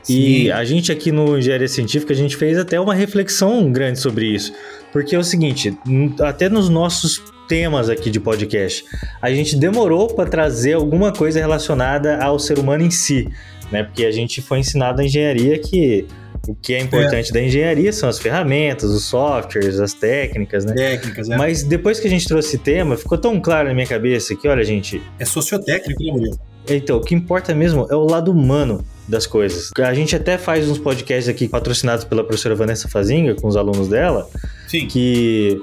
Sim. 0.03 0.13
E 0.13 0.51
a 0.51 0.65
gente 0.65 0.91
aqui 0.91 1.13
no 1.13 1.37
Engenharia 1.37 1.67
Científica, 1.67 2.11
a 2.11 2.15
gente 2.15 2.35
fez 2.35 2.57
até 2.57 2.77
uma 2.77 2.93
reflexão 2.93 3.71
grande 3.71 3.99
sobre 3.99 4.25
isso. 4.25 4.53
Porque 4.91 5.15
é 5.15 5.19
o 5.19 5.23
seguinte, 5.23 5.77
até 6.19 6.49
nos 6.49 6.67
nossos 6.67 7.23
temas 7.47 7.89
aqui 7.89 8.09
de 8.09 8.19
podcast, 8.19 8.83
a 9.21 9.31
gente 9.31 9.55
demorou 9.55 10.07
para 10.07 10.29
trazer 10.29 10.73
alguma 10.73 11.13
coisa 11.13 11.39
relacionada 11.39 12.21
ao 12.21 12.37
ser 12.37 12.59
humano 12.59 12.83
em 12.83 12.91
si, 12.91 13.29
né? 13.71 13.83
Porque 13.83 14.05
a 14.05 14.11
gente 14.11 14.41
foi 14.41 14.59
ensinado 14.59 14.97
na 14.97 15.05
engenharia 15.05 15.57
que 15.57 16.05
o 16.47 16.55
que 16.55 16.73
é 16.73 16.81
importante 16.81 17.29
é. 17.29 17.33
da 17.33 17.41
engenharia 17.41 17.93
são 17.93 18.09
as 18.09 18.19
ferramentas, 18.19 18.89
os 18.89 19.05
softwares, 19.05 19.79
as 19.79 19.93
técnicas, 19.93 20.65
né? 20.65 20.73
Técnicas, 20.73 21.29
é. 21.29 21.37
Mas 21.37 21.63
depois 21.63 21.99
que 21.99 22.07
a 22.07 22.09
gente 22.09 22.27
trouxe 22.27 22.49
esse 22.49 22.57
tema, 22.57 22.97
ficou 22.97 23.17
tão 23.17 23.39
claro 23.39 23.69
na 23.69 23.73
minha 23.73 23.87
cabeça 23.87 24.35
que, 24.35 24.47
olha, 24.47 24.63
gente. 24.63 25.01
É 25.17 25.25
sociotécnico, 25.25 26.03
né, 26.03 26.11
Murilo? 26.11 26.39
Então, 26.67 26.97
o 26.97 27.01
que 27.01 27.13
importa 27.13 27.53
mesmo 27.53 27.87
é 27.89 27.95
o 27.95 28.05
lado 28.05 28.31
humano 28.31 28.85
das 29.07 29.25
coisas. 29.25 29.69
A 29.77 29.93
gente 29.93 30.15
até 30.15 30.37
faz 30.37 30.69
uns 30.69 30.79
podcasts 30.79 31.27
aqui 31.27 31.47
patrocinados 31.47 32.05
pela 32.05 32.23
professora 32.23 32.55
Vanessa 32.55 32.87
Fazinga, 32.87 33.35
com 33.35 33.47
os 33.47 33.57
alunos 33.57 33.87
dela, 33.87 34.29
Sim. 34.67 34.87
que 34.87 35.61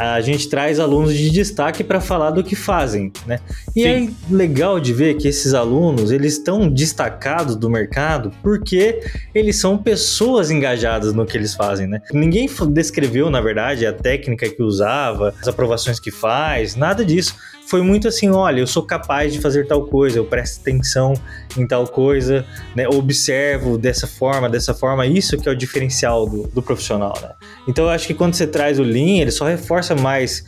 a 0.00 0.20
gente 0.22 0.48
traz 0.48 0.80
alunos 0.80 1.14
de 1.14 1.30
destaque 1.30 1.84
para 1.84 2.00
falar 2.00 2.30
do 2.30 2.42
que 2.42 2.56
fazem, 2.56 3.12
né? 3.26 3.38
E 3.76 3.82
Sim. 3.82 4.16
é 4.30 4.34
legal 4.34 4.80
de 4.80 4.94
ver 4.94 5.14
que 5.18 5.28
esses 5.28 5.52
alunos, 5.52 6.10
eles 6.10 6.34
estão 6.34 6.70
destacados 6.70 7.54
do 7.54 7.68
mercado 7.68 8.32
porque 8.42 9.02
eles 9.34 9.56
são 9.56 9.76
pessoas 9.76 10.50
engajadas 10.50 11.12
no 11.12 11.26
que 11.26 11.36
eles 11.36 11.54
fazem, 11.54 11.86
né? 11.86 12.00
Ninguém 12.14 12.48
descreveu, 12.70 13.28
na 13.28 13.42
verdade, 13.42 13.84
a 13.84 13.92
técnica 13.92 14.48
que 14.48 14.62
usava, 14.62 15.34
as 15.38 15.48
aprovações 15.48 16.00
que 16.00 16.10
faz, 16.10 16.74
nada 16.74 17.04
disso 17.04 17.34
foi 17.70 17.82
muito 17.82 18.08
assim: 18.08 18.28
olha, 18.28 18.60
eu 18.60 18.66
sou 18.66 18.82
capaz 18.82 19.32
de 19.32 19.40
fazer 19.40 19.66
tal 19.66 19.86
coisa, 19.86 20.18
eu 20.18 20.24
presto 20.24 20.60
atenção 20.60 21.14
em 21.56 21.64
tal 21.66 21.86
coisa, 21.86 22.44
né? 22.74 22.88
observo 22.88 23.78
dessa 23.78 24.08
forma, 24.08 24.50
dessa 24.50 24.74
forma, 24.74 25.06
isso 25.06 25.38
que 25.38 25.48
é 25.48 25.52
o 25.52 25.56
diferencial 25.56 26.28
do, 26.28 26.48
do 26.48 26.60
profissional, 26.60 27.16
né? 27.22 27.30
Então 27.68 27.84
eu 27.84 27.90
acho 27.90 28.08
que 28.08 28.14
quando 28.14 28.34
você 28.34 28.46
traz 28.46 28.80
o 28.80 28.82
Lean, 28.82 29.20
ele 29.20 29.30
só 29.30 29.46
reforça 29.46 29.94
mais 29.94 30.44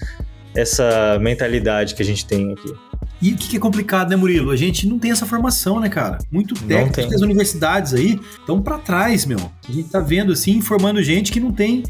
essa 0.54 1.18
mentalidade 1.20 1.94
que 1.94 2.02
a 2.02 2.04
gente 2.04 2.26
tem 2.26 2.52
aqui. 2.52 2.74
E 3.22 3.32
o 3.32 3.37
que 3.37 3.56
é 3.56 3.61
complicado, 3.61 4.11
né, 4.11 4.16
Murilo? 4.16 4.50
A 4.50 4.56
gente 4.56 4.87
não 4.87 4.98
tem 4.98 5.12
essa 5.12 5.24
formação, 5.24 5.78
né, 5.78 5.88
cara? 5.88 6.18
Muito 6.30 6.54
técnico, 6.66 7.14
as 7.14 7.20
universidades 7.20 7.94
aí 7.94 8.20
estão 8.40 8.61
para 8.61 8.78
trás, 8.78 9.24
meu. 9.24 9.38
A 9.68 9.72
gente 9.72 9.88
tá 9.88 10.00
vendo 10.00 10.32
assim, 10.32 10.61
formando 10.61 11.00
gente 11.00 11.30
que 11.30 11.38
não 11.38 11.52
tem 11.52 11.85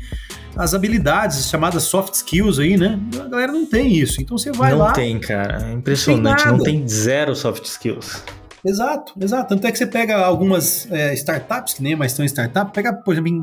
as 0.57 0.75
habilidades 0.75 1.49
chamadas 1.49 1.85
soft 1.85 2.15
skills 2.15 2.59
aí, 2.59 2.77
né? 2.77 2.99
A 3.21 3.29
galera 3.29 3.53
não 3.53 3.67
tem 3.67 3.95
isso. 3.95 4.21
Então 4.21 4.37
você 4.37 4.53
vai 4.53 4.73
não 4.73 4.79
lá. 4.79 4.87
Não 4.89 4.93
tem, 4.93 5.19
cara. 5.19 5.71
É 5.71 5.73
impressionante. 5.73 6.47
Não 6.47 6.59
tem, 6.59 6.75
não 6.75 6.81
tem 6.81 6.89
zero 6.89 7.35
soft 7.35 7.65
skills. 7.65 8.23
Exato, 8.65 9.13
exato. 9.21 9.49
Tanto 9.49 9.67
é 9.67 9.73
que 9.73 9.79
você 9.79 9.87
pega 9.87 10.17
algumas 10.19 10.91
é, 10.91 11.13
startups, 11.15 11.75
que 11.75 11.83
nem 11.83 11.97
mais 11.97 12.13
estão 12.13 12.25
em 12.25 12.29
startup, 12.29 12.73
pega, 12.73 12.93
por 12.93 13.13
exemplo, 13.13 13.29
em, 13.29 13.43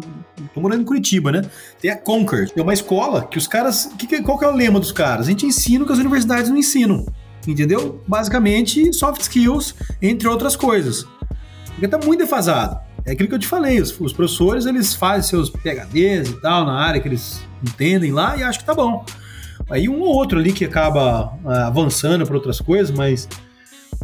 tô 0.54 0.62
morando 0.62 0.82
em 0.82 0.86
Curitiba, 0.86 1.30
né? 1.30 1.42
Tem 1.82 1.92
a 1.92 1.98
Conquer, 1.98 2.50
é 2.56 2.62
uma 2.62 2.74
escola 2.74 3.28
que 3.28 3.38
os 3.38 3.46
caras. 3.46 3.90
Que, 3.98 4.22
qual 4.22 4.40
que 4.40 4.46
é 4.46 4.48
o 4.48 4.56
lema 4.56 4.80
dos 4.80 4.94
caras? 4.94 5.28
A 5.28 5.30
gente 5.30 5.46
ensina 5.46 5.84
o 5.84 5.88
que 5.88 5.92
as 5.92 6.00
universidades 6.00 6.50
não 6.50 6.58
ensinam. 6.58 7.06
Entendeu? 7.48 8.02
Basicamente, 8.08 8.94
soft 8.94 9.22
skills, 9.22 9.76
entre 10.02 10.28
outras 10.28 10.56
coisas. 10.56 11.06
Porque 11.66 11.88
tá 11.88 11.98
muito 11.98 12.20
defasado. 12.20 12.80
É 13.10 13.14
aquilo 13.14 13.28
que 13.28 13.34
eu 13.34 13.40
te 13.40 13.48
falei, 13.48 13.82
os, 13.82 14.00
os, 14.00 14.14
professores 14.14 14.68
eles 14.68 14.94
fazem 14.94 15.24
seus 15.24 15.50
PHDs 15.50 16.30
e 16.30 16.42
tal 16.42 16.64
na 16.64 16.74
área 16.74 17.02
que 17.02 17.08
eles 17.08 17.44
entendem 17.64 18.12
lá 18.12 18.38
e 18.38 18.44
acho 18.44 18.60
que 18.60 18.66
tá 18.66 18.76
bom. 18.76 19.04
Aí 19.68 19.90
um 19.90 20.00
ou 20.00 20.10
outro 20.10 20.38
ali 20.38 20.54
que 20.54 20.64
acaba 20.64 21.34
ah, 21.44 21.66
avançando 21.66 22.24
para 22.24 22.36
outras 22.36 22.62
coisas, 22.62 22.96
mas 22.96 23.28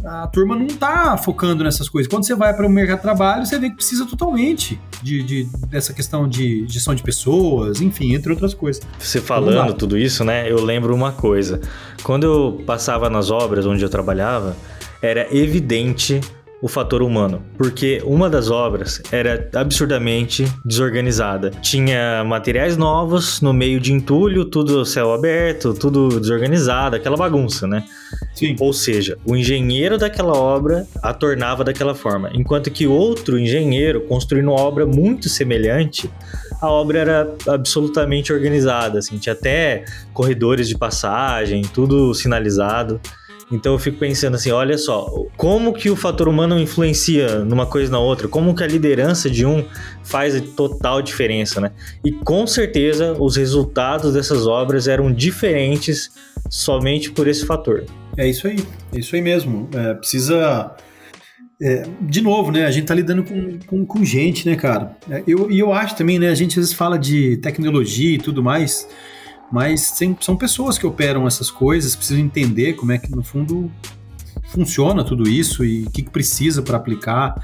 a 0.04 0.26
turma 0.26 0.56
não 0.56 0.66
tá 0.66 1.16
focando 1.16 1.62
nessas 1.62 1.88
coisas. 1.88 2.10
Quando 2.10 2.26
você 2.26 2.34
vai 2.34 2.52
para 2.52 2.66
o 2.66 2.68
mercado 2.68 2.96
de 2.96 3.02
trabalho, 3.02 3.46
você 3.46 3.60
vê 3.60 3.70
que 3.70 3.76
precisa 3.76 4.04
totalmente 4.06 4.80
de, 5.00 5.22
de, 5.22 5.44
dessa 5.68 5.92
questão 5.92 6.28
de 6.28 6.66
gestão 6.66 6.92
de 6.92 7.04
pessoas, 7.04 7.80
enfim, 7.80 8.12
entre 8.12 8.32
outras 8.32 8.54
coisas. 8.54 8.82
Você 8.98 9.20
falando 9.20 9.72
tudo 9.72 9.96
isso, 9.96 10.24
né? 10.24 10.50
Eu 10.50 10.64
lembro 10.64 10.92
uma 10.92 11.12
coisa. 11.12 11.60
Quando 12.02 12.24
eu 12.24 12.64
passava 12.66 13.08
nas 13.08 13.30
obras 13.30 13.66
onde 13.66 13.84
eu 13.84 13.88
trabalhava, 13.88 14.56
era 15.00 15.28
evidente 15.32 16.20
o 16.60 16.68
fator 16.68 17.02
humano, 17.02 17.42
porque 17.58 18.02
uma 18.04 18.30
das 18.30 18.50
obras 18.50 19.02
era 19.12 19.48
absurdamente 19.54 20.46
desorganizada. 20.64 21.50
Tinha 21.50 22.24
materiais 22.24 22.76
novos 22.76 23.40
no 23.40 23.52
meio 23.52 23.78
de 23.78 23.92
entulho, 23.92 24.44
tudo 24.44 24.84
céu 24.84 25.12
aberto, 25.12 25.74
tudo 25.74 26.18
desorganizado, 26.18 26.96
aquela 26.96 27.16
bagunça, 27.16 27.66
né? 27.66 27.84
Sim. 28.34 28.56
Ou 28.58 28.72
seja, 28.72 29.18
o 29.24 29.36
engenheiro 29.36 29.98
daquela 29.98 30.32
obra 30.36 30.86
a 31.02 31.12
tornava 31.12 31.62
daquela 31.62 31.94
forma, 31.94 32.30
enquanto 32.32 32.70
que 32.70 32.86
outro 32.86 33.38
engenheiro 33.38 34.00
construindo 34.02 34.48
uma 34.48 34.60
obra 34.60 34.86
muito 34.86 35.28
semelhante 35.28 36.10
a 36.60 36.70
obra 36.70 36.98
era 36.98 37.34
absolutamente 37.48 38.32
organizada, 38.32 38.98
assim, 38.98 39.18
tinha 39.18 39.34
até 39.34 39.84
corredores 40.12 40.68
de 40.68 40.76
passagem, 40.76 41.62
tudo 41.62 42.14
sinalizado. 42.14 43.00
Então 43.50 43.74
eu 43.74 43.78
fico 43.78 43.98
pensando 43.98 44.34
assim, 44.34 44.50
olha 44.50 44.76
só, 44.76 45.08
como 45.36 45.72
que 45.72 45.88
o 45.88 45.94
fator 45.94 46.28
humano 46.28 46.58
influencia 46.58 47.44
numa 47.44 47.64
coisa 47.64 47.90
na 47.90 47.98
outra, 47.98 48.26
como 48.26 48.54
que 48.54 48.64
a 48.64 48.66
liderança 48.66 49.30
de 49.30 49.46
um 49.46 49.64
faz 50.02 50.40
total 50.56 51.00
diferença, 51.00 51.60
né? 51.60 51.70
E 52.04 52.10
com 52.10 52.44
certeza 52.46 53.12
os 53.12 53.36
resultados 53.36 54.14
dessas 54.14 54.46
obras 54.48 54.88
eram 54.88 55.12
diferentes 55.12 56.10
somente 56.50 57.12
por 57.12 57.28
esse 57.28 57.46
fator. 57.46 57.84
É 58.16 58.26
isso 58.26 58.48
aí, 58.48 58.58
é 58.92 58.98
isso 58.98 59.14
aí 59.14 59.22
mesmo. 59.22 59.68
É, 59.72 59.94
precisa 59.94 60.74
é, 61.62 61.86
de 62.00 62.20
novo, 62.20 62.50
né? 62.50 62.66
A 62.66 62.70
gente 62.72 62.86
tá 62.86 62.94
lidando 62.94 63.22
com, 63.22 63.58
com, 63.64 63.86
com 63.86 64.04
gente, 64.04 64.48
né, 64.48 64.56
cara? 64.56 64.96
É, 65.08 65.22
eu, 65.24 65.48
e 65.50 65.58
eu 65.58 65.72
acho 65.72 65.94
também, 65.94 66.18
né? 66.18 66.30
A 66.30 66.34
gente 66.34 66.50
às 66.50 66.56
vezes 66.66 66.72
fala 66.72 66.98
de 66.98 67.36
tecnologia 67.36 68.16
e 68.16 68.18
tudo 68.18 68.42
mais 68.42 68.88
mas 69.50 69.94
são 70.20 70.36
pessoas 70.36 70.78
que 70.78 70.86
operam 70.86 71.26
essas 71.26 71.50
coisas, 71.50 71.94
precisam 71.94 72.22
entender 72.22 72.74
como 72.74 72.92
é 72.92 72.98
que 72.98 73.10
no 73.10 73.22
fundo 73.22 73.70
funciona 74.48 75.04
tudo 75.04 75.28
isso 75.28 75.64
e 75.64 75.84
o 75.84 75.90
que, 75.90 76.02
que 76.02 76.10
precisa 76.10 76.62
para 76.62 76.76
aplicar. 76.76 77.34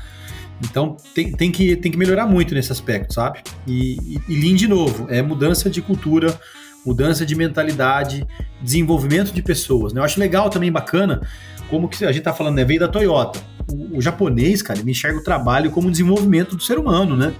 Então 0.62 0.96
tem, 1.14 1.32
tem, 1.32 1.50
que, 1.50 1.76
tem 1.76 1.90
que 1.90 1.98
melhorar 1.98 2.26
muito 2.26 2.54
nesse 2.54 2.70
aspecto, 2.70 3.14
sabe? 3.14 3.40
E, 3.66 3.96
e, 4.00 4.20
e 4.28 4.40
Lean, 4.40 4.54
de 4.54 4.68
novo, 4.68 5.06
é 5.08 5.20
mudança 5.22 5.68
de 5.68 5.82
cultura, 5.82 6.38
mudança 6.84 7.24
de 7.24 7.34
mentalidade, 7.34 8.26
desenvolvimento 8.60 9.32
de 9.32 9.42
pessoas. 9.42 9.92
Né? 9.92 10.00
Eu 10.00 10.04
acho 10.04 10.20
legal 10.20 10.50
também, 10.50 10.70
bacana, 10.70 11.26
como 11.68 11.88
que 11.88 12.04
a 12.04 12.12
gente 12.12 12.22
tá 12.22 12.32
falando, 12.32 12.56
né? 12.56 12.64
Veio 12.64 12.80
da 12.80 12.88
Toyota. 12.88 13.40
O, 13.70 13.98
o 13.98 14.02
japonês, 14.02 14.62
cara, 14.62 14.78
ele 14.78 14.90
enxerga 14.90 15.18
o 15.18 15.24
trabalho 15.24 15.70
como 15.70 15.88
um 15.88 15.90
desenvolvimento 15.90 16.56
do 16.56 16.62
ser 16.62 16.78
humano, 16.78 17.16
né? 17.16 17.34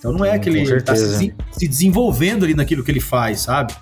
Então 0.00 0.12
não 0.12 0.24
é 0.24 0.38
que 0.38 0.48
ele 0.48 0.62
está 0.62 0.96
se, 0.96 1.34
se, 1.52 1.68
desenvolvendo 1.68 2.44
ali 2.44 2.54
naquilo 2.54 2.82
que 2.82 2.90
ele 2.90 3.00
faz, 3.00 3.40
sabe? 3.40 3.74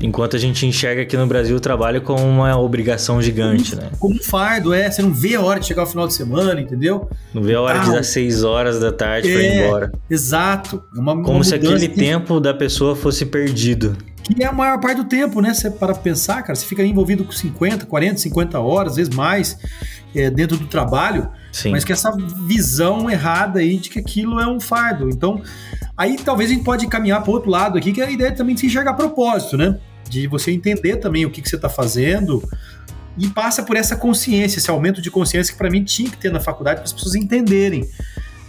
Enquanto 0.00 0.36
a 0.36 0.38
gente 0.38 0.64
enxerga 0.64 1.02
aqui 1.02 1.16
no 1.16 1.26
Brasil 1.26 1.56
o 1.56 1.60
trabalho 1.60 2.00
como 2.02 2.22
uma 2.22 2.56
obrigação 2.56 3.20
gigante, 3.20 3.70
como, 3.70 3.82
né? 3.82 3.90
Como 3.98 4.14
um 4.14 4.22
fardo, 4.22 4.72
é. 4.72 4.88
Você 4.88 5.02
não 5.02 5.12
vê 5.12 5.34
a 5.34 5.40
hora 5.40 5.58
de 5.58 5.66
chegar 5.66 5.82
ao 5.82 5.88
final 5.88 6.06
de 6.06 6.14
semana, 6.14 6.60
entendeu? 6.60 7.10
Não 7.34 7.42
vê 7.42 7.54
a 7.54 7.60
hora 7.60 7.80
ah, 7.80 7.84
de 7.84 7.92
dar 7.92 8.04
6 8.04 8.44
horas 8.44 8.78
da 8.78 8.92
tarde 8.92 9.28
é, 9.28 9.32
para 9.32 9.42
ir 9.42 9.64
embora. 9.64 9.92
Exato. 10.08 10.84
É 10.94 11.00
uma, 11.00 11.14
como 11.14 11.38
uma 11.38 11.44
se 11.44 11.54
aquele 11.54 11.88
que... 11.88 11.96
tempo 11.96 12.38
da 12.38 12.54
pessoa 12.54 12.94
fosse 12.94 13.26
perdido. 13.26 13.96
Que 14.26 14.42
é 14.42 14.46
a 14.46 14.52
maior 14.52 14.80
parte 14.80 14.96
do 14.96 15.04
tempo, 15.04 15.40
né? 15.40 15.54
Você 15.54 15.70
para 15.70 15.94
pensar, 15.94 16.42
cara, 16.42 16.54
você 16.56 16.66
fica 16.66 16.82
envolvido 16.82 17.24
com 17.24 17.30
50, 17.30 17.86
40, 17.86 18.18
50 18.18 18.58
horas, 18.58 18.92
às 18.92 18.96
vezes 18.96 19.14
mais, 19.14 19.56
é, 20.14 20.28
dentro 20.28 20.56
do 20.56 20.66
trabalho. 20.66 21.30
Sim. 21.52 21.70
Mas 21.70 21.84
que 21.84 21.92
essa 21.92 22.10
visão 22.46 23.08
errada 23.08 23.60
aí 23.60 23.78
de 23.78 23.88
que 23.88 24.00
aquilo 24.00 24.40
é 24.40 24.46
um 24.48 24.58
fardo. 24.58 25.08
Então, 25.08 25.40
aí 25.96 26.16
talvez 26.16 26.50
a 26.50 26.54
gente 26.54 26.64
pode 26.64 26.88
caminhar 26.88 27.22
para 27.22 27.30
outro 27.30 27.50
lado 27.50 27.78
aqui, 27.78 27.92
que 27.92 28.00
é 28.00 28.06
a 28.06 28.10
ideia 28.10 28.32
também 28.32 28.54
de 28.54 28.62
se 28.62 28.66
enxergar 28.66 28.94
propósito, 28.94 29.56
né? 29.56 29.78
De 30.08 30.26
você 30.26 30.50
entender 30.50 30.96
também 30.96 31.24
o 31.24 31.30
que, 31.30 31.40
que 31.40 31.48
você 31.48 31.56
está 31.56 31.68
fazendo 31.68 32.42
e 33.18 33.28
passa 33.28 33.62
por 33.62 33.76
essa 33.76 33.96
consciência, 33.96 34.58
esse 34.58 34.70
aumento 34.70 35.00
de 35.00 35.10
consciência 35.10 35.52
que 35.52 35.58
para 35.58 35.70
mim 35.70 35.82
tinha 35.82 36.10
que 36.10 36.18
ter 36.18 36.30
na 36.30 36.40
faculdade 36.40 36.80
para 36.80 36.84
as 36.84 36.92
pessoas 36.92 37.14
entenderem. 37.14 37.88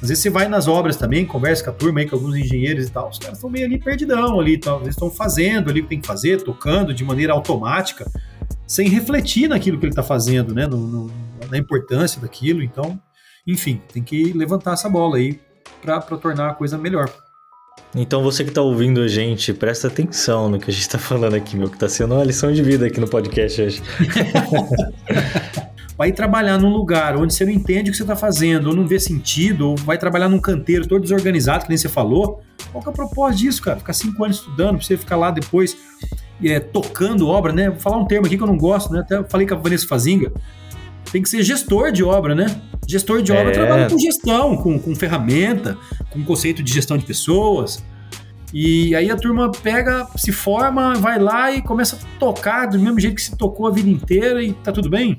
Às 0.01 0.09
vezes 0.09 0.21
você 0.21 0.29
vai 0.29 0.47
nas 0.47 0.67
obras 0.67 0.95
também, 0.95 1.25
conversa 1.25 1.63
com 1.63 1.69
a 1.71 1.73
turma 1.73 1.99
aí, 1.99 2.07
com 2.07 2.15
alguns 2.15 2.35
engenheiros 2.35 2.87
e 2.87 2.91
tal, 2.91 3.09
os 3.09 3.17
caras 3.17 3.37
estão 3.37 3.49
meio 3.49 3.65
ali 3.65 3.79
perdidão 3.79 4.39
ali, 4.39 4.57
tal. 4.57 4.81
eles 4.81 4.89
estão 4.89 5.09
fazendo 5.09 5.69
ali 5.69 5.79
o 5.79 5.83
que 5.83 5.89
tem 5.89 6.01
que 6.01 6.07
fazer, 6.07 6.41
tocando 6.43 6.93
de 6.93 7.03
maneira 7.03 7.33
automática, 7.33 8.09
sem 8.67 8.87
refletir 8.89 9.47
naquilo 9.47 9.79
que 9.79 9.85
ele 9.85 9.91
está 9.91 10.03
fazendo, 10.03 10.53
né? 10.53 10.67
No, 10.67 10.77
no, 10.77 11.11
na 11.49 11.57
importância 11.57 12.21
daquilo. 12.21 12.61
Então, 12.61 12.99
enfim, 13.45 13.81
tem 13.91 14.03
que 14.03 14.33
levantar 14.33 14.73
essa 14.73 14.89
bola 14.89 15.17
aí 15.17 15.39
para 15.81 15.99
tornar 16.01 16.49
a 16.49 16.53
coisa 16.53 16.77
melhor. 16.77 17.11
Então 17.95 18.21
você 18.21 18.43
que 18.43 18.51
tá 18.51 18.61
ouvindo 18.61 19.01
a 19.01 19.07
gente, 19.07 19.53
presta 19.53 19.87
atenção 19.87 20.49
no 20.49 20.59
que 20.59 20.69
a 20.69 20.73
gente 20.73 20.89
tá 20.89 20.99
falando 20.99 21.35
aqui, 21.35 21.55
meu, 21.55 21.69
que 21.69 21.77
tá 21.77 21.87
sendo 21.87 22.13
uma 22.15 22.23
lição 22.23 22.51
de 22.51 22.61
vida 22.61 22.85
aqui 22.85 22.99
no 22.99 23.07
podcast 23.07 23.61
hoje. 23.61 23.81
vai 25.97 26.11
trabalhar 26.11 26.59
num 26.59 26.69
lugar 26.69 27.17
onde 27.17 27.33
você 27.33 27.43
não 27.43 27.51
entende 27.51 27.89
o 27.89 27.91
que 27.91 27.97
você 27.97 28.03
está 28.03 28.15
fazendo, 28.15 28.67
ou 28.67 28.75
não 28.75 28.85
vê 28.85 28.99
sentido, 28.99 29.69
ou 29.69 29.75
vai 29.75 29.97
trabalhar 29.97 30.29
num 30.29 30.39
canteiro 30.39 30.87
todo 30.87 31.01
desorganizado, 31.01 31.63
que 31.63 31.69
nem 31.69 31.77
você 31.77 31.89
falou. 31.89 32.41
Qual 32.71 32.83
que 32.83 32.89
é 32.89 32.91
o 32.91 32.95
propósito 32.95 33.39
disso, 33.39 33.61
cara? 33.61 33.79
Ficar 33.79 33.93
cinco 33.93 34.23
anos 34.23 34.37
estudando, 34.37 34.77
pra 34.77 34.85
você 34.85 34.95
ficar 34.95 35.15
lá 35.15 35.31
depois 35.31 35.75
é, 36.43 36.59
tocando 36.59 37.27
obra, 37.27 37.51
né? 37.51 37.69
Vou 37.69 37.79
falar 37.79 37.97
um 37.97 38.05
termo 38.05 38.27
aqui 38.27 38.37
que 38.37 38.43
eu 38.43 38.47
não 38.47 38.57
gosto, 38.57 38.93
né? 38.93 38.99
Até 38.99 39.23
falei 39.23 39.47
com 39.47 39.55
a 39.55 39.57
Vanessa 39.57 39.87
Fazinga. 39.87 40.31
Tem 41.11 41.21
que 41.21 41.29
ser 41.29 41.41
gestor 41.41 41.91
de 41.91 42.03
obra, 42.03 42.35
né? 42.35 42.61
Gestor 42.87 43.21
de 43.21 43.31
obra 43.31 43.49
é. 43.49 43.53
trabalha 43.53 43.89
com 43.89 43.97
gestão, 43.97 44.55
com, 44.57 44.77
com 44.77 44.95
ferramenta, 44.95 45.77
com 46.11 46.23
conceito 46.23 46.61
de 46.61 46.71
gestão 46.71 46.97
de 46.97 47.05
pessoas. 47.05 47.83
E 48.53 48.95
aí 48.95 49.09
a 49.09 49.15
turma 49.15 49.51
pega, 49.51 50.07
se 50.15 50.31
forma, 50.31 50.93
vai 50.95 51.19
lá 51.19 51.51
e 51.51 51.61
começa 51.61 51.95
a 51.97 52.19
tocar 52.19 52.67
do 52.67 52.79
mesmo 52.79 52.99
jeito 52.99 53.15
que 53.15 53.21
se 53.21 53.35
tocou 53.35 53.67
a 53.67 53.71
vida 53.71 53.89
inteira 53.89 54.43
e 54.43 54.53
tá 54.53 54.71
tudo 54.71 54.89
bem. 54.89 55.15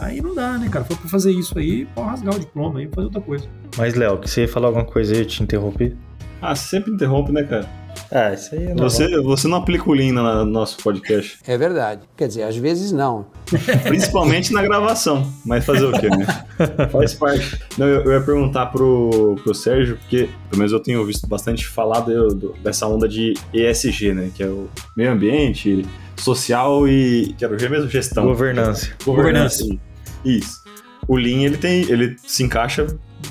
Aí 0.00 0.20
não 0.20 0.34
dá, 0.34 0.58
né, 0.58 0.68
cara? 0.68 0.84
Foi 0.84 0.96
pra 0.96 1.08
fazer 1.08 1.32
isso 1.32 1.58
aí, 1.58 1.86
pode 1.86 2.08
rasgar 2.08 2.34
o 2.34 2.38
diploma 2.38 2.80
aí, 2.80 2.88
fazer 2.88 3.06
outra 3.06 3.20
coisa. 3.20 3.48
Mas, 3.76 3.94
Léo, 3.94 4.18
que 4.18 4.30
você 4.30 4.42
ia 4.42 4.48
falar 4.48 4.68
alguma 4.68 4.84
coisa 4.84 5.12
aí, 5.12 5.20
eu 5.20 5.26
te 5.26 5.42
interrompi? 5.42 5.96
Ah, 6.40 6.54
sempre 6.54 6.92
interrompe, 6.92 7.32
né, 7.32 7.42
cara? 7.42 7.68
Ah, 8.10 8.32
isso 8.32 8.54
aí 8.54 8.64
é 8.64 8.74
você, 8.74 9.20
você 9.20 9.48
não 9.48 9.58
aplica 9.58 9.88
o 9.90 9.92
Lean 9.92 10.12
no 10.12 10.44
nosso 10.44 10.78
podcast. 10.78 11.38
É 11.46 11.58
verdade. 11.58 12.02
Quer 12.16 12.28
dizer, 12.28 12.44
às 12.44 12.56
vezes 12.56 12.92
não. 12.92 13.26
Principalmente 13.84 14.52
na 14.52 14.62
gravação. 14.62 15.30
Mas 15.44 15.64
fazer 15.64 15.84
o 15.84 15.92
quê, 15.92 16.08
né? 16.08 16.26
Faz 16.90 17.14
parte. 17.14 17.58
Não, 17.76 17.86
eu, 17.86 18.04
eu, 18.04 18.12
ia 18.12 18.20
perguntar 18.20 18.66
pro, 18.66 19.36
pro 19.42 19.54
Sérgio, 19.54 19.96
porque 19.98 20.28
pelo 20.48 20.58
menos 20.58 20.72
eu 20.72 20.80
tenho 20.80 21.04
visto 21.04 21.26
bastante 21.26 21.66
falar 21.66 22.00
do, 22.00 22.28
do, 22.28 22.52
dessa 22.62 22.86
onda 22.86 23.08
de 23.08 23.34
ESG, 23.52 24.14
né? 24.14 24.30
Que 24.34 24.42
é 24.42 24.46
o 24.46 24.68
meio 24.96 25.10
ambiente, 25.10 25.84
social 26.16 26.88
e. 26.88 27.34
Quero 27.36 27.58
ver 27.58 27.68
mesmo 27.68 27.90
gestão. 27.90 28.24
Governança. 28.24 28.90
Governança. 29.04 29.64
Governança. 29.64 29.87
Isso. 30.24 30.62
O 31.06 31.16
Lean, 31.16 31.42
ele 31.42 31.56
tem. 31.56 31.82
ele 31.90 32.16
se 32.26 32.42
encaixa 32.42 32.86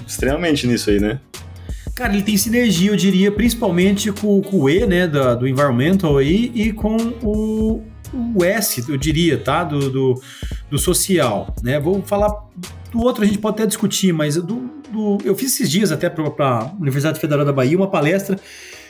extremamente 0.05 0.65
nisso 0.65 0.89
aí, 0.89 0.99
né? 0.99 1.19
Cara, 1.95 2.13
ele 2.13 2.21
tem 2.21 2.37
sinergia, 2.37 2.91
eu 2.91 2.95
diria, 2.95 3.31
principalmente 3.31 4.11
com, 4.11 4.41
com 4.41 4.57
o 4.61 4.69
E, 4.69 4.85
né, 4.85 5.07
do, 5.07 5.35
do 5.35 5.47
environmental 5.47 6.17
aí, 6.17 6.51
e 6.53 6.71
com 6.71 6.95
o, 7.23 7.83
o 8.35 8.43
S, 8.43 8.85
eu 8.87 8.97
diria, 8.97 9.37
tá, 9.37 9.63
do, 9.63 9.89
do, 9.89 10.21
do, 10.69 10.77
social, 10.77 11.53
né? 11.63 11.79
Vou 11.79 12.03
falar 12.03 12.29
do 12.91 13.01
outro, 13.01 13.23
a 13.23 13.25
gente 13.25 13.39
pode 13.39 13.55
até 13.55 13.65
discutir, 13.65 14.13
mas 14.13 14.35
do, 14.35 14.69
do 14.91 15.17
eu 15.23 15.35
fiz 15.35 15.53
esses 15.53 15.71
dias 15.71 15.91
até 15.91 16.07
para 16.07 16.23
a 16.23 16.71
Universidade 16.79 17.19
Federal 17.19 17.43
da 17.43 17.51
Bahia 17.51 17.75
uma 17.75 17.89
palestra 17.89 18.39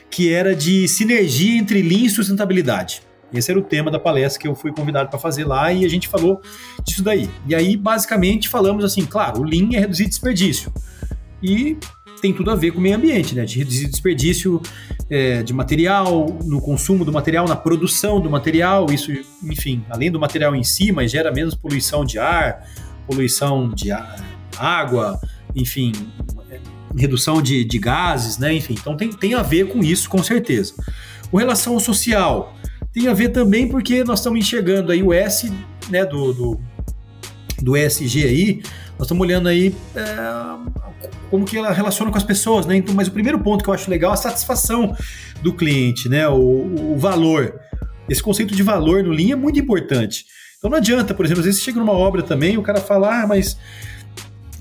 que 0.10 0.32
era 0.32 0.56
de 0.56 0.88
sinergia 0.88 1.58
entre 1.58 1.82
Lean 1.82 2.06
e 2.06 2.10
sustentabilidade. 2.10 3.02
Esse 3.34 3.52
era 3.52 3.60
o 3.60 3.64
tema 3.64 3.92
da 3.92 4.00
palestra 4.00 4.42
que 4.42 4.48
eu 4.48 4.56
fui 4.56 4.72
convidado 4.72 5.10
para 5.10 5.20
fazer 5.20 5.46
lá 5.46 5.72
e 5.72 5.86
a 5.86 5.90
gente 5.90 6.08
falou 6.08 6.42
disso 6.84 7.04
daí. 7.04 7.30
E 7.46 7.54
aí, 7.54 7.76
basicamente, 7.76 8.48
falamos 8.48 8.86
assim, 8.86 9.06
claro, 9.06 9.42
o 9.42 9.44
Lean 9.44 9.70
é 9.74 9.80
reduzir 9.80 10.08
desperdício. 10.08 10.72
E 11.44 11.78
tem 12.22 12.34
tudo 12.34 12.50
a 12.52 12.56
ver 12.56 12.72
com 12.72 12.80
o 12.80 12.82
meio 12.82 12.96
ambiente, 12.96 13.36
né? 13.36 13.46
De 13.46 13.60
reduzir 13.60 13.88
desperdício 13.88 14.62
é, 15.10 15.44
de 15.44 15.54
material, 15.54 16.26
no 16.46 16.62
consumo 16.62 17.06
do 17.06 17.12
material, 17.12 17.48
na 17.48 17.56
produção 17.56 18.20
do 18.20 18.30
material, 18.30 18.88
isso, 18.92 19.12
enfim, 19.44 19.84
além 19.90 20.10
do 20.10 20.20
material 20.20 20.56
em 20.56 20.64
si, 20.64 20.92
mas 20.92 21.12
gera 21.12 21.32
menos 21.32 21.54
poluição 21.54 22.04
de 22.04 22.18
ar, 22.18 22.66
poluição 23.06 23.70
de 23.70 23.90
água, 24.58 25.20
enfim, 25.56 25.92
redução 26.96 27.42
de, 27.42 27.64
de 27.64 27.78
gases, 27.78 28.38
né? 28.38 28.54
Enfim, 28.54 28.74
então 28.74 28.98
tem, 28.98 29.10
tem 29.10 29.34
a 29.34 29.44
ver 29.44 29.68
com 29.68 29.84
isso, 29.84 30.10
com 30.10 30.24
certeza. 30.24 30.74
Com 31.30 31.38
relação 31.38 31.74
ao 31.74 31.80
social, 31.80 32.57
tem 32.98 33.08
a 33.08 33.14
ver 33.14 33.30
também 33.30 33.68
porque 33.68 34.04
nós 34.04 34.20
estamos 34.20 34.40
enxergando 34.40 34.92
aí 34.92 35.04
o 35.04 35.14
S, 35.14 35.54
né, 35.90 36.04
do, 36.04 36.34
do, 36.34 36.60
do 37.62 37.78
ESG 37.78 38.26
aí, 38.26 38.62
nós 38.98 39.04
estamos 39.04 39.22
olhando 39.22 39.48
aí 39.48 39.76
é, 39.96 40.04
como 41.30 41.46
que 41.46 41.58
ela 41.58 41.72
relaciona 41.72 42.10
com 42.10 42.18
as 42.18 42.24
pessoas, 42.24 42.66
né? 42.66 42.76
Então, 42.76 42.96
mas 42.96 43.08
o 43.08 43.12
primeiro 43.12 43.38
ponto 43.40 43.64
que 43.64 43.70
eu 43.70 43.74
acho 43.74 43.90
legal 43.92 44.12
é 44.12 44.14
a 44.16 44.18
satisfação 44.18 44.96
do 45.44 45.54
cliente, 45.54 46.10
né? 46.10 46.28
O, 46.28 46.94
o 46.94 46.98
valor. 46.98 47.60
Esse 48.10 48.24
conceito 48.24 48.56
de 48.56 48.64
valor 48.64 49.04
no 49.04 49.12
Lean 49.12 49.34
é 49.34 49.36
muito 49.36 49.60
importante. 49.60 50.26
Então 50.58 50.72
não 50.72 50.78
adianta, 50.78 51.14
por 51.14 51.24
exemplo, 51.24 51.42
às 51.42 51.46
vezes 51.46 51.60
você 51.62 51.66
chega 51.66 51.80
numa 51.80 51.94
obra 51.94 52.24
também, 52.24 52.58
o 52.58 52.64
cara 52.64 52.82
fala, 52.82 53.22
ah, 53.22 53.28
mas 53.28 53.58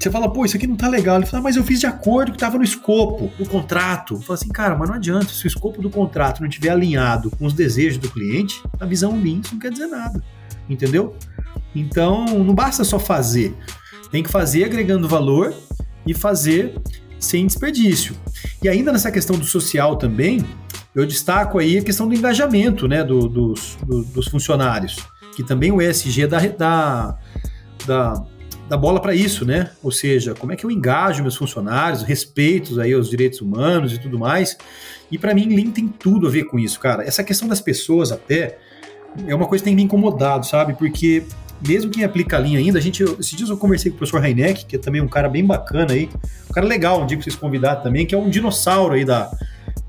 você 0.07 0.11
fala, 0.11 0.32
pô, 0.32 0.44
isso 0.44 0.57
aqui 0.57 0.66
não 0.66 0.76
tá 0.76 0.88
legal. 0.88 1.16
Ele 1.16 1.26
fala, 1.26 1.42
mas 1.42 1.57
eu 1.57 1.64
fiz 1.64 1.80
de 1.80 1.86
acordo 1.86 2.32
que 2.32 2.38
tava 2.38 2.57
no 2.57 2.64
escopo 2.64 3.30
do 3.36 3.48
contrato. 3.48 4.20
Fala 4.20 4.38
assim, 4.38 4.48
cara, 4.48 4.76
mas 4.76 4.88
não 4.88 4.96
adianta. 4.96 5.26
Se 5.26 5.44
o 5.44 5.48
escopo 5.48 5.82
do 5.82 5.90
contrato 5.90 6.40
não 6.40 6.48
estiver 6.48 6.70
alinhado 6.70 7.30
com 7.30 7.44
os 7.44 7.52
desejos 7.52 7.98
do 7.98 8.09
cliente, 8.09 8.62
a 8.78 8.86
visão 8.86 9.20
Lean 9.20 9.40
isso 9.42 9.54
não 9.54 9.61
quer 9.61 9.70
dizer 9.70 9.86
nada. 9.86 10.22
Entendeu? 10.68 11.16
Então, 11.74 12.24
não 12.44 12.54
basta 12.54 12.84
só 12.84 12.98
fazer. 12.98 13.54
Tem 14.11 14.22
que 14.22 14.30
fazer 14.30 14.64
agregando 14.64 15.09
valor 15.09 15.52
e 16.07 16.14
fazer 16.14 16.74
sem 17.18 17.46
desperdício. 17.46 18.14
E 18.62 18.68
ainda 18.68 18.92
nessa 18.92 19.11
questão 19.11 19.36
do 19.36 19.44
social 19.44 19.96
também, 19.96 20.44
eu 20.94 21.04
destaco 21.04 21.59
aí 21.59 21.78
a 21.78 21.82
questão 21.82 22.07
do 22.07 22.14
engajamento 22.14 22.86
né, 22.86 23.02
do, 23.02 23.28
dos, 23.28 23.76
do, 23.84 24.04
dos 24.04 24.28
funcionários, 24.28 24.96
que 25.34 25.42
também 25.42 25.72
o 25.72 25.82
ESG 25.82 26.26
dá, 26.26 26.38
dá, 26.38 27.18
dá, 27.86 28.24
dá 28.69 28.77
bola 28.77 29.01
para 29.01 29.14
isso, 29.14 29.45
né? 29.45 29.71
Ou 29.83 29.91
seja, 29.91 30.35
como 30.35 30.53
é 30.53 30.57
que 30.57 30.64
eu 30.64 30.71
engajo 30.71 31.23
meus 31.23 31.37
funcionários, 31.37 32.03
respeito 32.03 32.81
aí 32.81 32.93
aos 32.93 33.09
direitos 33.09 33.41
humanos 33.41 33.93
e 33.93 33.99
tudo 33.99 34.19
mais. 34.19 34.57
E 35.11 35.19
para 35.19 35.35
mim, 35.35 35.55
Lean 35.55 35.71
tem 35.71 35.87
tudo 35.87 36.27
a 36.27 36.31
ver 36.31 36.45
com 36.45 36.59
isso, 36.59 36.81
cara. 36.81 37.05
Essa 37.05 37.23
questão 37.23 37.47
das 37.47 37.61
pessoas 37.61 38.11
até 38.11 38.59
é 39.27 39.35
uma 39.35 39.47
coisa 39.47 39.62
que 39.62 39.71
tem 39.71 39.77
me 39.77 39.83
incomodado, 39.83 40.45
sabe? 40.47 40.75
Porque 40.75 41.23
mesmo 41.67 41.91
quem 41.91 42.05
aplica 42.05 42.37
a 42.37 42.41
linha 42.41 42.59
ainda, 42.59 42.79
a 42.79 42.83
gente, 42.83 43.03
esses 43.03 43.37
dias 43.37 43.49
eu 43.49 43.57
conversei 43.57 43.91
com 43.91 43.97
o 43.97 43.99
professor 43.99 44.25
Heineck, 44.25 44.67
que 44.67 44.77
é 44.77 44.79
também 44.79 45.01
um 45.01 45.09
cara 45.09 45.29
bem 45.29 45.45
bacana 45.45 45.93
aí, 45.93 46.11
um 46.51 46.53
cara 46.53 46.67
legal, 46.67 47.03
um 47.03 47.07
dia 47.07 47.17
que 47.17 47.25
vocês 47.25 47.37
convidaram 47.37 47.83
também, 47.83 48.05
que 48.05 48.14
é 48.14 48.19
um 48.19 48.29
dinossauro 48.29 48.95
aí 48.95 49.05
da, 49.05 49.31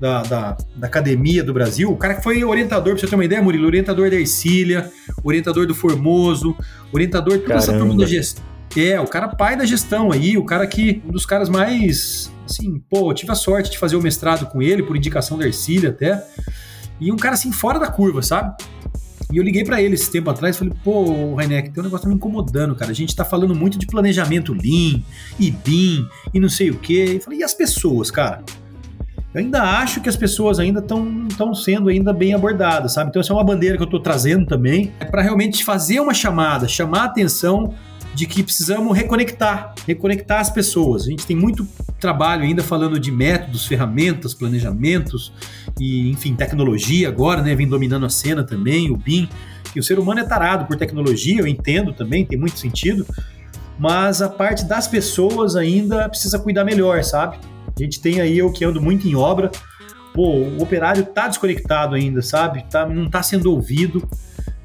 da, 0.00 0.22
da, 0.22 0.56
da, 0.76 0.86
academia 0.86 1.42
do 1.42 1.52
Brasil, 1.52 1.90
o 1.90 1.96
cara 1.96 2.14
que 2.14 2.22
foi 2.22 2.42
orientador, 2.42 2.94
pra 2.94 3.00
você 3.00 3.06
ter 3.06 3.14
uma 3.14 3.24
ideia, 3.24 3.42
Murilo, 3.42 3.66
orientador 3.66 4.08
da 4.08 4.16
Ercília, 4.16 4.90
orientador 5.22 5.66
do 5.66 5.74
Formoso, 5.74 6.56
orientador 6.92 7.38
de 7.38 7.42
toda 7.42 7.56
essa 7.56 7.76
turma 7.76 7.96
da 7.96 8.06
gestão. 8.06 8.57
É, 8.80 9.00
o 9.00 9.06
cara 9.06 9.28
pai 9.28 9.56
da 9.56 9.64
gestão 9.64 10.12
aí, 10.12 10.38
o 10.38 10.44
cara 10.44 10.66
que, 10.66 11.02
um 11.04 11.10
dos 11.10 11.26
caras 11.26 11.48
mais, 11.48 12.32
assim, 12.48 12.80
pô, 12.88 13.12
tive 13.12 13.32
a 13.32 13.34
sorte 13.34 13.70
de 13.70 13.78
fazer 13.78 13.96
o 13.96 14.02
mestrado 14.02 14.46
com 14.46 14.62
ele, 14.62 14.82
por 14.82 14.96
indicação 14.96 15.36
da 15.36 15.46
Ercília 15.46 15.90
até, 15.90 16.24
e 17.00 17.10
um 17.10 17.16
cara 17.16 17.34
assim, 17.34 17.50
fora 17.50 17.78
da 17.78 17.90
curva, 17.90 18.22
sabe? 18.22 18.54
E 19.32 19.36
eu 19.36 19.42
liguei 19.42 19.64
para 19.64 19.82
ele 19.82 19.94
esse 19.94 20.10
tempo 20.10 20.30
atrás 20.30 20.56
e 20.56 20.58
falei, 20.60 20.74
pô, 20.82 21.34
Reineck, 21.34 21.70
tem 21.70 21.82
um 21.82 21.84
negócio 21.84 22.04
tá 22.04 22.08
me 22.08 22.14
incomodando, 22.14 22.74
cara. 22.74 22.90
A 22.90 22.94
gente 22.94 23.14
tá 23.14 23.24
falando 23.24 23.54
muito 23.54 23.78
de 23.78 23.86
planejamento 23.86 24.54
Lean 24.54 25.02
e 25.38 25.50
BIM 25.50 26.08
e 26.32 26.40
não 26.40 26.48
sei 26.48 26.70
o 26.70 26.78
quê. 26.78 27.16
E 27.16 27.20
falei, 27.20 27.40
e 27.40 27.44
as 27.44 27.52
pessoas, 27.52 28.10
cara? 28.10 28.42
Eu 29.34 29.40
ainda 29.40 29.62
acho 29.62 30.00
que 30.00 30.08
as 30.08 30.16
pessoas 30.16 30.58
ainda 30.58 30.80
estão 30.80 31.54
sendo 31.54 31.90
ainda 31.90 32.12
bem 32.14 32.32
abordadas, 32.32 32.94
sabe? 32.94 33.10
Então 33.10 33.20
essa 33.20 33.32
é 33.32 33.36
uma 33.36 33.44
bandeira 33.44 33.76
que 33.76 33.82
eu 33.82 33.86
estou 33.86 34.00
trazendo 34.00 34.46
também, 34.46 34.94
é 34.98 35.04
para 35.04 35.20
realmente 35.20 35.62
fazer 35.62 36.00
uma 36.00 36.14
chamada, 36.14 36.66
chamar 36.66 37.02
a 37.02 37.04
atenção 37.04 37.74
de 38.18 38.26
que 38.26 38.42
precisamos 38.42 38.96
reconectar, 38.96 39.72
reconectar 39.86 40.40
as 40.40 40.50
pessoas. 40.50 41.04
A 41.06 41.10
gente 41.10 41.24
tem 41.24 41.36
muito 41.36 41.64
trabalho 42.00 42.42
ainda 42.42 42.64
falando 42.64 42.98
de 42.98 43.12
métodos, 43.12 43.64
ferramentas, 43.64 44.34
planejamentos 44.34 45.32
e, 45.78 46.10
enfim, 46.10 46.34
tecnologia 46.34 47.06
agora, 47.06 47.42
né? 47.42 47.54
Vem 47.54 47.68
dominando 47.68 48.04
a 48.04 48.10
cena 48.10 48.42
também, 48.42 48.90
o 48.90 48.96
BIM. 48.96 49.28
E 49.72 49.78
o 49.78 49.84
ser 49.84 50.00
humano 50.00 50.18
é 50.18 50.24
tarado 50.24 50.66
por 50.66 50.76
tecnologia, 50.76 51.38
eu 51.38 51.46
entendo 51.46 51.92
também, 51.92 52.26
tem 52.26 52.36
muito 52.36 52.58
sentido, 52.58 53.06
mas 53.78 54.20
a 54.20 54.28
parte 54.28 54.64
das 54.64 54.88
pessoas 54.88 55.54
ainda 55.54 56.08
precisa 56.08 56.40
cuidar 56.40 56.64
melhor, 56.64 57.04
sabe? 57.04 57.38
A 57.78 57.80
gente 57.80 58.00
tem 58.00 58.20
aí 58.20 58.36
eu 58.36 58.50
que 58.50 58.64
ando 58.64 58.82
muito 58.82 59.06
em 59.06 59.14
obra, 59.14 59.48
pô, 60.12 60.28
o 60.28 60.60
operário 60.60 61.04
tá 61.04 61.28
desconectado 61.28 61.94
ainda, 61.94 62.20
sabe? 62.20 62.64
Tá, 62.68 62.84
não 62.84 63.08
tá 63.08 63.22
sendo 63.22 63.52
ouvido. 63.52 64.02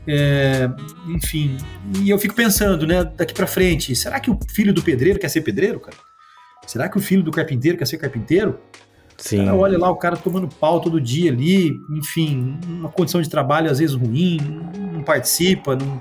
É, 0.07 0.69
enfim, 1.07 1.57
e 2.01 2.09
eu 2.09 2.19
fico 2.19 2.35
pensando, 2.35 2.85
né, 2.85 3.03
daqui 3.03 3.33
para 3.33 3.47
frente, 3.47 3.95
será 3.95 4.19
que 4.19 4.29
o 4.29 4.37
filho 4.49 4.73
do 4.73 4.81
pedreiro 4.81 5.17
quer 5.17 5.29
ser 5.29 5.41
pedreiro, 5.41 5.79
cara? 5.79 5.95
Será 6.67 6.89
que 6.89 6.97
o 6.97 7.01
filho 7.01 7.23
do 7.23 7.31
carpinteiro 7.31 7.77
quer 7.77 7.87
ser 7.87 7.97
carpinteiro? 7.97 8.59
Sim. 9.17 9.45
Cara, 9.45 9.55
olha 9.55 9.77
lá 9.77 9.89
o 9.89 9.95
cara 9.95 10.17
tomando 10.17 10.47
pau 10.47 10.81
todo 10.81 10.99
dia 10.99 11.31
ali, 11.31 11.79
enfim, 11.91 12.57
uma 12.67 12.89
condição 12.89 13.21
de 13.21 13.29
trabalho 13.29 13.69
às 13.69 13.79
vezes 13.79 13.95
ruim, 13.95 14.39
não 14.93 15.03
participa, 15.03 15.75
não... 15.75 15.99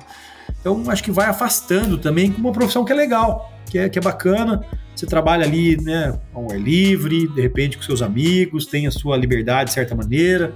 então 0.61 0.83
acho 0.89 1.05
que 1.05 1.13
vai 1.13 1.27
afastando 1.27 1.99
também 1.99 2.33
com 2.33 2.41
uma 2.41 2.53
profissão 2.53 2.85
que 2.85 2.93
é 2.93 2.97
legal, 2.97 3.53
que 3.71 3.79
é, 3.79 3.89
que 3.89 3.99
é 3.99 4.03
bacana. 4.03 4.65
Você 4.95 5.07
trabalha 5.07 5.45
ali, 5.45 5.81
né, 5.81 6.19
ao 6.35 6.51
ar 6.51 6.61
livre, 6.61 7.29
de 7.29 7.41
repente 7.41 7.77
com 7.77 7.83
seus 7.83 8.03
amigos, 8.03 8.67
tem 8.67 8.87
a 8.87 8.91
sua 8.91 9.17
liberdade 9.17 9.69
de 9.69 9.75
certa 9.75 9.95
maneira 9.95 10.55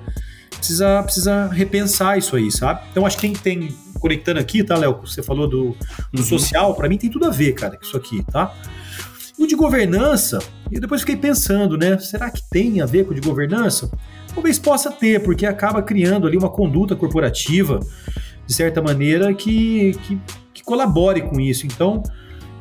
precisa, 0.57 1.03
precisa 1.03 1.47
repensar 1.49 2.19
isso 2.19 2.37
aí, 2.37 2.51
sabe? 2.51 2.81
Então 2.91 3.07
acho 3.07 3.17
que 3.17 3.23
tem, 3.23 3.33
tem 3.33 3.77
conectando 3.99 4.41
aqui, 4.41 4.63
tá, 4.63 4.77
Léo? 4.77 5.01
Você 5.05 5.23
falou 5.23 5.49
do, 5.49 5.77
do 6.13 6.21
uhum. 6.21 6.25
social, 6.25 6.75
para 6.75 6.89
mim 6.89 6.99
tem 6.99 7.11
tudo 7.11 7.27
a 7.27 7.31
ver, 7.31 7.53
cara, 7.53 7.77
com 7.77 7.85
isso 7.85 7.97
aqui, 7.97 8.23
tá? 8.25 8.55
O 9.39 9.47
de 9.47 9.55
governança, 9.55 10.39
eu 10.73 10.81
depois 10.81 11.03
fiquei 11.03 11.17
pensando, 11.17 11.77
né? 11.77 11.99
Será 11.99 12.31
que 12.31 12.43
tem 12.51 12.81
a 12.81 12.87
ver 12.87 13.05
com 13.05 13.13
o 13.13 13.15
de 13.15 13.21
governança? 13.21 13.91
Talvez 14.35 14.59
possa 14.59 14.91
ter, 14.91 15.23
porque 15.23 15.45
acaba 15.45 15.83
criando 15.83 16.27
ali 16.27 16.37
uma 16.37 16.49
conduta 16.49 16.97
corporativa, 16.97 17.81
de 18.47 18.55
certa 18.55 18.81
maneira, 18.81 19.35
que, 19.35 19.93
que, 20.03 20.21
que 20.55 20.63
colabore 20.63 21.23
com 21.23 21.39
isso. 21.39 21.67
Então, 21.67 22.03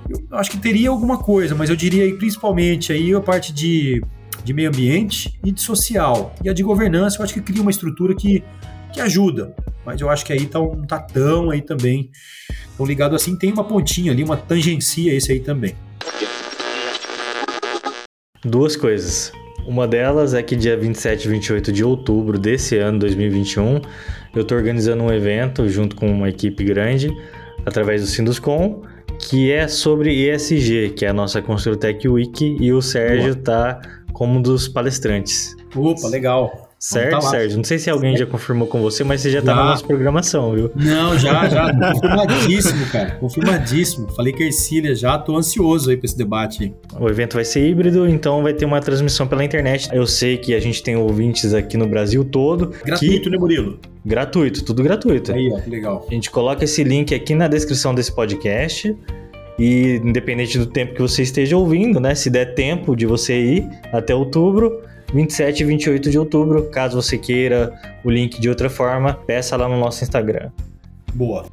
eu 0.10 0.38
acho 0.38 0.52
que 0.52 0.58
teria 0.58 0.90
alguma 0.90 1.18
coisa, 1.18 1.56
mas 1.56 1.70
eu 1.70 1.76
diria 1.76 2.04
aí, 2.04 2.14
principalmente 2.14 2.92
aí 2.92 3.14
a 3.14 3.22
parte 3.22 3.54
de, 3.54 4.02
de 4.46 4.54
meio 4.54 4.70
ambiente 4.70 5.38
e 5.44 5.52
de 5.52 5.60
social. 5.60 6.34
E 6.44 6.48
a 6.48 6.54
de 6.54 6.62
governança, 6.62 7.18
eu 7.18 7.24
acho 7.24 7.34
que 7.34 7.42
cria 7.42 7.62
uma 7.62 7.72
estrutura 7.72 8.14
que, 8.16 8.44
que 8.94 9.02
ajuda. 9.02 9.56
Mas 9.84 10.00
eu 10.00 10.10
acho 10.10 10.24
que 10.24 10.32
aí 10.32 10.46
tá, 10.46 10.60
não 10.60 10.86
tá 10.86 11.00
tão 11.00 11.50
aí 11.50 11.62
também. 11.64 12.12
Tão 12.78 12.86
ligado 12.86 13.16
assim, 13.16 13.36
tem 13.36 13.52
uma 13.52 13.64
pontinha 13.64 14.12
ali, 14.12 14.24
uma 14.24 14.38
tangencia 14.38 15.12
esse 15.14 15.32
aí 15.32 15.40
também. 15.40 15.76
Duas 18.44 18.76
coisas. 18.76 19.32
Uma 19.66 19.88
delas 19.88 20.36
é 20.36 20.44
que 20.44 20.56
dia 20.56 20.78
27 20.78 21.26
e 21.26 21.28
28 21.28 21.72
de 21.72 21.84
outubro 21.84 22.38
desse 22.38 22.78
ano, 22.78 23.00
2021, 23.00 23.82
eu 24.36 24.44
estou 24.44 24.56
organizando 24.56 25.04
um 25.04 25.12
evento 25.12 25.68
junto 25.68 25.96
com 25.96 26.08
uma 26.08 26.30
equipe 26.30 26.64
grande, 26.64 27.10
através 27.66 28.02
do 28.02 28.08
Sinduscom, 28.08 28.84
que 29.18 29.52
é 29.52 29.68
sobre 29.68 30.30
ESG, 30.30 30.94
que 30.96 31.04
é 31.04 31.10
a 31.10 31.14
nossa 31.14 31.42
Construtec 31.42 32.08
Week, 32.08 32.58
e 32.60 32.72
o 32.72 32.80
Sérgio 32.80 33.32
está 33.32 33.82
como 34.16 34.40
um 34.40 34.42
dos 34.42 34.68
palestrantes. 34.68 35.56
Opa, 35.76 36.08
legal. 36.08 36.72
Certo, 36.80 37.12
tá 37.12 37.22
Sérgio? 37.22 37.58
Não 37.58 37.64
sei 37.64 37.78
se 37.78 37.90
alguém 37.90 38.16
já 38.16 38.26
confirmou 38.26 38.68
com 38.68 38.82
você, 38.82 39.04
mas 39.04 39.20
você 39.20 39.30
já, 39.30 39.42
tá 39.42 39.56
na 39.56 39.64
nossa 39.66 39.86
programação, 39.86 40.54
viu? 40.54 40.72
Não, 40.76 41.18
já, 41.18 41.50
já. 41.50 41.74
Confirmadíssimo, 41.94 42.86
cara. 42.92 43.12
Confirmadíssimo. 43.16 44.08
Falei 44.12 44.32
que 44.32 44.44
Ercília 44.44 44.96
já, 44.96 45.18
tô 45.18 45.36
ansioso 45.36 45.90
aí 45.90 45.98
pra 45.98 46.06
esse 46.06 46.18
debate. 46.18 46.74
O 46.98 47.10
evento 47.10 47.34
vai 47.34 47.44
ser 47.44 47.68
híbrido, 47.68 48.08
então 48.08 48.42
vai 48.42 48.54
ter 48.54 48.66
uma 48.66 48.80
transmissão 48.80 49.28
pela 49.28 49.44
internet. 49.44 49.90
Eu 49.92 50.08
sei 50.08 50.38
que 50.38 50.54
a 50.54 50.60
gente 50.60 50.82
tem 50.82 50.96
ouvintes 50.96 51.54
aqui 51.54 51.76
no 51.76 51.88
Brasil 51.88 52.24
todo. 52.24 52.72
Gratuito, 52.86 53.24
que... 53.24 53.30
né, 53.30 53.38
Murilo? 53.38 53.80
Gratuito, 54.06 54.64
tudo 54.64 54.84
gratuito. 54.84 55.34
Aí, 55.34 55.52
ó, 55.52 55.60
que 55.60 55.70
legal. 55.70 56.06
A 56.10 56.14
gente 56.14 56.30
coloca 56.30 56.64
esse 56.64 56.84
link 56.84 57.14
aqui 57.14 57.34
na 57.36 57.48
descrição 57.48 57.94
desse 57.94 58.14
podcast. 58.14 58.96
E 59.58 60.02
independente 60.04 60.58
do 60.58 60.66
tempo 60.66 60.94
que 60.94 61.02
você 61.02 61.22
esteja 61.22 61.56
ouvindo, 61.56 62.00
né? 62.00 62.14
Se 62.14 62.30
der 62.30 62.54
tempo 62.54 62.96
de 62.96 63.06
você 63.06 63.40
ir 63.40 63.70
até 63.94 64.14
outubro, 64.14 64.82
27 65.14 65.62
e 65.62 65.66
28 65.66 66.10
de 66.10 66.20
outubro. 66.20 66.70
Caso 66.70 67.02
você 67.02 67.18
queira 67.18 67.74
o 68.04 68.10
link 68.10 68.40
de 68.40 68.50
outra 68.50 68.70
forma, 68.70 69.14
peça 69.14 69.56
lá 69.56 69.68
no 69.68 69.80
nosso 69.80 70.04
Instagram. 70.04 70.52
Boa. 71.14 71.46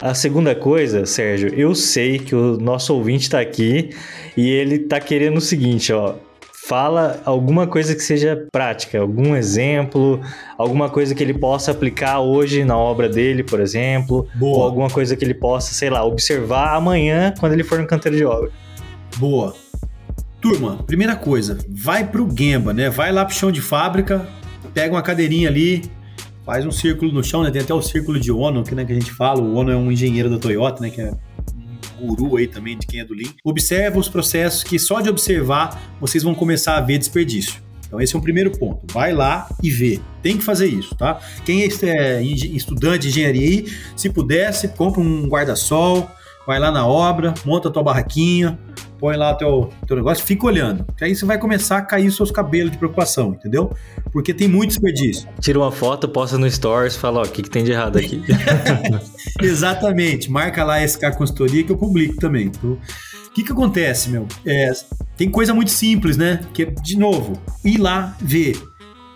A 0.00 0.14
segunda 0.14 0.52
coisa, 0.52 1.06
Sérgio, 1.06 1.54
eu 1.54 1.76
sei 1.76 2.18
que 2.18 2.34
o 2.34 2.58
nosso 2.58 2.92
ouvinte 2.92 3.22
está 3.22 3.38
aqui 3.38 3.90
e 4.36 4.50
ele 4.50 4.74
está 4.74 4.98
querendo 4.98 5.36
o 5.36 5.40
seguinte, 5.40 5.92
ó. 5.92 6.16
Fala 6.64 7.20
alguma 7.24 7.66
coisa 7.66 7.92
que 7.92 8.00
seja 8.00 8.46
prática, 8.52 9.00
algum 9.00 9.34
exemplo, 9.34 10.20
alguma 10.56 10.88
coisa 10.88 11.12
que 11.12 11.20
ele 11.20 11.34
possa 11.34 11.72
aplicar 11.72 12.20
hoje 12.20 12.64
na 12.64 12.78
obra 12.78 13.08
dele, 13.08 13.42
por 13.42 13.58
exemplo, 13.58 14.28
Boa. 14.36 14.58
ou 14.58 14.62
alguma 14.62 14.88
coisa 14.88 15.16
que 15.16 15.24
ele 15.24 15.34
possa, 15.34 15.74
sei 15.74 15.90
lá, 15.90 16.04
observar 16.04 16.76
amanhã 16.76 17.34
quando 17.40 17.54
ele 17.54 17.64
for 17.64 17.80
no 17.80 17.86
canteiro 17.86 18.16
de 18.16 18.24
obra. 18.24 18.48
Boa. 19.16 19.56
Turma, 20.40 20.76
primeira 20.86 21.16
coisa, 21.16 21.58
vai 21.68 22.06
pro 22.06 22.28
Gemba, 22.32 22.72
né? 22.72 22.88
Vai 22.88 23.10
lá 23.10 23.24
pro 23.24 23.34
chão 23.34 23.50
de 23.50 23.60
fábrica, 23.60 24.24
pega 24.72 24.94
uma 24.94 25.02
cadeirinha 25.02 25.48
ali, 25.48 25.90
faz 26.46 26.64
um 26.64 26.70
círculo 26.70 27.10
no 27.10 27.24
chão, 27.24 27.42
né? 27.42 27.50
Tem 27.50 27.62
até 27.62 27.74
o 27.74 27.82
círculo 27.82 28.20
de 28.20 28.30
Ono, 28.30 28.62
que, 28.62 28.72
né, 28.72 28.84
que 28.84 28.92
a 28.92 28.94
gente 28.94 29.12
fala. 29.12 29.42
O 29.42 29.56
Ono 29.56 29.72
é 29.72 29.76
um 29.76 29.90
engenheiro 29.90 30.30
da 30.30 30.38
Toyota, 30.38 30.80
né? 30.80 30.90
Que 30.90 31.00
é 31.00 31.12
guru 32.06 32.36
aí 32.36 32.46
também 32.46 32.78
de 32.78 32.86
quem 32.86 33.00
é 33.00 33.04
do 33.04 33.14
Lean. 33.14 33.30
Observa 33.44 33.98
os 33.98 34.08
processos 34.08 34.62
que 34.62 34.78
só 34.78 35.00
de 35.00 35.08
observar 35.08 35.96
vocês 36.00 36.22
vão 36.22 36.34
começar 36.34 36.76
a 36.76 36.80
ver 36.80 36.98
desperdício. 36.98 37.62
Então 37.86 38.00
esse 38.00 38.16
é 38.16 38.18
um 38.18 38.22
primeiro 38.22 38.50
ponto. 38.50 38.90
Vai 38.92 39.12
lá 39.12 39.48
e 39.62 39.70
vê. 39.70 40.00
Tem 40.22 40.38
que 40.38 40.44
fazer 40.44 40.66
isso, 40.66 40.94
tá? 40.94 41.20
Quem 41.44 41.62
é 41.62 41.66
estudante 42.22 43.00
de 43.00 43.08
engenharia 43.08 43.64
se 43.94 44.08
pudesse, 44.08 44.68
compra 44.68 45.00
um 45.00 45.26
guarda-sol, 45.28 46.10
vai 46.46 46.58
lá 46.58 46.70
na 46.70 46.86
obra, 46.86 47.34
monta 47.44 47.68
a 47.68 47.70
tua 47.70 47.82
barraquinha, 47.82 48.58
põe 48.98 49.16
lá 49.16 49.34
teu, 49.34 49.68
teu 49.86 49.96
negócio, 49.96 50.24
fica 50.24 50.46
olhando. 50.46 50.86
Que 50.96 51.04
aí 51.04 51.16
você 51.16 51.24
vai 51.24 51.36
começar 51.36 51.78
a 51.78 51.82
cair 51.82 52.06
os 52.06 52.16
seus 52.16 52.30
cabelos 52.30 52.70
de 52.70 52.78
preocupação, 52.78 53.30
entendeu? 53.32 53.72
Porque 54.12 54.32
tem 54.32 54.46
muito 54.46 54.70
desperdício. 54.70 55.28
Tira 55.40 55.58
uma 55.58 55.72
foto, 55.72 56.08
posta 56.08 56.38
no 56.38 56.48
Stories, 56.48 56.94
fala, 56.94 57.20
ó, 57.20 57.24
o 57.24 57.28
que, 57.28 57.42
que 57.42 57.50
tem 57.50 57.64
de 57.64 57.72
errado 57.72 57.98
aqui? 57.98 58.22
Exatamente. 59.42 60.30
Marca 60.30 60.62
lá 60.62 60.86
SK 60.86 61.16
Consultoria 61.16 61.64
que 61.64 61.72
eu 61.72 61.76
publico 61.76 62.16
também. 62.16 62.46
Então, 62.46 62.78
o 63.26 63.34
que 63.34 63.42
que 63.42 63.50
acontece, 63.50 64.10
meu? 64.10 64.28
É, 64.46 64.70
tem 65.16 65.28
coisa 65.28 65.52
muito 65.52 65.70
simples, 65.70 66.16
né? 66.16 66.40
Que, 66.54 66.66
de 66.66 66.96
novo, 66.96 67.40
ir 67.64 67.78
lá 67.78 68.16
ver 68.20 68.56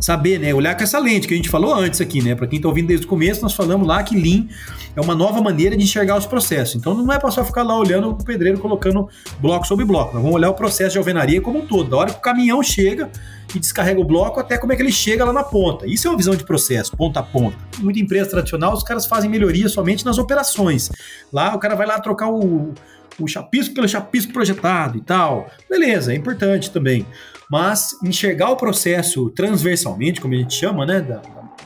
saber, 0.00 0.38
né? 0.38 0.52
Olhar 0.52 0.76
com 0.76 0.82
essa 0.82 0.98
lente 0.98 1.26
que 1.26 1.34
a 1.34 1.36
gente 1.36 1.48
falou 1.48 1.74
antes 1.74 2.00
aqui, 2.00 2.22
né? 2.22 2.34
Para 2.34 2.46
quem 2.46 2.58
está 2.58 2.68
ouvindo 2.68 2.88
desde 2.88 3.06
o 3.06 3.08
começo, 3.08 3.42
nós 3.42 3.54
falamos 3.54 3.86
lá 3.86 4.02
que 4.02 4.16
Lean 4.16 4.46
é 4.94 5.00
uma 5.00 5.14
nova 5.14 5.40
maneira 5.40 5.76
de 5.76 5.84
enxergar 5.84 6.16
os 6.16 6.26
processos. 6.26 6.74
Então 6.76 6.94
não 6.94 7.12
é 7.12 7.18
para 7.18 7.30
só 7.30 7.44
ficar 7.44 7.62
lá 7.62 7.78
olhando 7.78 8.10
o 8.10 8.24
pedreiro 8.24 8.58
colocando 8.58 9.08
bloco 9.40 9.66
sobre 9.66 9.84
bloco. 9.84 10.14
Nós 10.14 10.22
vamos 10.22 10.36
olhar 10.36 10.50
o 10.50 10.54
processo 10.54 10.92
de 10.92 10.98
alvenaria 10.98 11.40
como 11.40 11.58
um 11.58 11.66
todo. 11.66 11.90
Da 11.90 11.96
hora 11.96 12.10
que 12.10 12.18
o 12.18 12.22
caminhão 12.22 12.62
chega 12.62 13.10
e 13.54 13.58
descarrega 13.58 14.00
o 14.00 14.04
bloco 14.04 14.40
até 14.40 14.58
como 14.58 14.72
é 14.72 14.76
que 14.76 14.82
ele 14.82 14.92
chega 14.92 15.24
lá 15.24 15.32
na 15.32 15.42
ponta. 15.42 15.86
Isso 15.86 16.06
é 16.06 16.10
uma 16.10 16.16
visão 16.16 16.34
de 16.34 16.44
processo, 16.44 16.96
ponta 16.96 17.20
a 17.20 17.22
ponta. 17.22 17.56
Muita 17.78 18.00
empresa 18.00 18.30
tradicional, 18.30 18.72
os 18.72 18.82
caras 18.82 19.06
fazem 19.06 19.30
melhoria 19.30 19.68
somente 19.68 20.04
nas 20.04 20.18
operações. 20.18 20.90
Lá 21.32 21.54
o 21.54 21.58
cara 21.58 21.74
vai 21.74 21.86
lá 21.86 22.00
trocar 22.00 22.30
o, 22.30 22.72
o 23.18 23.26
chapisco 23.26 23.74
pelo 23.74 23.88
chapisco 23.88 24.32
projetado 24.32 24.98
e 24.98 25.00
tal. 25.00 25.48
Beleza, 25.68 26.12
é 26.12 26.16
importante 26.16 26.70
também 26.70 27.06
mas 27.50 27.96
enxergar 28.02 28.50
o 28.50 28.56
processo 28.56 29.30
transversalmente, 29.30 30.20
como 30.20 30.34
a 30.34 30.36
gente 30.36 30.54
chama, 30.54 30.84
né, 30.84 31.00
da, 31.00 31.22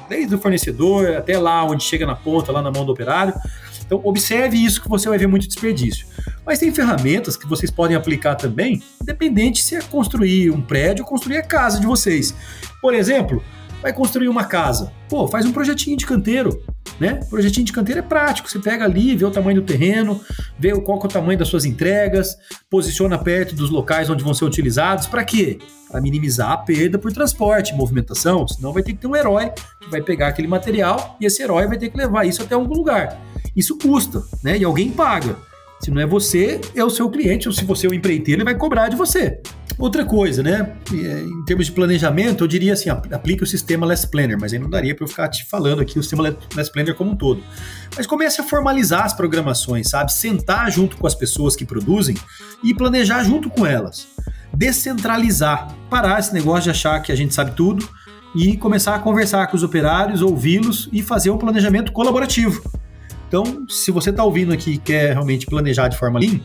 desde 0.09 0.35
o 0.35 0.39
fornecedor 0.39 1.17
até 1.17 1.39
lá 1.39 1.65
onde 1.65 1.83
chega 1.85 2.07
na 2.07 2.15
ponta, 2.15 2.53
lá 2.53 2.61
na 2.61 2.71
mão 2.71 2.85
do 2.85 2.93
operário. 2.93 3.35
Então, 3.85 4.01
observe 4.05 4.57
isso 4.57 4.81
que 4.81 4.89
você 4.89 5.09
vai 5.09 5.19
ver 5.19 5.27
muito 5.27 5.49
desperdício. 5.49 6.07
Mas 6.47 6.59
tem 6.59 6.73
ferramentas 6.73 7.37
que 7.37 7.47
vocês 7.47 7.71
podem 7.71 7.97
aplicar 7.97 8.37
também, 8.37 8.83
independente 9.01 9.63
se 9.63 9.75
é 9.75 9.81
construir 9.83 10.51
um 10.51 10.61
prédio 10.61 11.05
ou 11.05 11.09
construir 11.09 11.39
a 11.39 11.43
casa 11.43 11.81
de 11.81 11.87
vocês. 11.87 12.35
Por 12.81 12.95
exemplo, 12.95 13.43
vai 13.83 13.93
construir 13.93 14.29
uma 14.29 14.45
casa. 14.45 14.93
Pô, 15.09 15.27
faz 15.27 15.45
um 15.45 15.53
projetinho 15.53 15.97
de 15.97 16.07
canteiro, 16.07 16.63
né? 17.01 17.15
Projetinho 17.29 17.65
de 17.65 17.73
canteiro 17.73 18.01
é 18.01 18.03
prático. 18.03 18.49
Você 18.51 18.59
pega 18.59 18.85
ali, 18.85 19.17
vê 19.17 19.25
o 19.25 19.31
tamanho 19.31 19.61
do 19.61 19.67
terreno, 19.67 20.21
vê 20.59 20.73
qual 20.81 21.01
é 21.03 21.05
o 21.05 21.09
tamanho 21.09 21.39
das 21.39 21.49
suas 21.49 21.65
entregas, 21.65 22.37
posiciona 22.69 23.19
perto 23.19 23.55
dos 23.55 23.71
locais 23.71 24.11
onde 24.11 24.23
vão 24.23 24.35
ser 24.35 24.45
utilizados. 24.45 25.07
Para 25.07 25.25
quê? 25.25 25.59
Para 25.91 26.01
minimizar 26.01 26.51
a 26.53 26.57
perda 26.59 26.99
por 26.99 27.13
transporte, 27.13 27.75
movimentação. 27.75 28.47
Senão 28.47 28.73
vai 28.73 28.83
ter 28.83 28.93
que 28.93 28.99
ter 28.99 29.07
um 29.07 29.17
herói 29.17 29.51
que 29.81 29.91
vai 29.91 30.03
pegar 30.03 30.29
aquele 30.29 30.47
material 30.47 31.17
e 31.21 31.27
esse 31.27 31.43
herói 31.43 31.67
vai 31.67 31.79
ter 31.79 31.89
que 31.89 31.97
levar 31.97 32.27
isso 32.27 32.43
até 32.43 32.55
algum 32.55 32.75
lugar. 32.75 33.19
Isso 33.57 33.77
custa, 33.79 34.23
né? 34.45 34.59
E 34.59 34.65
alguém 34.65 34.91
paga. 34.91 35.37
Se 35.81 35.91
não 35.91 36.01
é 36.01 36.07
você, 36.07 36.61
é 36.75 36.85
o 36.85 36.91
seu 36.91 37.09
cliente, 37.09 37.49
ou 37.49 37.55
se 37.55 37.65
você 37.65 37.87
é 37.87 37.91
o 37.91 37.95
empreiteiro, 37.95 38.43
ele 38.43 38.45
vai 38.45 38.55
cobrar 38.55 38.89
de 38.89 38.97
você. 38.97 39.41
Outra 39.81 40.05
coisa, 40.05 40.43
né? 40.43 40.75
É, 40.93 41.23
em 41.23 41.43
termos 41.47 41.65
de 41.65 41.73
planejamento, 41.73 42.45
eu 42.45 42.49
diria 42.49 42.75
assim: 42.75 42.91
aplique 42.91 43.43
o 43.43 43.47
sistema 43.47 43.87
Less 43.87 44.07
Planner, 44.07 44.39
mas 44.39 44.53
aí 44.53 44.59
não 44.59 44.69
daria 44.69 44.95
para 44.95 45.05
eu 45.05 45.09
ficar 45.09 45.27
te 45.29 45.49
falando 45.49 45.81
aqui 45.81 45.99
o 45.99 46.03
sistema 46.03 46.23
Less 46.55 46.71
Planner 46.71 46.95
como 46.95 47.13
um 47.13 47.17
todo. 47.17 47.43
Mas 47.97 48.07
comece 48.07 48.43
a 48.43 48.45
formalizar 48.45 49.07
as 49.07 49.15
programações, 49.15 49.89
sabe? 49.89 50.13
Sentar 50.13 50.71
junto 50.71 50.99
com 50.99 51.07
as 51.07 51.15
pessoas 51.15 51.57
que 51.57 51.65
produzem 51.65 52.15
e 52.63 52.75
planejar 52.75 53.25
junto 53.25 53.49
com 53.49 53.65
elas. 53.65 54.07
Descentralizar, 54.53 55.75
parar 55.89 56.21
esse 56.21 56.35
negócio 56.35 56.65
de 56.65 56.71
achar 56.71 57.01
que 57.01 57.11
a 57.11 57.17
gente 57.17 57.33
sabe 57.33 57.53
tudo 57.53 57.89
e 58.35 58.59
começar 58.59 58.95
a 58.95 58.99
conversar 58.99 59.47
com 59.47 59.57
os 59.57 59.63
operários, 59.63 60.21
ouvi-los 60.21 60.91
e 60.93 61.03
fazer 61.03 61.31
um 61.31 61.39
planejamento 61.39 61.91
colaborativo. 61.91 62.63
Então, 63.27 63.65
se 63.67 63.91
você 63.91 64.11
está 64.11 64.25
ouvindo 64.25 64.53
aqui 64.53 64.73
e 64.73 64.79
quer 64.79 65.13
realmente 65.13 65.47
planejar 65.47 65.89
de 65.89 65.97
forma 65.97 66.21
lean, 66.21 66.39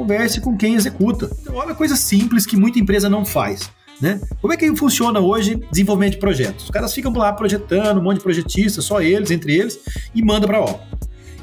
converse 0.00 0.40
com 0.40 0.56
quem 0.56 0.74
executa. 0.74 1.30
Então, 1.42 1.54
olha 1.54 1.74
coisa 1.74 1.94
simples 1.94 2.46
que 2.46 2.56
muita 2.56 2.78
empresa 2.78 3.08
não 3.08 3.24
faz. 3.24 3.70
Né? 4.00 4.18
Como 4.40 4.50
é 4.50 4.56
que 4.56 4.74
funciona 4.74 5.20
hoje 5.20 5.62
desenvolvimento 5.70 6.12
de 6.12 6.20
projetos? 6.20 6.64
Os 6.64 6.70
caras 6.70 6.94
ficam 6.94 7.12
lá 7.12 7.30
projetando, 7.34 8.00
um 8.00 8.02
monte 8.02 8.16
de 8.16 8.22
projetistas, 8.22 8.82
só 8.86 9.02
eles, 9.02 9.30
entre 9.30 9.54
eles, 9.54 9.78
e 10.14 10.24
manda 10.24 10.46
para 10.46 10.56
a 10.56 10.62
obra. 10.62 10.80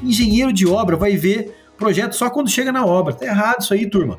Engenheiro 0.02 0.52
de 0.52 0.66
obra 0.66 0.96
vai 0.96 1.16
ver 1.16 1.54
projeto 1.76 2.14
só 2.14 2.28
quando 2.28 2.50
chega 2.50 2.72
na 2.72 2.84
obra. 2.84 3.14
Tá 3.14 3.26
errado 3.26 3.60
isso 3.60 3.72
aí, 3.72 3.88
turma. 3.88 4.18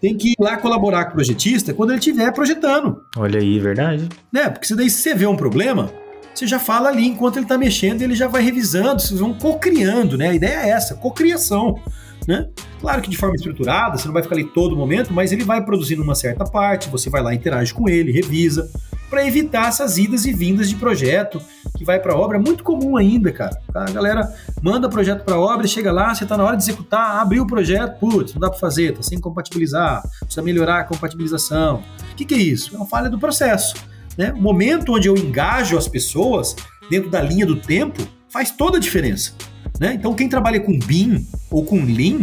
Tem 0.00 0.16
que 0.16 0.30
ir 0.30 0.36
lá 0.38 0.56
colaborar 0.56 1.06
com 1.06 1.10
o 1.10 1.14
projetista 1.14 1.74
quando 1.74 1.90
ele 1.90 1.98
estiver 1.98 2.32
projetando. 2.32 3.02
Olha 3.16 3.40
aí, 3.40 3.58
verdade. 3.58 4.08
Né? 4.32 4.48
Porque 4.48 4.66
se 4.68 4.76
daí 4.76 4.88
você 4.88 5.12
vê 5.12 5.26
um 5.26 5.36
problema, 5.36 5.92
você 6.32 6.46
já 6.46 6.60
fala 6.60 6.88
ali 6.88 7.06
enquanto 7.06 7.36
ele 7.36 7.46
está 7.46 7.58
mexendo, 7.58 8.02
ele 8.02 8.14
já 8.14 8.28
vai 8.28 8.42
revisando, 8.42 9.02
vocês 9.02 9.18
vão 9.18 9.34
co-criando, 9.34 10.16
né? 10.16 10.28
A 10.28 10.34
ideia 10.34 10.66
é 10.66 10.68
essa, 10.70 10.94
co-criação. 10.94 11.80
Né? 12.26 12.48
Claro 12.80 13.02
que 13.02 13.10
de 13.10 13.16
forma 13.16 13.34
estruturada, 13.34 13.98
você 13.98 14.06
não 14.06 14.12
vai 14.12 14.22
ficar 14.22 14.34
ali 14.34 14.44
todo 14.44 14.76
momento, 14.76 15.12
mas 15.12 15.32
ele 15.32 15.44
vai 15.44 15.64
produzindo 15.64 16.02
uma 16.02 16.14
certa 16.14 16.44
parte, 16.44 16.88
você 16.88 17.10
vai 17.10 17.22
lá, 17.22 17.34
interage 17.34 17.74
com 17.74 17.88
ele, 17.88 18.12
revisa. 18.12 18.70
para 19.10 19.26
evitar 19.26 19.68
essas 19.68 19.98
idas 19.98 20.24
e 20.24 20.32
vindas 20.32 20.68
de 20.68 20.76
projeto 20.76 21.40
que 21.76 21.84
vai 21.84 22.00
para 22.00 22.16
obra. 22.16 22.38
É 22.38 22.40
muito 22.40 22.64
comum 22.64 22.96
ainda, 22.96 23.30
cara. 23.30 23.60
A 23.74 23.90
galera 23.90 24.26
manda 24.62 24.88
projeto 24.88 25.22
para 25.24 25.38
obra, 25.38 25.66
chega 25.66 25.92
lá, 25.92 26.14
você 26.14 26.24
está 26.24 26.36
na 26.36 26.44
hora 26.44 26.56
de 26.56 26.62
executar, 26.62 27.20
abriu 27.20 27.42
o 27.42 27.46
projeto, 27.46 27.98
putz, 27.98 28.32
não 28.32 28.40
dá 28.40 28.48
para 28.48 28.58
fazer, 28.58 28.94
tá 28.94 29.02
sem 29.02 29.20
compatibilizar, 29.20 30.02
precisa 30.20 30.42
melhorar 30.42 30.80
a 30.80 30.84
compatibilização. 30.84 31.82
O 32.12 32.14
que, 32.14 32.24
que 32.24 32.34
é 32.34 32.38
isso? 32.38 32.74
É 32.74 32.78
uma 32.78 32.86
falha 32.86 33.10
do 33.10 33.18
processo. 33.18 33.74
Né? 34.16 34.32
O 34.32 34.40
momento 34.40 34.94
onde 34.94 35.08
eu 35.08 35.16
engajo 35.16 35.76
as 35.76 35.88
pessoas 35.88 36.56
dentro 36.88 37.10
da 37.10 37.20
linha 37.20 37.44
do 37.44 37.56
tempo 37.56 38.02
faz 38.28 38.50
toda 38.50 38.78
a 38.78 38.80
diferença. 38.80 39.34
Né? 39.82 39.94
Então, 39.94 40.14
quem 40.14 40.28
trabalha 40.28 40.60
com 40.60 40.78
BIM 40.78 41.26
ou 41.50 41.64
com 41.64 41.84
Lean 41.84 42.20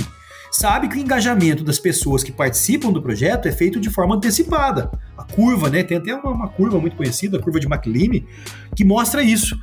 sabe 0.49 0.88
que 0.88 0.95
o 0.95 0.97
engajamento 0.97 1.62
das 1.62 1.78
pessoas 1.78 2.24
que 2.24 2.32
participam 2.32 2.89
do 2.89 3.01
projeto 3.01 3.49
é 3.49 3.51
feito 3.51 3.82
de 3.82 3.89
forma 3.89 4.16
antecipada. 4.16 4.89
A 5.18 5.26
curva, 5.26 5.70
né? 5.70 5.84
Tem 5.84 5.97
até 5.97 6.16
uma, 6.16 6.32
uma 6.32 6.47
curva 6.47 6.80
muito 6.80 6.95
conhecida, 6.95 7.38
a 7.38 7.41
curva 7.41 7.60
de 7.60 7.68
McLean, 7.68 8.24
que 8.74 8.86
mostra 8.86 9.22
isso. 9.22 9.57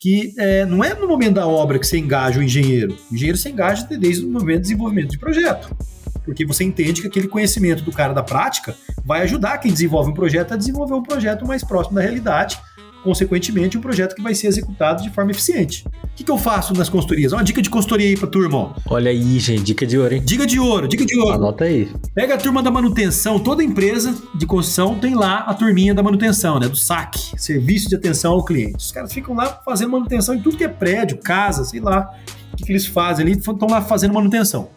Que 0.00 0.32
é, 0.38 0.64
não 0.64 0.82
é 0.82 0.94
no 0.94 1.06
momento 1.06 1.34
da 1.34 1.46
obra 1.46 1.78
que 1.78 1.86
você 1.86 1.98
engaja 1.98 2.40
o 2.40 2.42
engenheiro. 2.42 2.96
O 3.10 3.14
engenheiro 3.14 3.36
se 3.36 3.50
engaja 3.50 3.86
desde 3.86 4.24
o 4.24 4.30
momento 4.30 4.56
de 4.56 4.62
desenvolvimento 4.62 5.10
de 5.10 5.18
projeto. 5.18 5.76
Porque 6.24 6.46
você 6.46 6.64
entende 6.64 7.02
que 7.02 7.06
aquele 7.06 7.28
conhecimento 7.28 7.84
do 7.84 7.92
cara 7.92 8.14
da 8.14 8.22
prática 8.22 8.74
vai 9.04 9.20
ajudar 9.24 9.58
quem 9.58 9.70
desenvolve 9.70 10.10
um 10.10 10.14
projeto 10.14 10.54
a 10.54 10.56
desenvolver 10.56 10.94
um 10.94 11.02
projeto 11.02 11.46
mais 11.46 11.62
próximo 11.62 11.96
da 11.96 12.00
realidade 12.00 12.58
consequentemente, 13.02 13.76
um 13.76 13.80
projeto 13.80 14.14
que 14.14 14.22
vai 14.22 14.34
ser 14.34 14.46
executado 14.46 15.02
de 15.02 15.10
forma 15.10 15.30
eficiente. 15.30 15.84
O 16.04 16.08
que, 16.14 16.24
que 16.24 16.30
eu 16.30 16.38
faço 16.38 16.74
nas 16.74 16.88
consultorias? 16.88 17.32
Uma 17.32 17.42
dica 17.42 17.60
de 17.60 17.70
consultoria 17.70 18.06
aí 18.06 18.16
pra 18.16 18.26
turma. 18.26 18.74
Olha 18.88 19.10
aí, 19.10 19.38
gente, 19.38 19.62
dica 19.62 19.86
de 19.86 19.98
ouro, 19.98 20.14
hein? 20.14 20.22
Dica 20.24 20.46
de 20.46 20.58
ouro, 20.58 20.88
dica 20.88 21.04
de 21.04 21.18
ouro. 21.18 21.34
Anota 21.34 21.64
aí. 21.64 21.90
Pega 22.14 22.34
a 22.34 22.38
turma 22.38 22.62
da 22.62 22.70
manutenção, 22.70 23.38
toda 23.38 23.62
empresa 23.62 24.14
de 24.34 24.46
construção 24.46 24.98
tem 24.98 25.14
lá 25.14 25.38
a 25.38 25.54
turminha 25.54 25.94
da 25.94 26.02
manutenção, 26.02 26.58
né? 26.58 26.68
Do 26.68 26.76
SAC, 26.76 27.16
Serviço 27.36 27.88
de 27.88 27.96
Atenção 27.96 28.32
ao 28.32 28.44
Cliente. 28.44 28.76
Os 28.76 28.92
caras 28.92 29.12
ficam 29.12 29.34
lá 29.34 29.60
fazendo 29.64 29.90
manutenção 29.90 30.34
em 30.34 30.40
tudo 30.40 30.56
que 30.56 30.64
é 30.64 30.68
prédio, 30.68 31.18
casa, 31.18 31.64
sei 31.64 31.80
lá. 31.80 32.14
O 32.52 32.56
que, 32.56 32.64
que 32.64 32.72
eles 32.72 32.86
fazem 32.86 33.24
ali? 33.24 33.32
Estão 33.32 33.68
lá 33.68 33.80
fazendo 33.80 34.14
manutenção. 34.14 34.68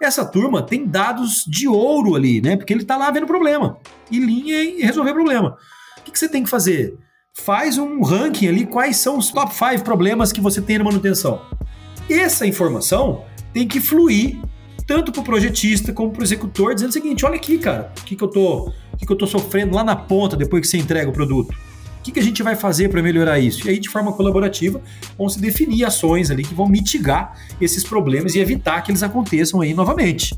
Essa 0.00 0.24
turma 0.24 0.62
tem 0.62 0.86
dados 0.86 1.44
de 1.46 1.68
ouro 1.68 2.14
ali, 2.14 2.40
né? 2.40 2.56
Porque 2.56 2.72
ele 2.72 2.82
está 2.82 2.96
lá 2.96 3.10
vendo 3.10 3.26
problema. 3.26 3.76
E 4.10 4.18
linha 4.18 4.62
e 4.62 4.80
resolver 4.80 5.12
problema. 5.12 5.58
O 5.98 6.02
que, 6.02 6.10
que 6.10 6.18
você 6.18 6.28
tem 6.28 6.42
que 6.42 6.48
fazer? 6.48 6.96
Faz 7.38 7.78
um 7.78 8.02
ranking 8.02 8.48
ali 8.48 8.66
quais 8.66 8.96
são 8.96 9.18
os 9.18 9.30
top 9.30 9.54
5 9.54 9.82
problemas 9.82 10.32
que 10.32 10.40
você 10.40 10.60
tem 10.60 10.78
na 10.78 10.84
manutenção. 10.84 11.42
Essa 12.08 12.46
informação 12.46 13.24
tem 13.52 13.66
que 13.66 13.80
fluir 13.80 14.38
tanto 14.86 15.12
para 15.12 15.20
o 15.20 15.24
projetista 15.24 15.92
como 15.92 16.10
para 16.10 16.20
o 16.20 16.24
executor, 16.24 16.74
dizendo 16.74 16.90
o 16.90 16.92
seguinte: 16.92 17.24
olha 17.24 17.36
aqui, 17.36 17.58
cara, 17.58 17.92
o 18.00 18.04
que, 18.04 18.16
que, 18.16 18.24
eu 18.24 18.28
tô, 18.28 18.72
o 18.92 18.96
que, 18.96 19.06
que 19.06 19.12
eu 19.12 19.16
tô 19.16 19.26
sofrendo 19.26 19.74
lá 19.74 19.84
na 19.84 19.94
ponta 19.94 20.36
depois 20.36 20.62
que 20.62 20.68
você 20.68 20.78
entrega 20.78 21.08
o 21.08 21.12
produto. 21.12 21.54
O 22.00 22.02
que, 22.02 22.12
que 22.12 22.18
a 22.18 22.22
gente 22.22 22.42
vai 22.42 22.56
fazer 22.56 22.88
para 22.88 23.02
melhorar 23.02 23.38
isso? 23.38 23.66
E 23.66 23.70
aí, 23.70 23.78
de 23.78 23.88
forma 23.90 24.10
colaborativa, 24.12 24.80
vão 25.18 25.28
se 25.28 25.38
definir 25.38 25.84
ações 25.84 26.30
ali 26.30 26.42
que 26.42 26.54
vão 26.54 26.66
mitigar 26.66 27.36
esses 27.60 27.84
problemas 27.84 28.34
e 28.34 28.38
evitar 28.38 28.80
que 28.80 28.90
eles 28.90 29.02
aconteçam 29.02 29.60
aí 29.60 29.74
novamente. 29.74 30.34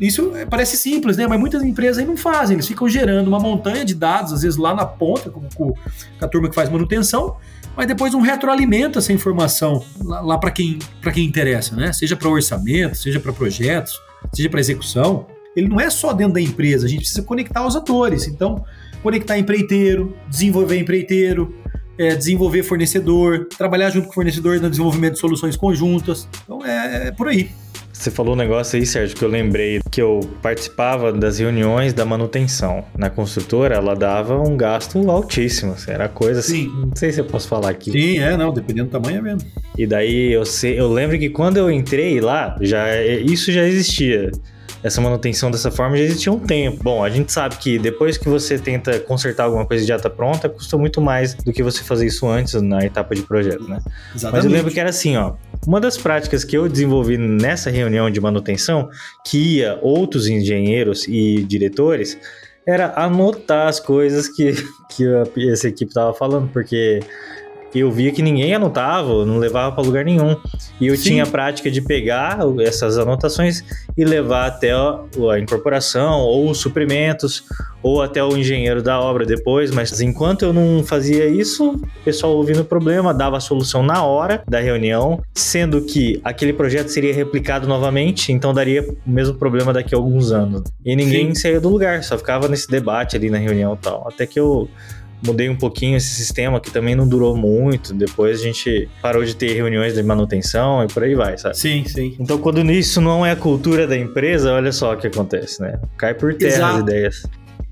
Isso 0.00 0.32
parece 0.50 0.76
simples, 0.76 1.16
né? 1.16 1.26
Mas 1.26 1.38
muitas 1.38 1.62
empresas 1.62 1.98
aí 1.98 2.06
não 2.06 2.16
fazem. 2.16 2.56
Eles 2.56 2.66
ficam 2.66 2.88
gerando 2.88 3.28
uma 3.28 3.38
montanha 3.38 3.84
de 3.84 3.94
dados, 3.94 4.32
às 4.32 4.42
vezes 4.42 4.58
lá 4.58 4.74
na 4.74 4.84
ponta, 4.84 5.30
com, 5.30 5.48
com 5.54 5.74
a 6.20 6.26
turma 6.28 6.48
que 6.48 6.54
faz 6.54 6.68
manutenção, 6.68 7.36
mas 7.76 7.86
depois 7.86 8.12
não 8.12 8.20
retroalimenta 8.20 8.98
essa 8.98 9.12
informação 9.12 9.84
lá, 10.02 10.20
lá 10.20 10.38
para 10.38 10.50
quem, 10.50 10.78
quem 11.12 11.24
interessa, 11.24 11.76
né? 11.76 11.92
Seja 11.92 12.16
para 12.16 12.28
orçamento, 12.28 12.96
seja 12.96 13.20
para 13.20 13.32
projetos, 13.32 14.00
seja 14.32 14.48
para 14.48 14.60
execução. 14.60 15.26
Ele 15.56 15.68
não 15.68 15.80
é 15.80 15.88
só 15.88 16.12
dentro 16.12 16.34
da 16.34 16.40
empresa, 16.40 16.86
a 16.86 16.88
gente 16.88 17.00
precisa 17.00 17.22
conectar 17.22 17.64
os 17.64 17.76
atores. 17.76 18.26
Então, 18.26 18.64
conectar 19.02 19.38
empreiteiro, 19.38 20.16
desenvolver 20.28 20.78
empreiteiro, 20.78 21.54
é, 21.98 22.14
desenvolver 22.16 22.62
fornecedor, 22.62 23.46
trabalhar 23.56 23.90
junto 23.90 24.06
com 24.06 24.10
o 24.10 24.14
fornecedor 24.14 24.60
no 24.60 24.68
desenvolvimento 24.68 25.14
de 25.14 25.20
soluções 25.20 25.56
conjuntas. 25.56 26.28
Então, 26.42 26.64
é, 26.64 27.08
é 27.08 27.12
por 27.12 27.28
aí. 27.28 27.50
Você 27.94 28.10
falou 28.10 28.34
um 28.34 28.36
negócio 28.36 28.76
aí, 28.76 28.84
Sérgio, 28.84 29.16
que 29.16 29.24
eu 29.24 29.28
lembrei 29.28 29.80
que 29.90 30.02
eu 30.02 30.20
participava 30.42 31.12
das 31.12 31.38
reuniões 31.38 31.94
da 31.94 32.04
manutenção. 32.04 32.84
Na 32.98 33.08
construtora, 33.08 33.76
ela 33.76 33.94
dava 33.94 34.38
um 34.38 34.56
gasto 34.56 35.08
altíssimo. 35.08 35.72
Assim, 35.72 35.92
era 35.92 36.08
coisa 36.08 36.40
assim. 36.40 36.64
Sim. 36.64 36.86
Não 36.88 36.96
sei 36.96 37.12
se 37.12 37.20
eu 37.20 37.24
posso 37.24 37.48
falar 37.48 37.70
aqui. 37.70 37.92
Sim, 37.92 38.18
é, 38.18 38.36
não, 38.36 38.52
dependendo 38.52 38.90
do 38.90 39.00
tamanho 39.00 39.18
é 39.18 39.22
mesmo. 39.22 39.48
E 39.78 39.86
daí 39.86 40.32
eu 40.32 40.44
sei, 40.44 40.78
eu 40.78 40.92
lembro 40.92 41.18
que 41.18 41.30
quando 41.30 41.56
eu 41.56 41.70
entrei 41.70 42.20
lá, 42.20 42.58
já 42.60 43.00
isso 43.02 43.52
já 43.52 43.62
existia 43.62 44.30
essa 44.84 45.00
manutenção 45.00 45.50
dessa 45.50 45.70
forma 45.70 45.96
já 45.96 46.04
existia 46.04 46.30
um 46.30 46.38
tempo. 46.38 46.84
Bom, 46.84 47.02
a 47.02 47.08
gente 47.08 47.32
sabe 47.32 47.56
que 47.56 47.78
depois 47.78 48.18
que 48.18 48.28
você 48.28 48.58
tenta 48.58 49.00
consertar 49.00 49.44
alguma 49.44 49.64
coisa 49.64 49.84
já 49.84 49.96
está 49.96 50.10
pronta, 50.10 50.46
custa 50.46 50.76
muito 50.76 51.00
mais 51.00 51.32
do 51.32 51.54
que 51.54 51.62
você 51.62 51.82
fazer 51.82 52.06
isso 52.06 52.28
antes 52.28 52.60
na 52.60 52.84
etapa 52.84 53.14
de 53.14 53.22
projeto, 53.22 53.66
né? 53.66 53.80
Exatamente. 54.14 54.36
Mas 54.36 54.44
eu 54.44 54.50
lembro 54.50 54.70
que 54.70 54.78
era 54.78 54.90
assim, 54.90 55.16
ó. 55.16 55.32
Uma 55.66 55.80
das 55.80 55.96
práticas 55.96 56.44
que 56.44 56.56
eu 56.56 56.68
desenvolvi 56.68 57.16
nessa 57.16 57.70
reunião 57.70 58.10
de 58.10 58.20
manutenção, 58.20 58.90
que 59.26 59.56
ia 59.56 59.78
outros 59.80 60.26
engenheiros 60.26 61.08
e 61.08 61.42
diretores, 61.44 62.18
era 62.66 62.92
anotar 62.96 63.68
as 63.68 63.80
coisas 63.80 64.28
que, 64.28 64.54
que 64.90 65.04
essa 65.50 65.68
equipe 65.68 65.90
estava 65.90 66.12
falando, 66.14 66.50
porque 66.52 67.00
eu 67.80 67.90
via 67.90 68.12
que 68.12 68.22
ninguém 68.22 68.54
anotava, 68.54 69.24
não 69.24 69.38
levava 69.38 69.74
para 69.74 69.84
lugar 69.84 70.04
nenhum. 70.04 70.36
E 70.80 70.86
eu 70.86 70.96
Sim. 70.96 71.02
tinha 71.02 71.24
a 71.24 71.26
prática 71.26 71.70
de 71.70 71.80
pegar 71.80 72.38
essas 72.60 72.98
anotações 72.98 73.62
e 73.96 74.04
levar 74.04 74.46
até 74.46 74.72
a, 74.72 74.98
a 75.32 75.38
incorporação, 75.38 76.20
ou 76.20 76.50
os 76.50 76.58
suprimentos, 76.58 77.44
ou 77.82 78.02
até 78.02 78.22
o 78.22 78.36
engenheiro 78.36 78.82
da 78.82 79.00
obra 79.00 79.24
depois. 79.24 79.70
Mas 79.70 80.00
enquanto 80.00 80.44
eu 80.44 80.52
não 80.52 80.82
fazia 80.84 81.26
isso, 81.26 81.70
o 81.72 82.04
pessoal 82.04 82.34
ouvindo 82.36 82.60
o 82.60 82.64
problema, 82.64 83.12
dava 83.12 83.36
a 83.36 83.40
solução 83.40 83.82
na 83.82 84.04
hora 84.04 84.42
da 84.48 84.60
reunião, 84.60 85.22
sendo 85.34 85.82
que 85.82 86.20
aquele 86.24 86.52
projeto 86.52 86.88
seria 86.88 87.14
replicado 87.14 87.66
novamente, 87.66 88.32
então 88.32 88.54
daria 88.54 88.82
o 88.82 89.10
mesmo 89.10 89.34
problema 89.34 89.72
daqui 89.72 89.94
a 89.94 89.98
alguns 89.98 90.32
anos. 90.32 90.62
E 90.84 90.94
ninguém 90.96 91.34
Sim. 91.34 91.40
saía 91.40 91.60
do 91.60 91.68
lugar, 91.68 92.02
só 92.02 92.16
ficava 92.16 92.48
nesse 92.48 92.68
debate 92.68 93.16
ali 93.16 93.30
na 93.30 93.38
reunião 93.38 93.74
e 93.74 93.78
tal. 93.78 94.08
Até 94.08 94.26
que 94.26 94.38
eu 94.38 94.68
mudei 95.24 95.48
um 95.48 95.56
pouquinho 95.56 95.96
esse 95.96 96.14
sistema 96.14 96.60
que 96.60 96.70
também 96.70 96.94
não 96.94 97.06
durou 97.06 97.36
muito. 97.36 97.92
Depois 97.94 98.40
a 98.40 98.42
gente 98.42 98.88
parou 99.00 99.24
de 99.24 99.34
ter 99.34 99.52
reuniões 99.54 99.94
de 99.94 100.02
manutenção 100.02 100.84
e 100.84 100.86
por 100.86 101.02
aí 101.02 101.14
vai, 101.14 101.36
sabe? 101.38 101.56
Sim, 101.56 101.84
sim. 101.86 102.16
Então, 102.18 102.38
quando 102.38 102.60
isso 102.70 103.00
não 103.00 103.24
é 103.24 103.32
a 103.32 103.36
cultura 103.36 103.86
da 103.86 103.96
empresa, 103.96 104.52
olha 104.52 104.72
só 104.72 104.94
o 104.94 104.96
que 104.96 105.06
acontece, 105.06 105.60
né? 105.60 105.80
Cai 105.96 106.14
por 106.14 106.34
terra 106.34 106.54
Exato. 106.54 106.74
as 106.76 106.82
ideias. 106.82 107.22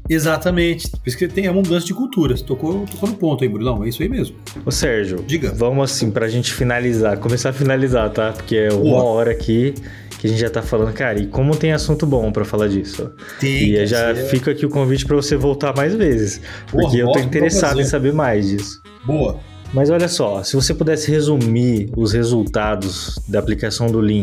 Exatamente. 0.09 0.91
Por 0.91 1.01
isso 1.07 1.17
que 1.17 1.29
tem 1.29 1.47
a 1.47 1.53
mudança 1.53 1.87
de 1.87 1.95
cultura. 1.95 2.37
Você 2.37 2.45
tocou, 2.45 2.85
tocou 2.91 3.09
no 3.09 3.15
ponto 3.15 3.45
aí, 3.45 3.49
Brunão. 3.49 3.85
É 3.85 3.89
isso 3.89 4.03
aí 4.03 4.09
mesmo. 4.09 4.37
Ô, 4.65 4.71
Sérgio. 4.71 5.23
Diga. 5.27 5.53
Vamos 5.55 5.91
assim, 5.91 6.11
pra 6.11 6.29
gente 6.29 6.53
finalizar. 6.53 7.19
Começar 7.19 7.51
a 7.51 7.53
finalizar, 7.53 8.11
tá? 8.11 8.33
Porque 8.33 8.57
é 8.57 8.73
uma 8.73 9.03
hora 9.03 9.31
aqui 9.31 9.75
que 10.23 10.29
a 10.29 10.31
gente 10.31 10.41
já 10.41 10.49
tá 10.49 10.63
falando, 10.63 10.93
cara, 10.93 11.19
e 11.19 11.27
como 11.27 11.57
tem 11.57 11.73
assunto 11.73 12.07
bom 12.07 12.31
para 12.31 12.45
falar 12.45 12.69
disso. 12.69 13.11
Tem, 13.41 13.71
e 13.71 13.85
já 13.85 14.15
ser. 14.15 14.27
fica 14.27 14.53
aqui 14.53 14.65
o 14.65 14.69
convite 14.69 15.05
para 15.05 15.17
você 15.17 15.35
voltar 15.35 15.75
mais 15.75 15.97
vezes, 15.97 16.41
porque 16.71 16.99
Porra, 16.99 16.99
eu 16.99 17.11
tô 17.11 17.19
interessado 17.19 17.81
em 17.81 17.85
saber 17.85 18.13
mais 18.13 18.49
disso. 18.49 18.81
Boa. 19.05 19.41
Mas 19.75 19.91
olha 19.91 20.07
só, 20.07 20.45
se 20.45 20.55
você 20.55 20.73
pudesse 20.73 21.11
resumir 21.11 21.91
os 21.97 22.13
resultados 22.13 23.19
da 23.27 23.41
aplicação 23.41 23.89
do 23.89 23.99
Lean, 23.99 24.23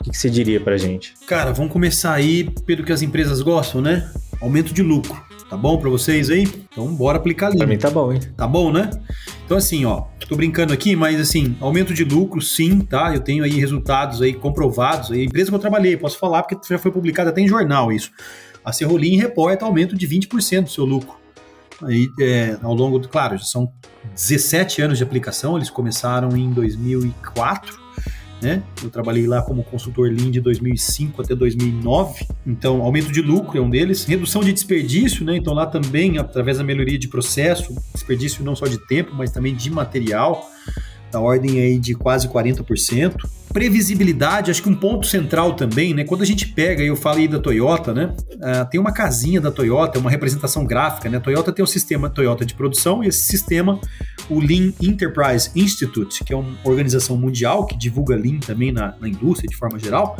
o 0.00 0.04
que, 0.04 0.10
que 0.10 0.18
você 0.18 0.28
diria 0.28 0.60
pra 0.60 0.76
gente? 0.76 1.14
Cara, 1.24 1.52
vamos 1.52 1.72
começar 1.72 2.14
aí 2.14 2.50
pelo 2.66 2.82
que 2.82 2.90
as 2.90 3.02
empresas 3.02 3.40
gostam, 3.40 3.80
né? 3.80 4.10
Aumento 4.40 4.74
de 4.74 4.82
lucro. 4.82 5.27
Tá 5.48 5.56
bom 5.56 5.78
para 5.78 5.88
vocês 5.88 6.28
aí? 6.28 6.42
Então 6.70 6.94
bora 6.94 7.16
aplicar 7.16 7.48
Lean. 7.48 7.58
Pra 7.58 7.66
mim 7.66 7.78
tá 7.78 7.90
bom, 7.90 8.12
hein? 8.12 8.20
Tá 8.36 8.46
bom, 8.46 8.70
né? 8.70 8.90
Então 9.46 9.56
assim, 9.56 9.86
ó, 9.86 10.04
tô 10.28 10.36
brincando 10.36 10.74
aqui, 10.74 10.94
mas 10.94 11.18
assim, 11.18 11.56
aumento 11.58 11.94
de 11.94 12.04
lucro, 12.04 12.40
sim, 12.42 12.80
tá? 12.80 13.14
Eu 13.14 13.20
tenho 13.20 13.42
aí 13.42 13.52
resultados 13.52 14.20
aí 14.20 14.34
comprovados. 14.34 15.10
Aí, 15.10 15.22
a 15.22 15.24
empresa 15.24 15.50
que 15.50 15.54
eu 15.54 15.58
trabalhei, 15.58 15.96
posso 15.96 16.18
falar 16.18 16.42
porque 16.42 16.56
já 16.68 16.78
foi 16.78 16.92
publicado 16.92 17.30
até 17.30 17.40
em 17.40 17.48
jornal 17.48 17.90
isso. 17.90 18.10
A 18.62 18.72
Serrolim 18.72 19.16
reporta 19.16 19.64
aumento 19.64 19.96
de 19.96 20.06
20% 20.06 20.64
do 20.64 20.70
seu 20.70 20.84
lucro. 20.84 21.16
Aí, 21.82 22.08
é, 22.20 22.58
ao 22.62 22.74
longo 22.74 22.98
do, 22.98 23.08
claro, 23.08 23.38
já 23.38 23.44
são 23.44 23.72
17 24.14 24.82
anos 24.82 24.98
de 24.98 25.04
aplicação, 25.04 25.56
eles 25.56 25.70
começaram 25.70 26.36
em 26.36 26.50
2004 26.50 27.87
né? 28.40 28.62
Eu 28.82 28.90
trabalhei 28.90 29.26
lá 29.26 29.42
como 29.42 29.64
consultor 29.64 30.08
Lean 30.08 30.30
de 30.30 30.40
2005 30.40 31.22
até 31.22 31.34
2009. 31.34 32.26
Então, 32.46 32.82
aumento 32.82 33.12
de 33.12 33.20
lucro 33.20 33.58
é 33.58 33.60
um 33.60 33.70
deles. 33.70 34.04
Redução 34.04 34.42
de 34.42 34.52
desperdício, 34.52 35.24
né? 35.24 35.36
Então, 35.36 35.54
lá 35.54 35.66
também, 35.66 36.18
através 36.18 36.58
da 36.58 36.64
melhoria 36.64 36.98
de 36.98 37.08
processo, 37.08 37.74
desperdício 37.92 38.44
não 38.44 38.54
só 38.54 38.66
de 38.66 38.78
tempo, 38.86 39.14
mas 39.14 39.30
também 39.30 39.54
de 39.54 39.70
material 39.70 40.48
da 41.10 41.20
ordem 41.20 41.60
aí 41.60 41.78
de 41.78 41.94
quase 41.94 42.28
40%. 42.28 43.16
Previsibilidade, 43.52 44.50
acho 44.50 44.62
que 44.62 44.68
um 44.68 44.74
ponto 44.74 45.06
central 45.06 45.54
também, 45.54 45.94
né? 45.94 46.04
Quando 46.04 46.22
a 46.22 46.26
gente 46.26 46.46
pega, 46.48 46.82
eu 46.82 46.94
falei 46.94 47.26
da 47.26 47.38
Toyota, 47.38 47.94
né? 47.94 48.14
Uh, 48.34 48.70
tem 48.70 48.78
uma 48.78 48.92
casinha 48.92 49.40
da 49.40 49.50
Toyota, 49.50 49.98
uma 49.98 50.10
representação 50.10 50.64
gráfica, 50.64 51.08
né? 51.08 51.16
A 51.16 51.20
Toyota 51.20 51.50
tem 51.50 51.64
o 51.64 51.66
sistema 51.66 52.10
Toyota 52.10 52.44
de 52.44 52.54
produção 52.54 53.02
e 53.02 53.08
esse 53.08 53.22
sistema, 53.22 53.80
o 54.28 54.38
Lean 54.38 54.72
Enterprise 54.82 55.50
Institute, 55.56 56.22
que 56.24 56.32
é 56.32 56.36
uma 56.36 56.58
organização 56.62 57.16
mundial 57.16 57.64
que 57.66 57.76
divulga 57.76 58.14
Lean 58.14 58.38
também 58.38 58.70
na, 58.70 58.94
na 59.00 59.08
indústria 59.08 59.48
de 59.48 59.56
forma 59.56 59.78
geral, 59.78 60.18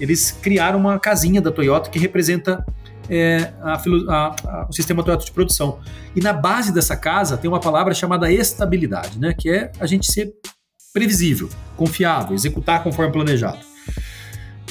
eles 0.00 0.30
criaram 0.30 0.78
uma 0.78 0.98
casinha 0.98 1.40
da 1.40 1.52
Toyota 1.52 1.90
que 1.90 1.98
representa 1.98 2.64
é, 3.10 3.52
a, 3.60 3.74
a, 3.74 4.66
o 4.70 4.72
sistema 4.72 5.02
de 5.02 5.32
produção. 5.32 5.80
E 6.14 6.20
na 6.20 6.32
base 6.32 6.72
dessa 6.72 6.96
casa 6.96 7.36
tem 7.36 7.50
uma 7.50 7.60
palavra 7.60 7.92
chamada 7.92 8.32
estabilidade, 8.32 9.18
né? 9.18 9.34
que 9.36 9.50
é 9.50 9.72
a 9.80 9.86
gente 9.86 10.10
ser 10.10 10.32
previsível, 10.92 11.48
confiável, 11.76 12.34
executar 12.34 12.82
conforme 12.82 13.12
planejado. 13.12 13.58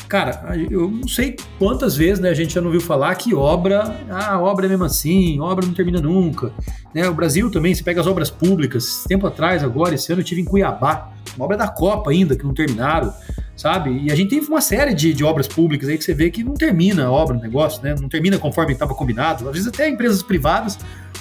Cara, 0.07 0.55
eu 0.71 0.89
não 0.89 1.07
sei 1.07 1.35
quantas 1.59 1.95
vezes 1.95 2.19
né, 2.19 2.29
a 2.29 2.33
gente 2.33 2.55
já 2.55 2.59
não 2.59 2.69
ouviu 2.69 2.81
falar 2.81 3.13
que 3.13 3.35
obra, 3.35 3.95
ah, 4.09 4.39
obra 4.39 4.65
é 4.65 4.69
mesmo 4.69 4.83
assim, 4.83 5.39
obra 5.39 5.63
não 5.63 5.73
termina 5.73 6.01
nunca. 6.01 6.51
Né, 6.95 7.07
o 7.07 7.13
Brasil 7.13 7.51
também, 7.51 7.75
você 7.75 7.83
pega 7.83 8.01
as 8.01 8.07
obras 8.07 8.31
públicas, 8.31 9.03
tempo 9.07 9.27
atrás, 9.27 9.63
agora, 9.63 9.93
esse 9.93 10.11
ano 10.11 10.21
eu 10.21 10.25
tive 10.25 10.41
em 10.41 10.45
Cuiabá, 10.45 11.11
uma 11.35 11.45
obra 11.45 11.55
da 11.55 11.67
Copa 11.67 12.09
ainda, 12.09 12.35
que 12.35 12.43
não 12.43 12.55
terminaram, 12.55 13.13
sabe? 13.59 14.03
E 14.03 14.09
a 14.09 14.15
gente 14.15 14.29
tem 14.29 14.39
uma 14.39 14.61
série 14.61 14.93
de, 14.93 15.13
de 15.13 15.21
obras 15.21 15.45
públicas 15.45 15.89
aí 15.89 15.97
que 15.97 16.03
você 16.05 16.13
vê 16.13 16.31
que 16.31 16.41
não 16.45 16.53
termina 16.53 17.07
a 17.07 17.11
obra, 17.11 17.35
o 17.35 17.41
negócio, 17.41 17.83
né? 17.83 17.93
Não 17.99 18.07
termina 18.07 18.37
conforme 18.37 18.71
estava 18.71 18.95
combinado. 18.95 19.49
Às 19.49 19.53
vezes 19.53 19.67
até 19.67 19.89
empresas 19.89 20.23
privadas 20.23 20.79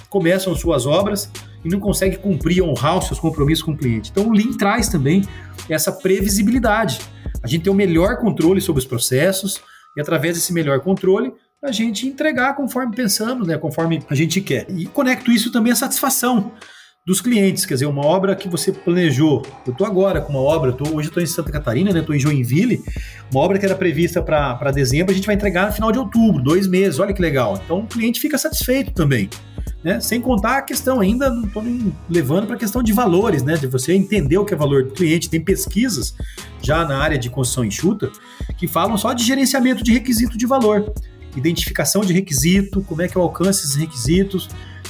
começam 0.09 0.55
suas 0.55 0.87
obras 0.87 1.29
e 1.65 1.69
não 1.69 1.81
conseguem 1.81 2.17
cumprir, 2.17 2.63
honrar 2.63 2.97
os 2.97 3.09
seus 3.09 3.19
compromissos 3.19 3.65
com 3.65 3.73
o 3.73 3.77
cliente. 3.77 4.13
Então 4.13 4.29
o 4.29 4.33
Lean 4.33 4.57
traz 4.57 4.89
também 4.89 5.25
essa 5.69 5.91
previsibilidade 5.91 7.01
a 7.43 7.49
gente 7.49 7.65
ter 7.65 7.71
o 7.71 7.75
melhor 7.75 8.19
controle 8.19 8.61
sobre 8.61 8.79
os 8.79 8.87
processos 8.87 9.61
e 9.97 10.01
através 10.01 10.37
desse 10.37 10.53
melhor 10.53 10.79
controle 10.79 11.33
a 11.61 11.73
gente 11.73 12.07
entregar 12.07 12.55
conforme 12.55 12.95
pensamos, 12.95 13.49
né, 13.49 13.59
conforme 13.59 14.01
a 14.09 14.15
gente 14.15 14.41
quer. 14.41 14.65
E 14.71 14.87
conecto 14.87 15.33
isso 15.33 15.51
também 15.51 15.73
à 15.73 15.77
satisfação 15.77 16.53
dos 17.07 17.21
clientes, 17.21 17.65
quer 17.65 17.75
dizer, 17.75 17.87
uma 17.87 18.05
obra 18.05 18.37
que 18.37 18.49
você 18.49 18.71
planejou. 18.71 19.43
Eu 19.67 19.73
estou 19.73 19.87
agora 19.87 20.21
com 20.21 20.33
uma 20.33 20.43
obra, 20.43 20.73
tô, 20.73 20.85
hoje 20.95 21.09
estou 21.09 21.23
em 21.23 21.27
Santa 21.27 21.51
Catarina, 21.51 21.91
né, 21.91 22.01
estou 22.01 22.15
em 22.15 22.19
Joinville, 22.19 22.83
uma 23.33 23.41
obra 23.41 23.59
que 23.59 23.65
era 23.65 23.75
prevista 23.75 24.23
para 24.23 24.71
dezembro, 24.71 25.13
a 25.13 25.15
gente 25.15 25.27
vai 25.27 25.35
entregar 25.35 25.67
no 25.67 25.73
final 25.73 25.91
de 25.91 25.99
outubro, 25.99 26.43
dois 26.43 26.67
meses, 26.67 26.99
olha 26.99 27.15
que 27.15 27.23
legal. 27.23 27.59
Então 27.65 27.81
o 27.81 27.87
cliente 27.87 28.21
fica 28.21 28.37
satisfeito 28.37 28.93
também. 28.93 29.31
Né? 29.83 30.01
Sem 30.01 30.21
contar 30.21 30.59
a 30.59 30.63
questão 30.63 31.01
ainda, 31.01 31.31
não 31.31 31.45
estou 31.45 31.63
levando 32.11 32.47
para 32.47 32.57
a 32.57 32.59
questão 32.59 32.83
de 32.83 32.93
valores, 32.93 33.43
né? 33.43 33.57
de 33.57 33.67
você 33.67 33.93
entender 33.93 34.37
o 34.37 34.45
que 34.45 34.53
é 34.53 34.57
valor 34.57 34.85
do 34.85 34.91
cliente. 34.91 35.31
Tem 35.31 35.41
pesquisas 35.41 36.15
já 36.61 36.85
na 36.85 36.99
área 36.99 37.19
de 37.19 37.31
construção 37.31 37.65
enxuta 37.65 38.11
que 38.57 38.67
falam 38.67 38.99
só 38.99 39.13
de 39.13 39.25
gerenciamento 39.25 39.83
de 39.85 39.93
requisito 39.93 40.37
de 40.37 40.47
valor, 40.47 40.93
identificação 41.37 42.03
de 42.03 42.13
requisito, 42.13 42.83
como 42.83 43.03
é 43.03 43.09
que 43.09 43.17
eu 43.17 43.23
alcance 43.23 43.65
esses 43.65 43.77
requisitos. 43.77 44.49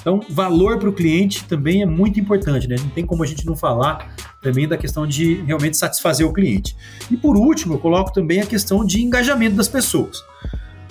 Então, 0.09 0.23
valor 0.31 0.79
para 0.79 0.89
o 0.89 0.93
cliente 0.93 1.45
também 1.45 1.83
é 1.83 1.87
muito 1.87 2.19
importante, 2.19 2.67
né? 2.67 2.77
Não 2.79 2.89
tem 2.89 3.05
como 3.05 3.23
a 3.23 3.27
gente 3.27 3.45
não 3.45 3.55
falar 3.55 4.15
também 4.41 4.67
da 4.67 4.79
questão 4.79 5.07
de 5.07 5.43
realmente 5.43 5.77
satisfazer 5.77 6.27
o 6.27 6.33
cliente. 6.33 6.75
E 7.11 7.17
por 7.17 7.37
último, 7.37 7.75
eu 7.75 7.79
coloco 7.79 8.11
também 8.11 8.41
a 8.41 8.47
questão 8.47 8.87
de 8.87 9.03
engajamento 9.03 9.57
das 9.57 9.69
pessoas. 9.69 10.25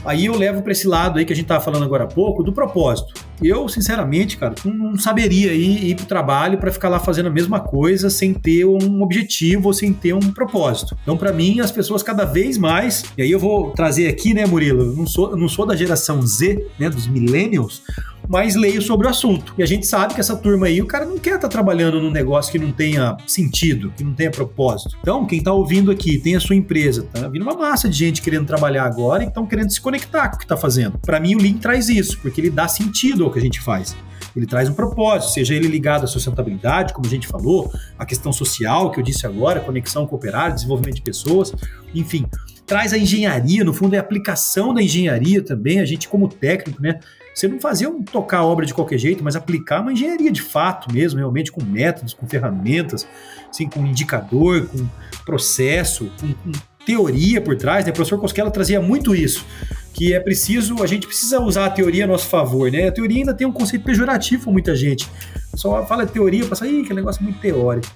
Aí 0.05 0.27
eu 0.27 0.37
levo 0.37 0.61
para 0.61 0.71
esse 0.71 0.87
lado 0.87 1.17
aí 1.17 1.25
que 1.25 1.33
a 1.33 1.35
gente 1.35 1.45
estava 1.45 1.63
falando 1.63 1.83
agora 1.83 2.03
há 2.03 2.07
pouco, 2.07 2.43
do 2.43 2.53
propósito. 2.53 3.13
Eu, 3.41 3.67
sinceramente, 3.67 4.37
cara, 4.37 4.53
não 4.63 4.97
saberia 4.97 5.51
ir, 5.51 5.89
ir 5.89 5.95
para 5.95 6.03
o 6.03 6.07
trabalho 6.07 6.57
para 6.59 6.71
ficar 6.71 6.87
lá 6.87 6.99
fazendo 6.99 7.25
a 7.25 7.31
mesma 7.31 7.59
coisa 7.59 8.09
sem 8.09 8.33
ter 8.33 8.65
um 8.65 9.01
objetivo 9.01 9.67
ou 9.67 9.73
sem 9.73 9.91
ter 9.91 10.13
um 10.13 10.31
propósito. 10.31 10.95
Então, 11.01 11.17
para 11.17 11.33
mim, 11.33 11.59
as 11.59 11.71
pessoas 11.71 12.03
cada 12.03 12.23
vez 12.23 12.57
mais, 12.57 13.03
e 13.17 13.23
aí 13.23 13.31
eu 13.31 13.39
vou 13.39 13.71
trazer 13.71 14.07
aqui, 14.07 14.33
né, 14.33 14.45
Murilo? 14.45 14.83
Eu 14.83 14.93
não 14.95 15.07
sou, 15.07 15.31
eu 15.31 15.37
não 15.37 15.49
sou 15.49 15.65
da 15.65 15.75
geração 15.75 16.21
Z, 16.21 16.67
né, 16.79 16.89
dos 16.89 17.07
millennials, 17.07 17.81
mas 18.27 18.55
leio 18.55 18.81
sobre 18.81 19.07
o 19.07 19.09
assunto. 19.09 19.53
E 19.57 19.63
a 19.63 19.65
gente 19.65 19.85
sabe 19.85 20.13
que 20.13 20.19
essa 20.19 20.35
turma 20.35 20.67
aí, 20.67 20.81
o 20.81 20.85
cara 20.85 21.05
não 21.05 21.17
quer 21.17 21.35
estar 21.35 21.41
tá 21.41 21.49
trabalhando 21.49 22.01
num 22.01 22.11
negócio 22.11 22.51
que 22.51 22.59
não 22.59 22.71
tenha 22.71 23.17
sentido, 23.25 23.91
que 23.95 24.03
não 24.03 24.13
tenha 24.13 24.31
propósito. 24.31 24.97
Então, 25.01 25.25
quem 25.25 25.39
está 25.39 25.53
ouvindo 25.53 25.91
aqui, 25.91 26.17
tem 26.17 26.35
a 26.35 26.39
sua 26.39 26.55
empresa, 26.55 27.03
tá 27.03 27.27
vindo 27.27 27.43
uma 27.43 27.55
massa 27.55 27.89
de 27.89 27.97
gente 27.97 28.21
querendo 28.21 28.45
trabalhar 28.45 28.85
agora 28.85 29.23
e 29.23 29.27
estão 29.27 29.45
querendo 29.45 29.71
se 29.71 29.79
conectar 29.79 30.29
com 30.29 30.35
o 30.35 30.39
que 30.39 30.45
está 30.45 30.57
fazendo. 30.57 30.97
Para 30.99 31.19
mim, 31.19 31.35
o 31.35 31.41
Lean 31.41 31.53
traz 31.53 31.89
isso, 31.89 32.19
porque 32.19 32.41
ele 32.41 32.49
dá 32.49 32.67
sentido 32.67 33.23
ao 33.23 33.31
que 33.31 33.39
a 33.39 33.41
gente 33.41 33.61
faz. 33.61 33.95
Ele 34.35 34.45
traz 34.45 34.69
um 34.69 34.73
propósito, 34.73 35.31
seja 35.31 35.55
ele 35.55 35.67
ligado 35.67 36.03
à 36.03 36.07
sustentabilidade, 36.07 36.93
como 36.93 37.07
a 37.07 37.09
gente 37.09 37.27
falou, 37.27 37.71
a 37.97 38.05
questão 38.05 38.31
social, 38.31 38.91
que 38.91 38.99
eu 38.99 39.03
disse 39.03 39.25
agora, 39.25 39.59
conexão 39.59 40.05
com 40.05 40.15
operário, 40.15 40.53
desenvolvimento 40.53 40.95
de 40.95 41.01
pessoas, 41.01 41.51
enfim, 41.93 42.25
traz 42.65 42.93
a 42.93 42.97
engenharia, 42.97 43.63
no 43.63 43.73
fundo 43.73 43.95
é 43.95 43.97
a 43.97 44.01
aplicação 44.01 44.73
da 44.73 44.83
engenharia 44.83 45.41
também, 45.41 45.79
a 45.79 45.85
gente 45.85 46.07
como 46.07 46.27
técnico, 46.27 46.81
né, 46.81 46.99
você 47.37 47.47
não 47.47 47.59
fazia 47.59 47.87
um 47.87 48.01
tocar 48.01 48.39
a 48.39 48.45
obra 48.45 48.65
de 48.65 48.73
qualquer 48.73 48.97
jeito, 48.97 49.23
mas 49.23 49.35
aplicar 49.35 49.81
uma 49.81 49.93
engenharia 49.93 50.31
de 50.31 50.41
fato 50.41 50.91
mesmo, 50.91 51.19
realmente 51.19 51.51
com 51.51 51.63
métodos, 51.63 52.11
com 52.11 52.27
ferramentas, 52.27 53.07
assim, 53.47 53.69
com 53.69 53.85
indicador, 53.85 54.67
com 54.67 54.87
processo, 55.23 56.09
com, 56.19 56.33
com 56.33 56.51
teoria 56.83 57.39
por 57.39 57.55
trás, 57.55 57.85
né? 57.85 57.91
O 57.91 57.93
professor 57.93 58.19
Cosquela 58.19 58.49
trazia 58.49 58.81
muito 58.81 59.13
isso, 59.13 59.45
que 59.93 60.15
é 60.15 60.19
preciso, 60.19 60.81
a 60.81 60.87
gente 60.87 61.05
precisa 61.05 61.39
usar 61.39 61.67
a 61.67 61.69
teoria 61.69 62.05
a 62.05 62.07
nosso 62.07 62.27
favor, 62.27 62.71
né? 62.71 62.87
A 62.87 62.91
teoria 62.91 63.19
ainda 63.19 63.35
tem 63.35 63.45
um 63.45 63.51
conceito 63.51 63.85
pejorativo 63.85 64.45
com 64.45 64.51
muita 64.51 64.75
gente. 64.75 65.07
Só 65.53 65.85
fala 65.85 66.07
teoria, 66.07 66.43
passa, 66.47 66.65
ih, 66.65 66.83
que 66.83 66.91
negócio 66.91 67.21
muito 67.21 67.39
teórico 67.39 67.87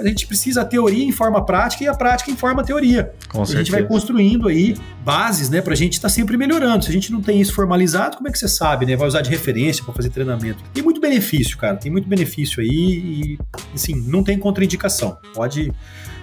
mas 0.00 0.06
a 0.06 0.08
gente 0.08 0.26
precisa 0.26 0.62
a 0.62 0.64
teoria 0.64 1.04
em 1.04 1.12
forma 1.12 1.44
prática 1.44 1.84
e 1.84 1.86
a 1.86 1.94
prática 1.94 2.30
em 2.30 2.36
forma 2.36 2.64
teoria. 2.64 3.12
Com 3.28 3.42
a 3.42 3.44
gente 3.44 3.70
vai 3.70 3.84
construindo 3.84 4.48
aí 4.48 4.74
bases, 5.04 5.50
né, 5.50 5.60
para 5.60 5.74
a 5.74 5.76
gente 5.76 5.94
estar 5.94 6.08
tá 6.08 6.14
sempre 6.14 6.38
melhorando. 6.38 6.84
Se 6.84 6.90
a 6.90 6.92
gente 6.92 7.12
não 7.12 7.20
tem 7.20 7.38
isso 7.38 7.52
formalizado, 7.52 8.16
como 8.16 8.26
é 8.26 8.32
que 8.32 8.38
você 8.38 8.48
sabe, 8.48 8.86
né? 8.86 8.96
Vai 8.96 9.06
usar 9.06 9.20
de 9.20 9.28
referência 9.28 9.84
para 9.84 9.92
fazer 9.92 10.08
treinamento. 10.08 10.64
Tem 10.72 10.82
muito 10.82 11.00
benefício, 11.02 11.58
cara. 11.58 11.76
Tem 11.76 11.92
muito 11.92 12.08
benefício 12.08 12.62
aí 12.62 12.68
e, 12.68 13.38
assim, 13.74 13.94
não 13.94 14.24
tem 14.24 14.38
contraindicação. 14.38 15.18
Pode, 15.34 15.70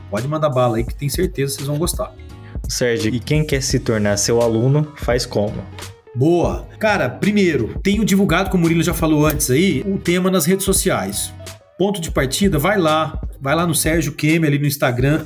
pode 0.10 0.28
mandar 0.28 0.50
bala 0.50 0.78
aí 0.78 0.84
que 0.84 0.96
tem 0.96 1.08
certeza 1.08 1.52
que 1.52 1.58
vocês 1.58 1.68
vão 1.68 1.78
gostar. 1.78 2.12
Sérgio, 2.68 3.14
e 3.14 3.20
quem 3.20 3.46
quer 3.46 3.62
se 3.62 3.80
tornar 3.80 4.18
seu 4.18 4.42
aluno, 4.42 4.92
faz 4.98 5.24
como? 5.24 5.64
Boa. 6.16 6.68
Cara, 6.80 7.08
primeiro, 7.08 7.80
tenho 7.84 8.04
divulgado, 8.04 8.50
como 8.50 8.62
o 8.62 8.64
Murilo 8.64 8.82
já 8.82 8.94
falou 8.94 9.28
antes 9.28 9.52
aí, 9.52 9.84
o 9.86 10.00
tema 10.00 10.32
nas 10.32 10.48
redes 10.48 10.66
sociais 10.66 11.32
ponto 11.78 12.02
de 12.02 12.12
partida, 12.12 12.58
vai 12.58 12.78
lá, 12.78 13.22
vai 13.40 13.56
lá 13.56 13.66
no 13.68 13.76
Sérgio 13.76 14.14
Keme 14.14 14.48
ali 14.48 14.58
no 14.58 14.66
Instagram 14.66 15.26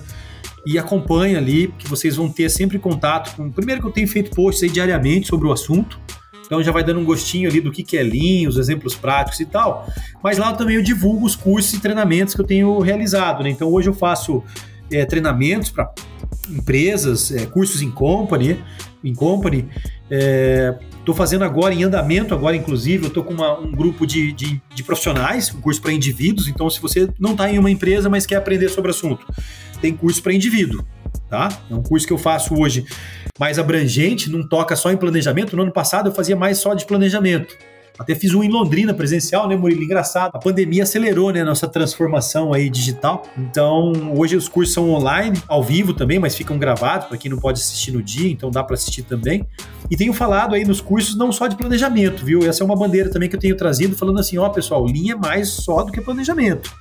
e 0.65 0.77
acompanha 0.77 1.37
ali, 1.37 1.73
que 1.77 1.87
vocês 1.87 2.15
vão 2.15 2.29
ter 2.29 2.49
sempre 2.49 2.77
contato 2.77 3.35
com. 3.35 3.49
Primeiro 3.49 3.81
que 3.81 3.87
eu 3.87 3.91
tenho 3.91 4.07
feito 4.07 4.31
posts 4.35 4.63
aí 4.63 4.69
diariamente 4.69 5.27
sobre 5.27 5.47
o 5.47 5.51
assunto, 5.51 5.99
então 6.45 6.61
já 6.61 6.71
vai 6.71 6.83
dando 6.83 6.99
um 6.99 7.05
gostinho 7.05 7.49
ali 7.49 7.61
do 7.61 7.71
que, 7.71 7.83
que 7.83 7.97
é 7.97 8.03
Lean, 8.03 8.47
os 8.47 8.57
exemplos 8.57 8.93
práticos 8.93 9.39
e 9.39 9.45
tal. 9.45 9.87
Mas 10.21 10.37
lá 10.37 10.53
também 10.53 10.75
eu 10.75 10.83
divulgo 10.83 11.25
os 11.25 11.35
cursos 11.35 11.73
e 11.73 11.79
treinamentos 11.79 12.35
que 12.35 12.41
eu 12.41 12.45
tenho 12.45 12.79
realizado, 12.79 13.43
né? 13.43 13.49
Então 13.49 13.69
hoje 13.69 13.89
eu 13.89 13.93
faço 13.93 14.43
é, 14.91 15.05
treinamentos 15.05 15.69
para 15.69 15.91
empresas, 16.51 17.31
é, 17.31 17.45
cursos 17.45 17.81
em 17.81 17.89
company, 17.89 18.59
em 19.03 19.13
company. 19.13 19.67
É, 20.09 20.75
Estou 21.01 21.15
fazendo 21.15 21.43
agora 21.43 21.73
em 21.73 21.83
andamento, 21.83 22.31
agora 22.31 22.55
inclusive, 22.55 23.05
eu 23.05 23.07
estou 23.07 23.23
com 23.23 23.33
uma, 23.33 23.59
um 23.59 23.71
grupo 23.71 24.05
de, 24.05 24.31
de, 24.33 24.61
de, 24.71 24.83
profissionais, 24.83 25.51
um 25.51 25.59
curso 25.59 25.81
para 25.81 25.91
indivíduos. 25.91 26.47
Então, 26.47 26.69
se 26.69 26.79
você 26.79 27.09
não 27.19 27.31
está 27.31 27.51
em 27.51 27.57
uma 27.57 27.71
empresa, 27.71 28.07
mas 28.07 28.27
quer 28.27 28.35
aprender 28.35 28.69
sobre 28.69 28.91
assunto, 28.91 29.25
tem 29.81 29.97
curso 29.97 30.21
para 30.21 30.31
indivíduo, 30.31 30.85
tá? 31.27 31.49
É 31.71 31.73
um 31.73 31.81
curso 31.81 32.05
que 32.05 32.13
eu 32.13 32.19
faço 32.19 32.53
hoje 32.53 32.85
mais 33.39 33.57
abrangente, 33.57 34.29
não 34.29 34.47
toca 34.47 34.75
só 34.75 34.91
em 34.91 34.97
planejamento. 34.97 35.55
No 35.55 35.63
ano 35.63 35.71
passado 35.71 36.09
eu 36.09 36.13
fazia 36.13 36.35
mais 36.35 36.59
só 36.59 36.75
de 36.75 36.85
planejamento. 36.85 37.57
Até 38.01 38.15
fiz 38.15 38.33
um 38.33 38.43
em 38.43 38.49
Londrina 38.49 38.93
presencial, 38.93 39.47
né, 39.47 39.55
Murilo? 39.55 39.83
Engraçado. 39.83 40.31
A 40.33 40.39
pandemia 40.39 40.83
acelerou, 40.83 41.31
né, 41.31 41.43
nossa 41.43 41.67
transformação 41.67 42.53
aí 42.53 42.69
digital. 42.69 43.23
Então, 43.37 43.93
hoje 44.15 44.35
os 44.35 44.49
cursos 44.49 44.73
são 44.73 44.89
online, 44.89 45.39
ao 45.47 45.63
vivo 45.63 45.93
também, 45.93 46.17
mas 46.17 46.35
ficam 46.35 46.57
gravados 46.57 47.07
para 47.07 47.17
quem 47.17 47.29
não 47.29 47.37
pode 47.37 47.59
assistir 47.59 47.91
no 47.91 48.01
dia, 48.01 48.29
então 48.29 48.49
dá 48.49 48.63
para 48.63 48.73
assistir 48.73 49.03
também. 49.03 49.45
E 49.89 49.95
tenho 49.95 50.13
falado 50.13 50.55
aí 50.55 50.65
nos 50.65 50.81
cursos 50.81 51.15
não 51.15 51.31
só 51.31 51.47
de 51.47 51.55
planejamento, 51.55 52.25
viu? 52.25 52.43
Essa 52.43 52.63
é 52.63 52.65
uma 52.65 52.75
bandeira 52.75 53.09
também 53.09 53.29
que 53.29 53.35
eu 53.35 53.39
tenho 53.39 53.55
trazido, 53.55 53.95
falando 53.95 54.19
assim, 54.19 54.37
ó, 54.37 54.49
pessoal, 54.49 54.85
linha 54.85 55.13
é 55.13 55.15
mais 55.15 55.49
só 55.49 55.83
do 55.83 55.91
que 55.91 56.01
planejamento. 56.01 56.73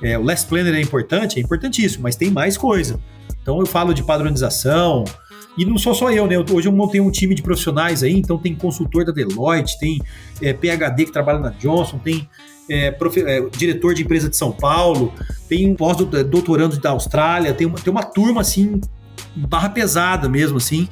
É, 0.00 0.16
o 0.16 0.22
Last 0.22 0.46
Planner 0.46 0.74
é 0.74 0.80
importante, 0.80 1.40
é 1.40 1.42
importantíssimo, 1.42 2.04
mas 2.04 2.14
tem 2.14 2.30
mais 2.30 2.56
coisa. 2.56 3.00
Então 3.42 3.58
eu 3.58 3.66
falo 3.66 3.92
de 3.92 4.02
padronização, 4.02 5.04
e 5.58 5.64
não 5.64 5.76
sou 5.76 5.92
só 5.92 6.10
eu, 6.12 6.26
né? 6.26 6.36
Hoje 6.38 6.68
eu 6.68 6.72
montei 6.72 7.00
um 7.00 7.10
time 7.10 7.34
de 7.34 7.42
profissionais 7.42 8.04
aí, 8.04 8.14
então 8.14 8.38
tem 8.38 8.54
consultor 8.54 9.04
da 9.04 9.10
Deloitte, 9.10 9.78
tem 9.78 10.00
é, 10.40 10.52
PHD 10.52 11.06
que 11.06 11.12
trabalha 11.12 11.40
na 11.40 11.50
Johnson, 11.50 11.98
tem 11.98 12.28
é, 12.70 12.92
profe, 12.92 13.22
é, 13.22 13.40
diretor 13.50 13.92
de 13.92 14.02
empresa 14.02 14.28
de 14.28 14.36
São 14.36 14.52
Paulo, 14.52 15.12
tem 15.48 15.68
um 15.68 15.74
pós-doutorando 15.74 16.78
da 16.78 16.90
Austrália, 16.90 17.52
tem 17.52 17.66
uma, 17.66 17.76
tem 17.76 17.90
uma 17.90 18.04
turma 18.04 18.42
assim, 18.42 18.80
barra 19.34 19.68
pesada 19.68 20.28
mesmo, 20.28 20.58
assim, 20.58 20.88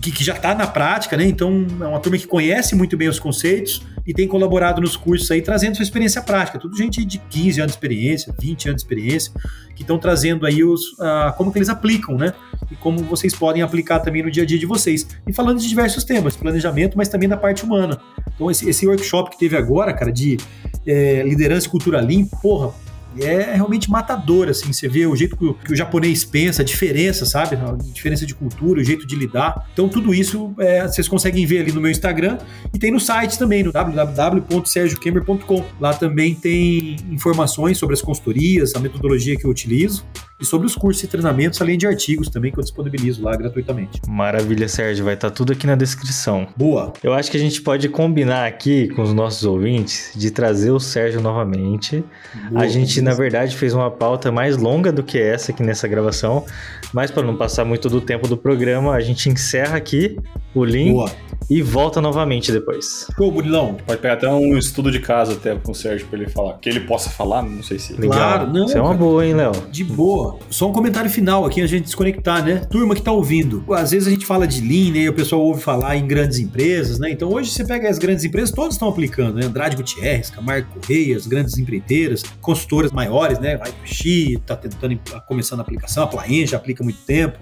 que, 0.00 0.10
que 0.10 0.24
já 0.24 0.34
está 0.34 0.54
na 0.54 0.66
prática, 0.66 1.16
né? 1.16 1.24
Então 1.24 1.66
é 1.80 1.86
uma 1.86 2.00
turma 2.00 2.16
que 2.16 2.26
conhece 2.26 2.74
muito 2.74 2.96
bem 2.96 3.08
os 3.08 3.18
conceitos 3.18 3.82
e 4.06 4.14
tem 4.14 4.26
colaborado 4.26 4.80
nos 4.80 4.96
cursos 4.96 5.30
aí, 5.30 5.42
trazendo 5.42 5.76
sua 5.76 5.82
experiência 5.82 6.22
prática. 6.22 6.58
Tudo 6.58 6.76
gente 6.76 7.04
de 7.04 7.18
15 7.18 7.60
anos 7.60 7.72
de 7.72 7.76
experiência, 7.76 8.34
20 8.40 8.68
anos 8.68 8.82
de 8.82 8.86
experiência, 8.86 9.32
que 9.76 9.82
estão 9.82 9.98
trazendo 9.98 10.46
aí 10.46 10.64
os, 10.64 10.92
uh, 10.92 11.32
como 11.36 11.52
que 11.52 11.58
eles 11.58 11.68
aplicam, 11.68 12.16
né? 12.16 12.32
E 12.70 12.76
como 12.76 12.98
vocês 13.00 13.34
podem 13.34 13.62
aplicar 13.62 14.00
também 14.00 14.22
no 14.22 14.30
dia 14.30 14.42
a 14.42 14.46
dia 14.46 14.58
de 14.58 14.66
vocês. 14.66 15.06
E 15.26 15.32
falando 15.32 15.58
de 15.58 15.68
diversos 15.68 16.02
temas, 16.02 16.36
planejamento, 16.36 16.96
mas 16.96 17.08
também 17.08 17.28
da 17.28 17.36
parte 17.36 17.64
humana. 17.64 18.00
Então 18.34 18.50
esse, 18.50 18.68
esse 18.68 18.86
workshop 18.86 19.30
que 19.30 19.38
teve 19.38 19.56
agora, 19.56 19.92
cara, 19.92 20.10
de 20.10 20.38
é, 20.86 21.22
liderança 21.22 21.66
e 21.66 21.70
cultura 21.70 22.00
limpa, 22.00 22.36
porra, 22.38 22.72
é 23.18 23.54
realmente 23.54 23.90
matador, 23.90 24.48
assim. 24.48 24.72
Você 24.72 24.88
vê 24.88 25.06
o 25.06 25.16
jeito 25.16 25.36
que 25.36 25.44
o, 25.44 25.54
que 25.54 25.72
o 25.72 25.76
japonês 25.76 26.24
pensa, 26.24 26.62
a 26.62 26.64
diferença, 26.64 27.24
sabe? 27.24 27.56
A 27.56 27.76
diferença 27.92 28.26
de 28.26 28.34
cultura, 28.34 28.80
o 28.80 28.84
jeito 28.84 29.06
de 29.06 29.16
lidar. 29.16 29.68
Então, 29.72 29.88
tudo 29.88 30.14
isso 30.14 30.54
é, 30.58 30.86
vocês 30.86 31.08
conseguem 31.08 31.44
ver 31.46 31.60
ali 31.60 31.72
no 31.72 31.80
meu 31.80 31.90
Instagram 31.90 32.38
e 32.72 32.78
tem 32.78 32.90
no 32.90 33.00
site 33.00 33.38
também, 33.38 33.62
no 33.62 33.72
www.sergiokemmer.com. 33.72 35.64
Lá 35.80 35.94
também 35.94 36.34
tem 36.34 36.96
informações 37.10 37.78
sobre 37.78 37.94
as 37.94 38.02
consultorias, 38.02 38.74
a 38.74 38.80
metodologia 38.80 39.36
que 39.36 39.44
eu 39.44 39.50
utilizo 39.50 40.04
e 40.40 40.44
sobre 40.44 40.66
os 40.66 40.74
cursos 40.74 41.04
e 41.04 41.06
treinamentos, 41.06 41.60
além 41.60 41.76
de 41.76 41.86
artigos 41.86 42.28
também 42.28 42.50
que 42.50 42.58
eu 42.58 42.62
disponibilizo 42.62 43.22
lá 43.22 43.36
gratuitamente. 43.36 44.00
Maravilha, 44.08 44.68
Sérgio. 44.68 45.04
Vai 45.04 45.14
estar 45.14 45.28
tá 45.28 45.36
tudo 45.36 45.52
aqui 45.52 45.66
na 45.66 45.74
descrição. 45.74 46.48
Boa. 46.56 46.92
Eu 47.02 47.12
acho 47.12 47.30
que 47.30 47.36
a 47.36 47.40
gente 47.40 47.60
pode 47.60 47.88
combinar 47.88 48.46
aqui 48.46 48.88
com 48.88 49.02
os 49.02 49.12
nossos 49.12 49.44
ouvintes 49.44 50.12
de 50.16 50.30
trazer 50.30 50.70
o 50.70 50.80
Sérgio 50.80 51.20
novamente. 51.20 52.02
Boa, 52.48 52.62
a 52.62 52.68
gente, 52.68 52.99
na 53.02 53.14
verdade, 53.14 53.56
fez 53.56 53.74
uma 53.74 53.90
pauta 53.90 54.30
mais 54.30 54.56
longa 54.56 54.92
do 54.92 55.02
que 55.02 55.18
essa 55.18 55.52
aqui 55.52 55.62
nessa 55.62 55.86
gravação, 55.86 56.44
mas 56.92 57.10
para 57.10 57.22
não 57.22 57.36
passar 57.36 57.64
muito 57.64 57.88
do 57.88 58.00
tempo 58.00 58.26
do 58.26 58.36
programa, 58.36 58.94
a 58.94 59.00
gente 59.00 59.28
encerra 59.28 59.76
aqui 59.76 60.16
o 60.54 60.64
link 60.64 60.92
Boa. 60.92 61.10
e 61.48 61.62
volta 61.62 62.00
novamente 62.00 62.50
depois. 62.50 63.06
Pô, 63.16 63.30
Burilão. 63.30 63.76
Pode 63.86 64.00
pegar 64.00 64.14
até 64.14 64.28
um 64.28 64.56
estudo 64.58 64.90
de 64.90 65.00
casa 65.00 65.34
até 65.34 65.54
com 65.54 65.72
o 65.72 65.74
Sérgio 65.74 66.06
para 66.08 66.18
ele 66.18 66.28
falar. 66.28 66.54
Que 66.54 66.68
ele 66.68 66.80
possa 66.80 67.10
falar, 67.10 67.42
não 67.42 67.62
sei 67.62 67.78
se. 67.78 67.92
Legal. 67.94 68.10
Claro, 68.10 68.52
não. 68.52 68.66
Isso 68.66 68.76
é 68.76 68.80
uma 68.80 68.94
boa, 68.94 69.24
hein, 69.24 69.34
Léo? 69.34 69.52
De 69.70 69.84
boa. 69.84 70.38
Só 70.50 70.68
um 70.68 70.72
comentário 70.72 71.10
final 71.10 71.44
aqui 71.44 71.60
a 71.60 71.66
gente 71.66 71.84
desconectar, 71.84 72.44
né? 72.44 72.66
Turma 72.70 72.94
que 72.94 73.02
tá 73.02 73.12
ouvindo. 73.12 73.64
Às 73.72 73.92
vezes 73.92 74.08
a 74.08 74.10
gente 74.10 74.26
fala 74.26 74.46
de 74.46 74.60
Lean, 74.60 74.92
né? 74.92 75.00
E 75.00 75.08
o 75.08 75.12
pessoal 75.12 75.42
ouve 75.42 75.62
falar 75.62 75.96
em 75.96 76.06
grandes 76.06 76.38
empresas, 76.38 76.98
né? 76.98 77.10
Então 77.10 77.32
hoje 77.32 77.50
você 77.50 77.64
pega 77.64 77.88
as 77.88 77.98
grandes 77.98 78.24
empresas, 78.24 78.50
todos 78.50 78.74
estão 78.74 78.88
aplicando, 78.88 79.36
né? 79.36 79.46
Andrade 79.46 79.76
Gutierrez, 79.76 80.30
Camargo 80.30 80.68
Correia, 80.80 81.16
as 81.16 81.26
grandes 81.26 81.56
empreiteiras, 81.58 82.22
consultoras 82.40 82.90
maiores, 82.90 83.38
né? 83.38 83.56
Vai 83.56 83.70
Xi, 83.84 84.40
tá 84.44 84.56
tentando, 84.56 84.98
começando 85.26 85.60
a 85.60 85.62
aplicação, 85.62 86.04
a 86.04 86.06
Plaen 86.06 86.46
já 86.46 86.56
aplica 86.56 86.82
há 86.82 86.84
muito 86.84 87.00
tempo. 87.00 87.38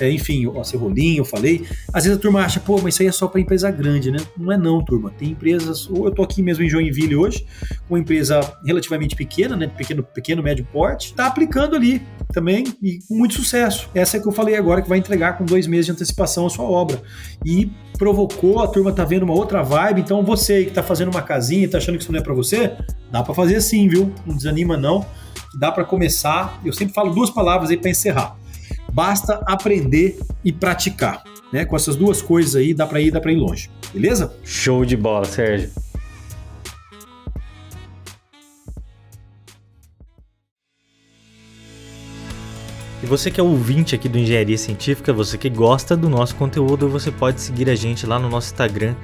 É, 0.00 0.10
enfim, 0.10 0.46
o 0.46 0.64
Cerrolinho, 0.64 1.20
eu 1.20 1.24
falei. 1.24 1.64
Às 1.92 2.04
vezes 2.04 2.18
a 2.18 2.20
turma 2.20 2.45
acha, 2.46 2.60
pô, 2.60 2.80
mas 2.80 2.94
isso 2.94 3.02
aí 3.02 3.08
é 3.08 3.12
só 3.12 3.26
para 3.26 3.40
empresa 3.40 3.70
grande, 3.70 4.10
né? 4.10 4.18
Não 4.38 4.52
é 4.52 4.56
não, 4.56 4.82
turma. 4.82 5.10
Tem 5.10 5.30
empresas, 5.30 5.90
ou 5.90 6.06
eu 6.06 6.12
tô 6.12 6.22
aqui 6.22 6.42
mesmo 6.42 6.64
em 6.64 6.68
Joinville 6.68 7.16
hoje, 7.16 7.44
uma 7.90 7.98
empresa 7.98 8.40
relativamente 8.64 9.14
pequena, 9.14 9.56
né? 9.56 9.66
Pequeno, 9.66 10.02
pequeno, 10.02 10.42
médio 10.42 10.66
porte, 10.72 11.12
tá 11.12 11.26
aplicando 11.26 11.74
ali 11.74 12.00
também 12.32 12.64
e 12.82 13.00
com 13.06 13.14
muito 13.14 13.34
sucesso. 13.34 13.90
Essa 13.94 14.16
é 14.16 14.20
que 14.20 14.26
eu 14.26 14.32
falei 14.32 14.56
agora 14.56 14.80
que 14.80 14.88
vai 14.88 14.98
entregar 14.98 15.36
com 15.36 15.44
dois 15.44 15.66
meses 15.66 15.86
de 15.86 15.92
antecipação 15.92 16.46
a 16.46 16.50
sua 16.50 16.64
obra. 16.64 17.02
E 17.44 17.70
provocou, 17.98 18.62
a 18.62 18.68
turma 18.68 18.92
tá 18.92 19.04
vendo 19.04 19.24
uma 19.24 19.34
outra 19.34 19.62
vibe, 19.62 20.00
então 20.00 20.22
você 20.22 20.64
que 20.64 20.70
tá 20.70 20.82
fazendo 20.82 21.10
uma 21.10 21.22
casinha 21.22 21.64
e 21.64 21.68
tá 21.68 21.78
achando 21.78 21.96
que 21.96 22.02
isso 22.02 22.12
não 22.12 22.20
é 22.20 22.22
para 22.22 22.34
você, 22.34 22.76
dá 23.10 23.22
para 23.22 23.34
fazer 23.34 23.56
assim, 23.56 23.88
viu? 23.88 24.12
Não 24.24 24.36
desanima 24.36 24.76
não, 24.76 25.04
dá 25.58 25.72
para 25.72 25.84
começar. 25.84 26.60
Eu 26.64 26.72
sempre 26.72 26.94
falo 26.94 27.12
duas 27.12 27.30
palavras 27.30 27.70
aí 27.70 27.76
para 27.76 27.90
encerrar. 27.90 28.36
Basta 28.92 29.42
aprender 29.46 30.18
e 30.44 30.52
praticar, 30.52 31.22
né? 31.56 31.64
Com 31.64 31.74
essas 31.74 31.96
duas 31.96 32.20
coisas 32.20 32.54
aí 32.54 32.74
dá 32.74 32.86
para 32.86 33.00
ir, 33.00 33.10
dá 33.10 33.18
para 33.18 33.32
ir 33.32 33.36
longe. 33.36 33.70
Beleza? 33.90 34.36
Show 34.44 34.84
de 34.84 34.94
bola, 34.94 35.24
Sérgio. 35.24 35.70
E 43.02 43.06
você 43.06 43.30
que 43.30 43.40
é 43.40 43.42
ouvinte 43.42 43.94
aqui 43.94 44.06
do 44.06 44.18
Engenharia 44.18 44.58
Científica, 44.58 45.14
você 45.14 45.38
que 45.38 45.48
gosta 45.48 45.96
do 45.96 46.10
nosso 46.10 46.34
conteúdo, 46.34 46.90
você 46.90 47.10
pode 47.10 47.40
seguir 47.40 47.70
a 47.70 47.74
gente 47.74 48.04
lá 48.04 48.18
no 48.18 48.28
nosso 48.28 48.48
Instagram, 48.52 48.94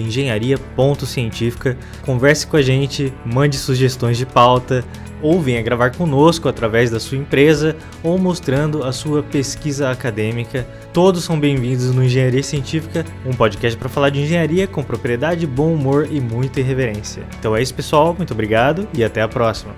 engenharia.científica. 0.00 1.76
Converse 2.04 2.46
com 2.46 2.56
a 2.56 2.62
gente, 2.62 3.12
mande 3.24 3.56
sugestões 3.56 4.18
de 4.18 4.26
pauta, 4.26 4.84
ou 5.22 5.40
venha 5.40 5.62
gravar 5.62 5.94
conosco 5.94 6.48
através 6.48 6.90
da 6.90 6.98
sua 6.98 7.16
empresa 7.16 7.76
ou 8.02 8.18
mostrando 8.18 8.82
a 8.82 8.92
sua 8.92 9.22
pesquisa 9.22 9.90
acadêmica. 9.90 10.66
Todos 10.92 11.24
são 11.24 11.38
bem-vindos 11.38 11.94
no 11.94 12.02
Engenharia 12.02 12.42
Científica, 12.42 13.06
um 13.24 13.32
podcast 13.32 13.78
para 13.78 13.88
falar 13.88 14.10
de 14.10 14.20
engenharia 14.20 14.66
com 14.66 14.82
propriedade, 14.82 15.46
bom 15.46 15.72
humor 15.72 16.08
e 16.10 16.20
muita 16.20 16.60
irreverência. 16.60 17.22
Então 17.38 17.56
é 17.56 17.62
isso, 17.62 17.74
pessoal. 17.74 18.14
Muito 18.14 18.32
obrigado 18.32 18.88
e 18.92 19.04
até 19.04 19.22
a 19.22 19.28
próxima. 19.28 19.74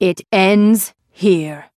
It 0.00 0.26
ends 0.32 0.92
here. 1.12 1.71